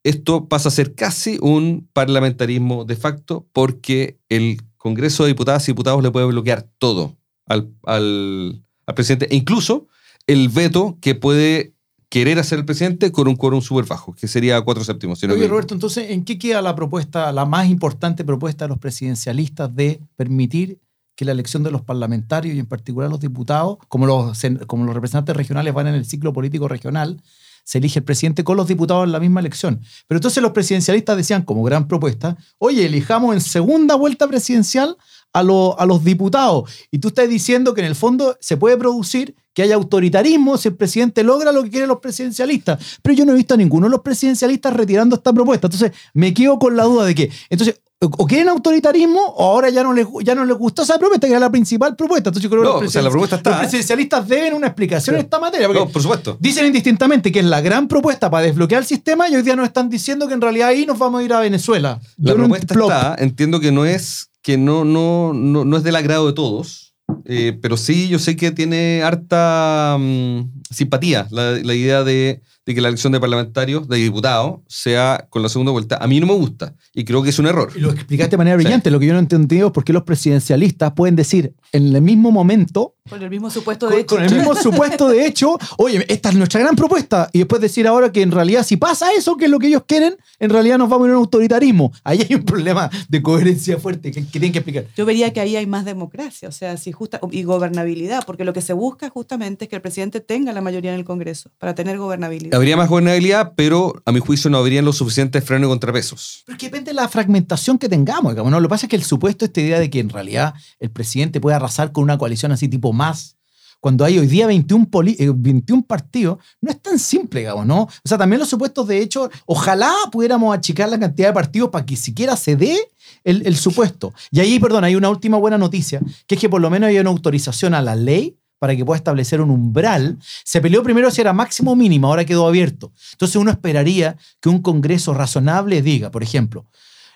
esto 0.03 0.47
pasa 0.47 0.69
a 0.69 0.71
ser 0.71 0.95
casi 0.95 1.37
un 1.41 1.89
parlamentarismo 1.91 2.85
de 2.85 2.95
facto 2.95 3.49
porque 3.51 4.17
el 4.29 4.61
Congreso 4.77 5.23
de 5.23 5.29
Diputadas 5.29 5.67
y 5.67 5.73
Diputados 5.73 6.01
le 6.01 6.11
puede 6.11 6.27
bloquear 6.27 6.69
todo 6.77 7.17
al, 7.47 7.69
al- 7.83 8.63
al 8.87 8.95
presidente, 8.95 9.27
e 9.29 9.35
incluso 9.35 9.87
el 10.27 10.49
veto 10.49 10.97
que 11.01 11.15
puede 11.15 11.73
querer 12.09 12.39
hacer 12.39 12.59
el 12.59 12.65
presidente 12.65 13.11
con 13.11 13.27
un 13.27 13.35
quórum 13.35 13.61
súper 13.61 13.85
bajo, 13.85 14.13
que 14.13 14.27
sería 14.27 14.61
cuatro 14.61 14.83
séptimos. 14.83 15.19
si 15.19 15.27
no 15.27 15.33
Oye, 15.33 15.47
Roberto, 15.47 15.73
entonces, 15.73 16.11
¿en 16.11 16.23
qué 16.23 16.37
queda 16.37 16.61
la 16.61 16.75
propuesta, 16.75 17.31
la 17.31 17.45
más 17.45 17.67
importante 17.67 18.23
propuesta 18.23 18.65
de 18.65 18.69
los 18.69 18.77
presidencialistas 18.77 19.75
de 19.75 19.99
permitir 20.15 20.79
que 21.15 21.25
la 21.25 21.31
elección 21.31 21.63
de 21.63 21.71
los 21.71 21.81
parlamentarios 21.81 22.55
y 22.55 22.59
en 22.59 22.65
particular 22.65 23.09
los 23.09 23.19
diputados, 23.19 23.77
como 23.87 24.05
los, 24.05 24.37
como 24.67 24.85
los 24.85 24.93
representantes 24.93 25.35
regionales 25.35 25.73
van 25.73 25.87
en 25.87 25.95
el 25.95 26.05
ciclo 26.05 26.33
político 26.33 26.67
regional, 26.67 27.21
se 27.63 27.79
elige 27.79 27.99
el 27.99 28.05
presidente 28.05 28.43
con 28.43 28.57
los 28.57 28.67
diputados 28.67 29.05
en 29.05 29.11
la 29.11 29.19
misma 29.19 29.39
elección. 29.39 29.81
Pero 30.07 30.19
entonces 30.19 30.41
los 30.43 30.51
presidencialistas 30.51 31.17
decían 31.17 31.41
como 31.41 31.63
gran 31.63 31.87
propuesta, 31.87 32.37
oye, 32.59 32.85
elijamos 32.85 33.33
en 33.33 33.41
segunda 33.41 33.95
vuelta 33.95 34.27
presidencial 34.27 34.97
a, 35.35 35.43
lo- 35.43 35.79
a 35.79 35.85
los 35.85 36.03
diputados. 36.03 36.69
Y 36.91 36.99
tú 36.99 37.09
estás 37.09 37.27
diciendo 37.29 37.73
que 37.73 37.81
en 37.81 37.87
el 37.87 37.95
fondo 37.95 38.37
se 38.39 38.57
puede 38.57 38.77
producir 38.77 39.35
que 39.53 39.61
haya 39.63 39.75
autoritarismo 39.75 40.57
si 40.57 40.69
el 40.69 40.75
presidente 40.75 41.23
logra 41.23 41.51
lo 41.51 41.63
que 41.63 41.69
quieren 41.69 41.87
los 41.89 41.99
presidencialistas. 41.99 42.99
Pero 43.01 43.15
yo 43.15 43.25
no 43.25 43.31
he 43.33 43.35
visto 43.35 43.53
a 43.53 43.57
ninguno 43.57 43.87
de 43.87 43.91
los 43.91 44.01
presidencialistas 44.01 44.73
retirando 44.73 45.15
esta 45.15 45.31
propuesta. 45.33 45.67
Entonces 45.67 45.91
me 46.13 46.33
quedo 46.33 46.57
con 46.59 46.75
la 46.75 46.83
duda 46.83 47.05
de 47.05 47.15
que, 47.15 47.29
entonces, 47.49 47.79
o 48.01 48.27
quieren 48.27 48.49
autoritarismo 48.49 49.19
o 49.21 49.43
ahora 49.45 49.69
ya 49.69 49.81
no 49.81 49.93
les, 49.93 50.05
ya 50.23 50.35
no 50.35 50.43
les 50.45 50.57
gustó 50.57 50.83
esa 50.83 50.97
propuesta, 50.99 51.25
que 51.27 51.31
era 51.31 51.39
la 51.39 51.49
principal 51.49 51.95
propuesta. 51.95 52.29
Entonces 52.29 52.43
yo 52.43 52.49
creo 52.49 52.61
que 52.61 52.67
los, 52.83 52.89
o 52.89 52.91
sea, 52.91 53.01
la 53.01 53.07
presidenci- 53.07 53.11
propuesta 53.11 53.35
está. 53.37 53.49
los 53.51 53.59
presidencialistas 53.59 54.27
deben 54.27 54.53
una 54.53 54.67
explicación 54.67 55.15
en 55.15 55.21
esta 55.21 55.39
materia. 55.39 55.67
Porque 55.67 55.79
No, 55.79 55.89
por 55.89 56.01
supuesto. 56.01 56.37
Dicen 56.39 56.65
indistintamente 56.65 57.31
que 57.31 57.39
es 57.39 57.45
la 57.45 57.61
gran 57.61 57.87
propuesta 57.87 58.29
para 58.29 58.45
desbloquear 58.45 58.81
el 58.81 58.87
sistema 58.87 59.29
y 59.29 59.35
hoy 59.35 59.41
día 59.41 59.55
nos 59.55 59.65
están 59.67 59.89
diciendo 59.89 60.27
que 60.27 60.33
en 60.33 60.41
realidad 60.41 60.67
ahí 60.69 60.85
nos 60.85 60.99
vamos 60.99 61.21
a 61.21 61.23
ir 61.23 61.33
a 61.33 61.39
Venezuela. 61.39 61.99
La 62.17 62.33
propuesta 62.35 62.73
está, 62.73 63.15
entiendo 63.23 63.59
que 63.61 63.71
no 63.71 63.85
es, 63.85 64.29
que 64.45 64.59
no, 64.59 64.85
no, 64.85 65.33
no, 65.33 65.65
no 65.65 65.75
es 65.75 65.83
del 65.83 65.95
agrado 65.95 66.27
de 66.27 66.33
todos, 66.33 66.93
eh, 67.25 67.57
pero 67.63 67.77
sí 67.77 68.07
yo 68.07 68.19
sé 68.19 68.35
que 68.35 68.51
tiene 68.51 69.01
harta 69.01 69.97
mm, 69.99 70.61
simpatía 70.69 71.27
la, 71.31 71.53
la 71.53 71.73
idea 71.73 72.03
de, 72.03 72.43
de 72.65 72.73
que 72.75 72.81
la 72.81 72.87
elección 72.87 73.13
de 73.13 73.19
parlamentarios, 73.19 73.87
de 73.87 73.97
diputados, 73.97 74.59
sea 74.67 75.27
con 75.29 75.41
la 75.43 75.49
segunda 75.49 75.71
vuelta. 75.71 75.97
A 75.97 76.07
mí 76.07 76.19
no 76.19 76.25
me 76.27 76.33
gusta 76.33 76.73
y 76.93 77.03
creo 77.05 77.21
que 77.23 77.29
es 77.29 77.39
un 77.39 77.45
error. 77.47 77.71
Y 77.75 77.79
lo 77.79 77.91
explicaste 77.91 78.31
de 78.31 78.37
manera 78.37 78.57
Sí. 78.57 78.63
brillante. 78.63 78.89
Lo 78.91 78.99
que 78.99 79.05
yo 79.05 79.13
no 79.13 79.19
he 79.19 79.21
entendido 79.21 79.67
es 79.67 79.73
por 79.73 79.83
qué 79.83 79.93
los 79.93 80.03
presidencialistas 80.03 80.93
pueden 80.93 81.15
decir 81.15 81.53
en 81.71 81.93
el 81.95 82.01
mismo 82.01 82.31
momento, 82.31 82.95
Con 83.09 83.21
el 83.21 83.29
mismo 83.29 83.49
supuesto 83.51 83.87
de 83.87 83.91
con, 83.91 83.99
hecho. 84.01 84.15
con 84.15 84.23
el 84.23 84.33
mismo 84.33 84.55
supuesto 84.61 85.09
de 85.09 85.25
hecho, 85.27 85.57
oye, 85.77 86.03
esta 86.07 86.29
es 86.29 86.35
nuestra 86.35 86.59
gran 86.61 86.75
propuesta. 86.75 87.29
Y 87.33 87.39
después 87.39 87.61
decir 87.61 87.85
ahora 87.87 88.11
que 88.11 88.21
en 88.23 88.31
realidad 88.31 88.63
si 88.65 88.77
pasa 88.77 89.07
eso, 89.15 89.37
que 89.37 89.45
es 89.45 89.51
lo 89.51 89.59
que 89.59 89.67
ellos 89.67 89.83
quieren, 89.87 90.15
en 90.39 90.49
realidad 90.49 90.77
nos 90.79 90.89
vamos 90.89 91.05
a 91.05 91.09
ir 91.09 91.13
a 91.13 91.17
un 91.17 91.23
autoritarismo. 91.23 91.91
Ahí 92.03 92.25
hay 92.27 92.35
un 92.35 92.43
problema 92.45 92.89
de 93.09 93.21
coherencia 93.21 93.77
fuerte 93.77 94.11
que, 94.11 94.21
que 94.23 94.31
tienen 94.31 94.51
que 94.53 94.59
explicar. 94.59 94.85
Yo 94.97 95.05
vería 95.05 95.31
que 95.33 95.39
ahí 95.39 95.55
hay 95.55 95.67
más 95.67 95.85
democracia, 95.85 96.49
o 96.49 96.51
sea, 96.51 96.77
si 96.77 96.91
justa, 96.91 97.19
y 97.31 97.43
gobernabilidad, 97.43 98.23
porque 98.25 98.43
lo 98.45 98.53
que 98.53 98.61
se 98.61 98.73
busca 98.73 99.09
justamente 99.09 99.65
es 99.65 99.69
que 99.69 99.75
el 99.75 99.81
presidente 99.81 100.19
tenga 100.21 100.51
la 100.53 100.61
mayoría 100.61 100.93
en 100.93 100.99
el 100.99 101.05
Congreso 101.05 101.51
para 101.59 101.75
tener 101.75 101.97
gobernabilidad. 101.97 102.54
Habría 102.55 102.77
más 102.77 102.89
gobernabilidad, 102.89 103.53
pero 103.55 104.01
a 104.05 104.11
mi 104.11 104.19
juicio 104.19 104.49
no 104.49 104.57
habrían 104.57 104.85
los 104.85 104.97
suficientes 104.97 105.43
frenos 105.43 105.67
y 105.67 105.69
contrapesos. 105.69 106.43
Pero 106.45 106.55
es 106.55 106.59
que 106.59 106.67
depende 106.67 106.91
de 106.91 106.95
la 106.95 107.07
fragmentación 107.07 107.77
que 107.77 107.89
tengamos. 107.89 108.35
¿no? 108.35 108.49
Lo 108.59 108.67
que 108.67 108.69
pasa 108.69 108.85
es 108.85 108.89
que 108.89 108.95
el 108.95 109.03
supuesto, 109.03 109.45
esta 109.45 109.61
idea 109.61 109.79
de 109.79 109.89
que 109.89 109.99
en 109.99 110.09
realidad 110.09 110.53
el 110.79 110.89
presidente 110.91 111.41
puede 111.41 111.55
arrasar 111.55 111.91
con 111.91 112.03
una 112.03 112.17
coalición 112.17 112.51
así 112.51 112.67
tipo 112.67 112.93
más, 112.93 113.35
cuando 113.81 114.03
hay 114.03 114.17
hoy 114.17 114.25
día 114.25 114.47
21, 114.47 114.87
poli- 114.89 115.15
eh, 115.19 115.31
21 115.35 115.83
partidos, 115.83 116.37
no 116.61 116.71
es 116.71 116.81
tan 116.81 116.97
simple, 116.97 117.45
¿no? 117.65 117.81
O 117.83 117.89
sea, 118.03 118.17
también 118.17 118.39
los 118.39 118.49
supuestos, 118.49 118.87
de 118.87 118.99
hecho, 118.99 119.29
ojalá 119.45 119.91
pudiéramos 120.11 120.57
achicar 120.57 120.89
la 120.89 120.97
cantidad 120.97 121.27
de 121.27 121.33
partidos 121.33 121.69
para 121.69 121.85
que 121.85 121.95
siquiera 121.95 122.35
se 122.35 122.55
dé 122.55 122.79
el, 123.23 123.45
el 123.45 123.55
supuesto. 123.55 124.11
Y 124.31 124.39
ahí, 124.39 124.59
perdón, 124.59 124.85
hay 124.85 124.95
una 124.95 125.09
última 125.09 125.37
buena 125.37 125.57
noticia, 125.59 126.01
que 126.25 126.33
es 126.35 126.41
que 126.41 126.49
por 126.49 126.61
lo 126.61 126.69
menos 126.71 126.87
hay 126.89 126.97
una 126.97 127.11
autorización 127.11 127.75
a 127.75 127.81
la 127.83 127.95
ley 127.95 128.37
para 128.59 128.75
que 128.75 128.85
pueda 128.85 128.97
establecer 128.97 129.41
un 129.41 129.51
umbral. 129.51 130.17
Se 130.43 130.61
peleó 130.61 130.83
primero 130.83 131.11
si 131.11 131.21
era 131.21 131.33
máximo 131.33 131.71
o 131.71 131.75
mínimo, 131.75 132.07
ahora 132.07 132.25
quedó 132.25 132.47
abierto. 132.47 132.91
Entonces 133.11 133.35
uno 133.35 133.51
esperaría 133.51 134.17
que 134.39 134.49
un 134.49 134.61
Congreso 134.61 135.13
razonable 135.13 135.81
diga, 135.81 136.11
por 136.11 136.23
ejemplo, 136.23 136.65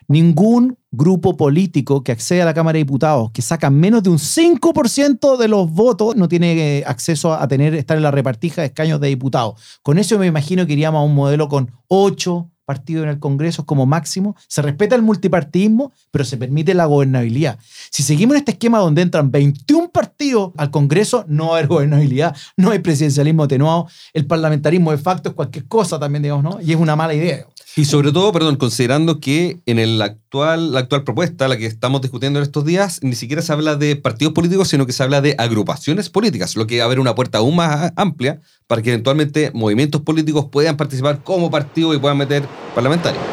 ningún 0.10 0.78
grupo 0.92 1.38
político 1.38 2.04
que 2.04 2.12
accede 2.12 2.42
a 2.42 2.46
la 2.46 2.54
Cámara 2.54 2.74
de 2.74 2.84
Diputados 2.84 3.32
que 3.32 3.44
saca 3.44 3.70
menos 3.70 4.02
de 4.02 4.10
un 4.10 4.18
5% 4.18 5.38
de 5.38 5.48
los 5.48 5.72
votos 5.72 6.16
no 6.16 6.28
tiene 6.28 6.80
eh, 6.80 6.84
acceso 6.86 7.34
a 7.34 7.48
tener 7.48 7.76
estar 7.76 7.96
en 7.96 8.04
la 8.04 8.12
repartija 8.12 8.62
de 8.62 8.68
escaños 8.68 9.00
de 9.00 9.08
diputados. 9.08 9.80
Con 9.84 10.00
eso 10.00 10.18
me 10.18 10.26
imagino 10.26 10.66
que 10.66 10.74
iríamos 10.74 11.00
a 11.00 11.04
un 11.04 11.14
modelo 11.14 11.48
con 11.48 11.72
8 11.88 12.49
partidos 12.70 13.06
en 13.06 13.10
el 13.10 13.18
Congreso 13.18 13.66
como 13.66 13.88
máximo. 13.88 14.36
Se 14.48 14.62
respeta 14.62 14.96
el 14.96 15.02
multipartidismo, 15.02 15.92
pero 16.12 16.24
se 16.24 16.38
permite 16.38 16.76
la 16.76 16.86
gobernabilidad. 16.86 17.58
Si 17.90 18.04
seguimos 18.04 18.36
en 18.36 18.42
este 18.42 18.52
esquema 18.52 18.78
donde 18.78 19.02
entran 19.02 19.32
21 19.32 19.90
partidos 19.90 20.52
al 20.56 20.70
Congreso, 20.70 21.26
no 21.28 21.56
haber 21.56 21.66
gobernabilidad, 21.66 22.38
no 22.58 22.70
hay 22.70 22.78
presidencialismo 22.78 23.42
atenuado, 23.42 23.88
el 24.14 24.28
parlamentarismo 24.28 24.92
de 24.92 25.00
facto 25.00 25.30
es 25.30 25.36
cualquier 25.36 25.66
cosa 25.66 25.98
también, 25.98 26.22
digamos, 26.22 26.44
¿no? 26.44 26.62
Y 26.62 26.72
es 26.72 26.78
una 26.78 26.96
mala 26.96 27.16
idea. 27.16 27.48
Y 27.80 27.86
sobre 27.86 28.12
todo, 28.12 28.34
perdón, 28.34 28.58
considerando 28.58 29.22
que 29.22 29.62
en 29.66 29.80
el 29.80 30.02
actual, 30.02 30.74
la 30.74 30.82
actual 30.82 31.06
propuesta, 31.06 31.48
la 31.48 31.56
que 31.56 31.66
estamos 31.66 32.02
discutiendo 32.02 32.38
en 32.38 32.44
estos 32.44 32.66
días, 32.66 33.00
ni 33.04 33.16
siquiera 33.16 33.42
se 33.42 33.54
habla 33.54 33.78
de 33.78 33.96
partidos 33.96 34.34
políticos, 34.34 34.68
sino 34.68 34.86
que 34.86 34.92
se 34.92 35.02
habla 35.02 35.22
de 35.22 35.34
agrupaciones 35.38 36.10
políticas, 36.10 36.58
lo 36.58 36.68
que 36.68 36.82
abre 36.82 37.00
una 37.00 37.16
puerta 37.16 37.38
aún 37.38 37.56
más 37.56 37.94
amplia 37.96 38.42
para 38.68 38.82
que 38.82 38.90
eventualmente 38.90 39.52
movimientos 39.54 40.02
políticos 40.02 40.48
puedan 40.52 40.76
participar 40.76 41.24
como 41.24 41.50
partido 41.50 41.94
y 41.94 42.00
puedan 42.00 42.18
meter 42.18 42.44
parlamentarios. 42.76 43.24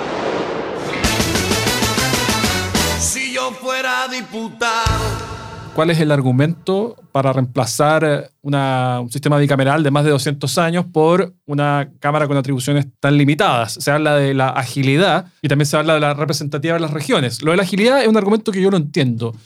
Si 3.01 3.33
yo 3.33 3.51
fuera 3.51 4.07
diputado. 4.07 5.36
¿Cuál 5.77 5.91
es 5.91 6.01
el 6.01 6.11
argumento 6.11 6.97
para 7.13 7.35
reemplazar 7.35 8.03
eh, 8.03 8.31
un 8.41 9.11
sistema 9.11 9.37
bicameral 9.37 9.83
de 9.83 9.91
más 9.91 10.07
de 10.07 10.11
200 10.11 10.57
años 10.57 10.87
por 10.91 11.35
una 11.45 11.91
Cámara 12.01 12.27
con 12.27 12.39
atribuciones 12.39 12.87
tan 12.99 13.19
limitadas? 13.19 13.75
Se 13.75 13.91
habla 13.91 14.17
de 14.17 14.33
la 14.33 14.49
agilidad 14.49 15.31
y 15.43 15.49
también 15.49 15.67
se 15.67 15.77
habla 15.77 15.93
de 15.93 16.01
la 16.01 16.15
representatividad 16.15 16.77
de 16.77 16.81
las 16.81 16.93
regiones. 16.93 17.43
Lo 17.43 17.51
de 17.51 17.59
la 17.59 17.65
agilidad 17.65 18.01
es 18.01 18.09
un 18.09 18.17
argumento 18.17 18.53
que 18.53 18.63
yo 18.63 18.71
no 18.71 18.79
entiendo. 18.79 19.37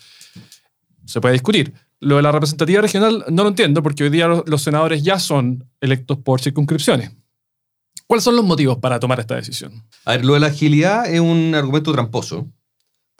Se 1.05 1.21
puede 1.21 1.33
discutir. 1.33 1.75
Lo 1.99 2.15
de 2.15 2.23
la 2.23 2.31
representatividad 2.31 2.83
regional 2.83 3.25
no 3.29 3.43
lo 3.43 3.49
entiendo 3.49 3.83
porque 3.83 4.05
hoy 4.05 4.11
día 4.11 4.29
los 4.29 4.63
senadores 4.63 5.03
ya 5.03 5.19
son 5.19 5.69
electos 5.81 6.19
por 6.19 6.41
circunscripciones. 6.41 7.11
¿Cuáles 8.07 8.23
son 8.23 8.37
los 8.37 8.45
motivos 8.45 8.79
para 8.79 9.01
tomar 9.01 9.19
esta 9.19 9.35
decisión? 9.35 9.83
A 10.05 10.13
ver, 10.13 10.25
lo 10.25 10.35
de 10.35 10.41
la 10.41 10.47
agilidad 10.47 11.13
es 11.13 11.19
un 11.19 11.57
argumento 11.57 11.91
tramposo, 11.93 12.47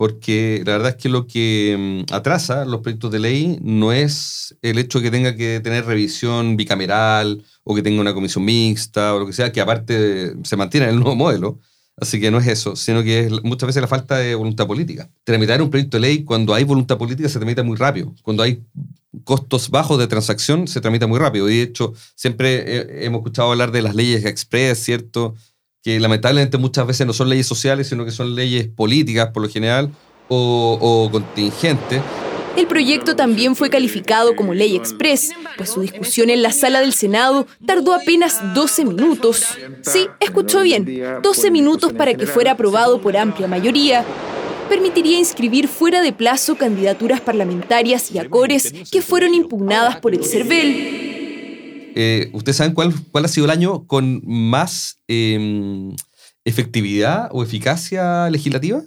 porque 0.01 0.63
la 0.65 0.73
verdad 0.73 0.89
es 0.93 0.97
que 0.97 1.11
lo 1.11 1.27
que 1.27 2.05
mm, 2.09 2.15
atrasa 2.15 2.65
los 2.65 2.81
proyectos 2.81 3.11
de 3.11 3.19
ley 3.19 3.59
no 3.61 3.93
es 3.93 4.57
el 4.63 4.79
hecho 4.79 4.99
de 4.99 5.05
que 5.05 5.11
tenga 5.11 5.37
que 5.37 5.61
tener 5.61 5.85
revisión 5.85 6.57
bicameral 6.57 7.45
o 7.65 7.75
que 7.75 7.83
tenga 7.83 8.01
una 8.01 8.15
comisión 8.15 8.43
mixta 8.47 9.15
o 9.15 9.19
lo 9.19 9.27
que 9.27 9.35
sea, 9.35 9.53
que 9.53 9.61
aparte 9.61 10.33
se 10.43 10.57
mantiene 10.57 10.87
en 10.87 10.95
el 10.95 11.01
nuevo 11.01 11.17
modelo. 11.17 11.59
Así 11.99 12.19
que 12.19 12.31
no 12.31 12.39
es 12.39 12.47
eso, 12.47 12.77
sino 12.77 13.03
que 13.03 13.27
es 13.27 13.45
muchas 13.45 13.67
veces 13.67 13.83
la 13.83 13.89
falta 13.89 14.17
de 14.17 14.35
voluntad 14.35 14.67
política. 14.67 15.11
Tramitar 15.23 15.61
un 15.61 15.69
proyecto 15.69 15.99
de 15.99 16.01
ley 16.01 16.25
cuando 16.25 16.55
hay 16.55 16.65
voluntad 16.65 16.97
política 16.97 17.29
se 17.29 17.39
tramita 17.39 17.63
muy 17.63 17.77
rápido. 17.77 18.15
Cuando 18.23 18.43
hay 18.43 18.65
costos 19.25 19.69
bajos 19.69 19.99
de 19.99 20.07
transacción 20.07 20.67
se 20.67 20.81
tramita 20.81 21.07
muy 21.09 21.19
rápido. 21.19 21.51
Y 21.51 21.59
de 21.59 21.63
hecho, 21.63 21.93
siempre 22.15 22.65
eh, 22.65 23.05
hemos 23.05 23.19
escuchado 23.19 23.51
hablar 23.51 23.71
de 23.71 23.83
las 23.83 23.95
leyes 23.95 24.25
express, 24.25 24.79
¿cierto? 24.79 25.35
Que 25.83 25.99
lamentablemente 25.99 26.59
muchas 26.59 26.87
veces 26.87 27.07
no 27.07 27.13
son 27.13 27.29
leyes 27.29 27.47
sociales, 27.47 27.89
sino 27.89 28.05
que 28.05 28.11
son 28.11 28.35
leyes 28.35 28.69
políticas 28.69 29.31
por 29.33 29.43
lo 29.43 29.49
general 29.49 29.91
o, 30.29 31.09
contingentes. 31.11 32.03
El 32.57 32.67
proyecto 32.67 33.17
también 33.17 33.57
fue 33.57 33.71
calificado 33.71 34.35
como 34.37 34.55
ley 34.55 34.77
express, 34.77 35.31
pues 35.57 35.71
su 35.71 35.81
discusión 35.81 36.31
en 36.31 36.43
la 36.43 36.53
sala 36.53 36.81
del 36.81 36.93
Senado 36.93 37.47
tardó 37.65 37.95
apenas 37.95 38.55
12 38.55 38.85
minutos. 38.85 39.45
Sí, 39.83 40.09
escuchó 40.19 40.63
bien, 40.63 41.21
12 41.23 41.51
minutos 41.51 41.93
para 41.93 42.13
que 42.15 42.27
fuera 42.27 42.53
aprobado 42.53 43.01
por 43.01 43.17
amplia 43.17 43.47
mayoría. 43.47 44.05
Permitiría 44.69 45.19
inscribir 45.19 45.69
fuera 45.69 46.03
de 46.03 46.13
plazo 46.13 46.57
candidaturas 46.57 47.21
parlamentarias 47.21 48.11
y 48.11 48.19
acores 48.19 48.73
que 48.91 49.01
fueron 49.01 49.35
impugnadas 49.35 49.97
por 49.97 50.15
el 50.15 50.25
CERVEL. 50.25 51.10
Eh, 51.95 52.31
¿Ustedes 52.33 52.57
saben 52.57 52.75
cuál, 52.75 52.95
cuál 53.11 53.25
ha 53.25 53.29
sido 53.29 53.47
el 53.47 53.51
año 53.51 53.87
con 53.87 54.23
más 54.25 54.99
em, 55.09 55.95
efectividad 56.45 57.29
o 57.33 57.43
eficacia 57.43 58.31
legislativa? 58.31 58.83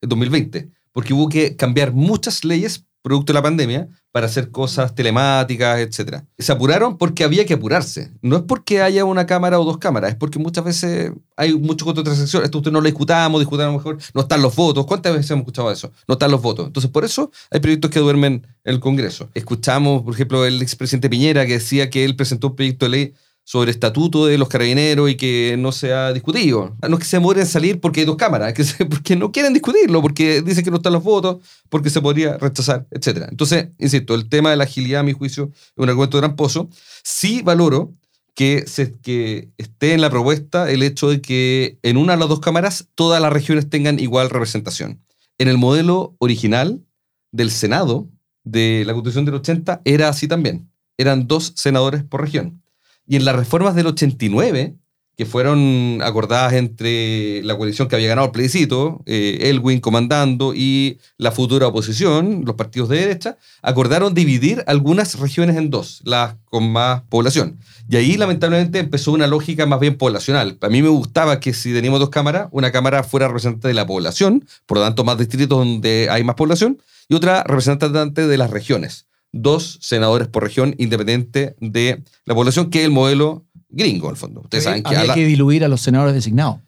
El 0.00 0.08
2020. 0.08 0.70
Porque 0.92 1.14
hubo 1.14 1.28
que 1.28 1.56
cambiar 1.56 1.92
muchas 1.92 2.44
leyes 2.44 2.87
producto 3.02 3.32
de 3.32 3.34
la 3.38 3.42
pandemia, 3.42 3.88
para 4.12 4.26
hacer 4.26 4.50
cosas 4.50 4.94
telemáticas, 4.94 5.78
etc. 5.78 6.22
Se 6.38 6.50
apuraron 6.52 6.98
porque 6.98 7.24
había 7.24 7.46
que 7.46 7.54
apurarse. 7.54 8.10
No 8.22 8.36
es 8.36 8.42
porque 8.42 8.82
haya 8.82 9.04
una 9.04 9.26
cámara 9.26 9.60
o 9.60 9.64
dos 9.64 9.78
cámaras, 9.78 10.10
es 10.10 10.16
porque 10.16 10.38
muchas 10.38 10.64
veces 10.64 11.12
hay 11.36 11.54
mucho 11.54 11.84
transacción. 11.94 12.42
Esto 12.42 12.58
usted 12.58 12.72
no 12.72 12.80
lo 12.80 12.86
discutamos, 12.86 13.40
discutamos 13.40 13.76
mejor, 13.76 13.98
no 14.14 14.22
están 14.22 14.42
los 14.42 14.56
votos. 14.56 14.86
¿Cuántas 14.86 15.12
veces 15.12 15.30
hemos 15.30 15.42
escuchado 15.42 15.70
eso? 15.70 15.92
No 16.06 16.14
están 16.14 16.30
los 16.30 16.42
votos. 16.42 16.66
Entonces, 16.66 16.90
por 16.90 17.04
eso 17.04 17.30
hay 17.50 17.60
proyectos 17.60 17.90
que 17.90 18.00
duermen 18.00 18.46
en 18.64 18.74
el 18.74 18.80
Congreso. 18.80 19.28
Escuchamos, 19.34 20.02
por 20.02 20.14
ejemplo, 20.14 20.44
el 20.44 20.60
expresidente 20.62 21.08
Piñera 21.08 21.46
que 21.46 21.54
decía 21.54 21.90
que 21.90 22.04
él 22.04 22.16
presentó 22.16 22.48
un 22.48 22.56
proyecto 22.56 22.86
de 22.86 22.90
ley 22.90 23.14
sobre 23.48 23.70
estatuto 23.70 24.26
de 24.26 24.36
los 24.36 24.46
carabineros 24.46 25.08
y 25.08 25.16
que 25.16 25.56
no 25.58 25.72
se 25.72 25.94
ha 25.94 26.12
discutido. 26.12 26.76
No 26.86 26.96
es 26.96 27.00
que 27.00 27.06
se 27.06 27.18
mueren 27.18 27.46
salir 27.46 27.80
porque 27.80 28.00
hay 28.00 28.06
dos 28.06 28.16
cámaras, 28.16 28.52
que 28.78 28.84
porque 28.84 29.16
no 29.16 29.32
quieren 29.32 29.54
discutirlo, 29.54 30.02
porque 30.02 30.42
dicen 30.42 30.62
que 30.62 30.70
no 30.70 30.76
están 30.76 30.92
los 30.92 31.02
votos, 31.02 31.38
porque 31.70 31.88
se 31.88 32.02
podría 32.02 32.36
rechazar, 32.36 32.86
etc. 32.90 33.28
Entonces, 33.30 33.68
insisto, 33.78 34.14
el 34.14 34.28
tema 34.28 34.50
de 34.50 34.58
la 34.58 34.64
agilidad, 34.64 35.00
a 35.00 35.02
mi 35.02 35.14
juicio, 35.14 35.50
es 35.54 35.72
un 35.76 35.88
argumento 35.88 36.18
tramposo. 36.18 36.68
Sí 37.02 37.40
valoro 37.40 37.94
que, 38.34 38.66
se, 38.66 38.98
que 39.00 39.48
esté 39.56 39.94
en 39.94 40.02
la 40.02 40.10
propuesta 40.10 40.70
el 40.70 40.82
hecho 40.82 41.08
de 41.08 41.22
que 41.22 41.78
en 41.82 41.96
una 41.96 42.12
de 42.12 42.18
las 42.18 42.28
dos 42.28 42.40
cámaras 42.40 42.88
todas 42.94 43.22
las 43.22 43.32
regiones 43.32 43.70
tengan 43.70 43.98
igual 43.98 44.28
representación. 44.28 45.02
En 45.38 45.48
el 45.48 45.56
modelo 45.56 46.14
original 46.18 46.84
del 47.32 47.50
Senado 47.50 48.10
de 48.44 48.84
la 48.86 48.92
Constitución 48.92 49.24
del 49.24 49.36
80 49.36 49.80
era 49.86 50.10
así 50.10 50.28
también. 50.28 50.70
Eran 50.98 51.26
dos 51.26 51.54
senadores 51.56 52.04
por 52.04 52.20
región. 52.20 52.62
Y 53.08 53.16
en 53.16 53.24
las 53.24 53.34
reformas 53.34 53.74
del 53.74 53.86
89, 53.86 54.76
que 55.16 55.24
fueron 55.26 56.00
acordadas 56.02 56.52
entre 56.52 57.42
la 57.42 57.56
coalición 57.56 57.88
que 57.88 57.96
había 57.96 58.06
ganado 58.06 58.26
el 58.26 58.32
plebiscito, 58.32 59.02
eh, 59.06 59.38
Elwin 59.50 59.80
comandando 59.80 60.52
y 60.54 60.98
la 61.16 61.32
futura 61.32 61.66
oposición, 61.66 62.44
los 62.44 62.54
partidos 62.54 62.90
de 62.90 62.98
derecha, 62.98 63.38
acordaron 63.62 64.12
dividir 64.12 64.62
algunas 64.66 65.18
regiones 65.18 65.56
en 65.56 65.70
dos, 65.70 66.02
las 66.04 66.36
con 66.44 66.70
más 66.70 67.02
población. 67.08 67.58
Y 67.88 67.96
ahí 67.96 68.16
lamentablemente 68.18 68.78
empezó 68.78 69.10
una 69.10 69.26
lógica 69.26 69.64
más 69.64 69.80
bien 69.80 69.96
poblacional. 69.96 70.58
A 70.60 70.68
mí 70.68 70.82
me 70.82 70.88
gustaba 70.88 71.40
que 71.40 71.54
si 71.54 71.72
teníamos 71.72 72.00
dos 72.00 72.10
cámaras, 72.10 72.48
una 72.52 72.70
cámara 72.70 73.02
fuera 73.02 73.26
representante 73.26 73.68
de 73.68 73.74
la 73.74 73.86
población, 73.86 74.46
por 74.66 74.78
lo 74.78 74.84
tanto 74.84 75.02
más 75.02 75.18
distritos 75.18 75.58
donde 75.58 76.08
hay 76.10 76.22
más 76.22 76.36
población, 76.36 76.78
y 77.08 77.14
otra 77.14 77.42
representante 77.42 78.26
de 78.26 78.38
las 78.38 78.50
regiones 78.50 79.07
dos 79.32 79.78
senadores 79.80 80.28
por 80.28 80.42
región 80.42 80.74
independiente 80.78 81.54
de 81.60 82.02
la 82.24 82.34
población, 82.34 82.70
que 82.70 82.80
es 82.80 82.84
el 82.84 82.90
modelo 82.90 83.44
gringo, 83.68 84.08
al 84.08 84.16
fondo. 84.16 84.40
Ustedes 84.42 84.64
saben 84.64 84.82
que 84.82 84.96
Había 84.96 85.14
que 85.14 85.26
diluir 85.26 85.64
a 85.64 85.68
los 85.68 85.80
senadores 85.80 86.14
designados. 86.14 86.60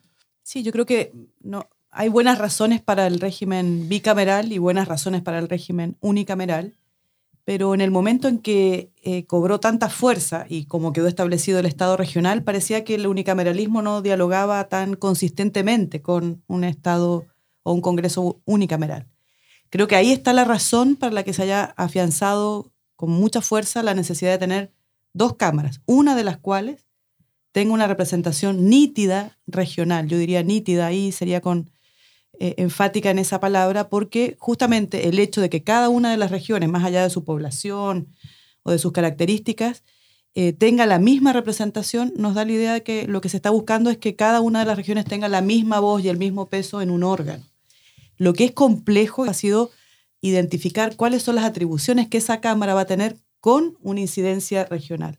Sí, 0.42 0.62
yo 0.62 0.72
creo 0.72 0.86
que 0.86 1.12
no, 1.40 1.68
hay 1.90 2.08
buenas 2.08 2.38
razones 2.38 2.80
para 2.80 3.06
el 3.06 3.20
régimen 3.20 3.88
bicameral 3.88 4.52
y 4.52 4.58
buenas 4.58 4.88
razones 4.88 5.22
para 5.22 5.38
el 5.38 5.48
régimen 5.48 5.96
unicameral, 6.00 6.74
pero 7.44 7.74
en 7.74 7.80
el 7.80 7.90
momento 7.90 8.28
en 8.28 8.38
que 8.38 8.90
eh, 9.02 9.24
cobró 9.26 9.58
tanta 9.58 9.88
fuerza 9.88 10.44
y 10.48 10.66
como 10.66 10.92
quedó 10.92 11.08
establecido 11.08 11.58
el 11.58 11.66
Estado 11.66 11.96
regional, 11.96 12.44
parecía 12.44 12.84
que 12.84 12.94
el 12.94 13.06
unicameralismo 13.06 13.82
no 13.82 14.02
dialogaba 14.02 14.68
tan 14.68 14.94
consistentemente 14.94 16.00
con 16.00 16.42
un 16.46 16.64
Estado 16.64 17.26
o 17.62 17.72
un 17.72 17.80
Congreso 17.80 18.40
unicameral. 18.44 19.06
Creo 19.70 19.86
que 19.86 19.96
ahí 19.96 20.10
está 20.12 20.32
la 20.32 20.44
razón 20.44 20.96
para 20.96 21.12
la 21.12 21.22
que 21.22 21.32
se 21.32 21.42
haya 21.42 21.74
afianzado 21.76 22.72
con 22.96 23.10
mucha 23.10 23.40
fuerza 23.40 23.82
la 23.82 23.94
necesidad 23.94 24.32
de 24.32 24.38
tener 24.38 24.72
dos 25.12 25.36
cámaras, 25.36 25.80
una 25.86 26.16
de 26.16 26.24
las 26.24 26.38
cuales 26.38 26.86
tenga 27.52 27.72
una 27.72 27.86
representación 27.86 28.68
nítida 28.68 29.38
regional. 29.46 30.08
Yo 30.08 30.18
diría 30.18 30.42
nítida, 30.42 30.86
ahí 30.86 31.12
sería 31.12 31.40
con 31.40 31.70
eh, 32.38 32.54
enfática 32.58 33.10
en 33.10 33.18
esa 33.18 33.40
palabra, 33.40 33.88
porque 33.88 34.36
justamente 34.38 35.08
el 35.08 35.18
hecho 35.18 35.40
de 35.40 35.50
que 35.50 35.62
cada 35.62 35.88
una 35.88 36.10
de 36.10 36.16
las 36.16 36.30
regiones, 36.30 36.68
más 36.68 36.84
allá 36.84 37.02
de 37.02 37.10
su 37.10 37.24
población 37.24 38.08
o 38.62 38.72
de 38.72 38.78
sus 38.78 38.92
características, 38.92 39.84
eh, 40.34 40.52
tenga 40.52 40.86
la 40.86 40.98
misma 40.98 41.32
representación, 41.32 42.12
nos 42.16 42.34
da 42.34 42.44
la 42.44 42.52
idea 42.52 42.72
de 42.72 42.82
que 42.82 43.06
lo 43.08 43.20
que 43.20 43.28
se 43.28 43.36
está 43.36 43.50
buscando 43.50 43.90
es 43.90 43.98
que 43.98 44.14
cada 44.14 44.40
una 44.40 44.60
de 44.60 44.66
las 44.66 44.76
regiones 44.76 45.04
tenga 45.04 45.28
la 45.28 45.40
misma 45.40 45.80
voz 45.80 46.04
y 46.04 46.08
el 46.08 46.18
mismo 46.18 46.48
peso 46.48 46.82
en 46.82 46.90
un 46.90 47.02
órgano. 47.02 47.49
Lo 48.20 48.34
que 48.34 48.44
es 48.44 48.52
complejo 48.52 49.24
ha 49.24 49.32
sido 49.32 49.70
identificar 50.20 50.94
cuáles 50.94 51.22
son 51.22 51.36
las 51.36 51.46
atribuciones 51.46 52.06
que 52.06 52.18
esa 52.18 52.42
Cámara 52.42 52.74
va 52.74 52.82
a 52.82 52.86
tener 52.86 53.16
con 53.40 53.78
una 53.80 54.00
incidencia 54.00 54.66
regional. 54.66 55.18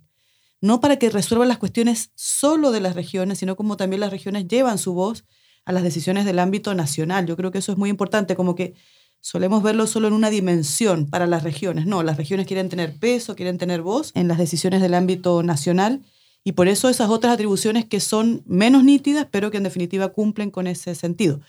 No 0.62 0.82
para 0.82 0.98
que 0.98 1.10
resuelva 1.10 1.48
las 1.48 1.58
cuestiones 1.58 2.12
solo 2.14 2.70
de 2.70 2.80
las 2.80 2.94
regiones, 2.94 3.40
sino 3.40 3.56
como 3.56 3.76
también 3.76 4.02
las 4.02 4.12
regiones 4.12 4.48
llevan 4.48 4.78
su 4.78 4.94
voz 4.94 5.26
a 5.66 5.72
las 5.72 5.82
decisiones 5.82 6.26
del 6.26 6.38
ámbito 6.38 6.76
nacional. 6.76 7.26
Yo 7.26 7.36
creo 7.36 7.50
que 7.50 7.58
eso 7.58 7.72
es 7.72 7.78
muy 7.80 7.90
importante, 7.90 8.36
como 8.36 8.54
que 8.54 8.76
solemos 9.20 9.64
verlo 9.64 9.88
solo 9.88 10.08
en 10.08 10.14
una 10.14 10.30
dimensión 10.30 11.10
para 11.10 11.26
las 11.26 11.42
regiones. 11.42 11.88
No, 11.88 12.04
las 12.04 12.18
regiones 12.18 12.46
quieren 12.46 12.70
tener 12.70 13.00
peso, 13.00 13.36
quieren 13.36 13.58
tener 13.58 13.82
voz 13.82 14.12
en 14.14 14.28
las 14.28 14.38
decisiones 14.38 14.80
del 14.80 14.94
ámbito 14.94 15.42
nacional 15.42 16.04
y 16.44 16.52
por 16.52 16.68
eso 16.68 16.88
esas 16.88 17.10
otras 17.10 17.34
atribuciones 17.34 17.84
que 17.86 18.00
son 18.00 18.44
menos 18.46 18.84
nítidas, 18.84 19.28
pero 19.32 19.50
que 19.50 19.58
en 19.58 19.64
definitiva 19.64 20.10
cumplen 20.10 20.52
con 20.52 20.68
ese 20.68 20.94
sentido 20.94 21.42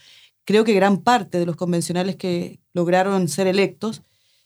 creo 0.45 0.65
que 0.65 0.73
gran 0.73 0.99
parte 0.99 1.39
de 1.39 1.47
los 1.47 1.57
convencionales 1.57 2.17
que 2.17 2.61
lograron 2.73 3.29
ser 3.29 3.47
electos 3.47 4.03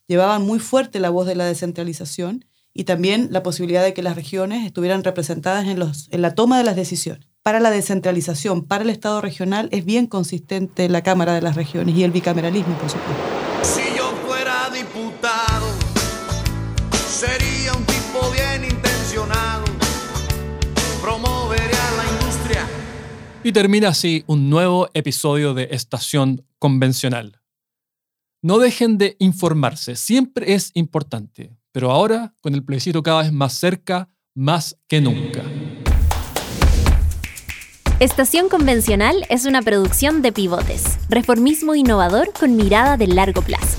llevaban 0.07 0.43
muy 0.43 0.59
fuerte 0.59 1.01
la 1.01 1.11
voz 1.11 1.27
de 1.27 1.35
la 1.35 1.45
descentralización 1.45 2.45
y 2.73 2.85
también 2.85 3.29
la 3.31 3.43
posibilidad 3.43 3.83
de 3.83 3.95
que 3.95 4.03
las 4.03 4.17
regiones 4.17 4.67
estuvieran 4.67 5.03
representadas 5.03 5.67
en, 5.67 5.79
los, 5.79 6.09
en 6.11 6.23
la 6.23 6.35
toma 6.35 6.59
de 6.59 6.65
las 6.65 6.77
decisiones. 6.77 7.27
Para 7.43 7.61
la 7.61 7.71
descentralización, 7.71 8.65
para 8.65 8.85
el 8.85 8.91
Estado 8.91 9.21
regional, 9.21 9.69
es 9.73 9.85
bien 9.85 10.07
consistente 10.07 10.89
la 10.89 11.03
Cámara 11.03 11.35
de 11.35 11.43
las 11.43 11.57
Regiones 11.57 11.97
y 11.97 12.03
el 12.03 12.11
bicameralismo, 12.11 12.77
por 12.77 12.91
supuesto. 12.91 13.23
Si 13.63 13.97
yo 13.97 14.13
fuera 14.27 14.69
diputado, 14.71 15.67
sería 17.09 17.56
Y 23.47 23.53
termina 23.53 23.91
así 23.91 24.25
un 24.27 24.51
nuevo 24.51 24.89
episodio 24.93 25.55
de 25.55 25.69
Estación 25.71 26.45
Convencional. 26.59 27.43
No 28.43 28.59
dejen 28.59 28.99
de 28.99 29.15
informarse, 29.21 29.95
siempre 29.95 30.55
es 30.55 30.73
importante, 30.75 31.57
pero 31.71 31.93
ahora, 31.93 32.35
con 32.41 32.55
el 32.55 32.65
plebiscito 32.65 33.05
cada 33.05 33.23
vez 33.23 33.33
más 33.33 33.53
cerca, 33.53 34.11
más 34.35 34.77
que 34.89 35.01
nunca. 35.01 35.45
Estación 38.01 38.49
Convencional 38.49 39.25
es 39.31 39.47
una 39.47 39.63
producción 39.63 40.23
de 40.23 40.33
pivotes, 40.33 40.99
reformismo 41.09 41.77
innovador 41.77 42.33
con 42.33 42.57
mirada 42.57 42.97
de 42.97 43.07
largo 43.07 43.43
plazo. 43.43 43.79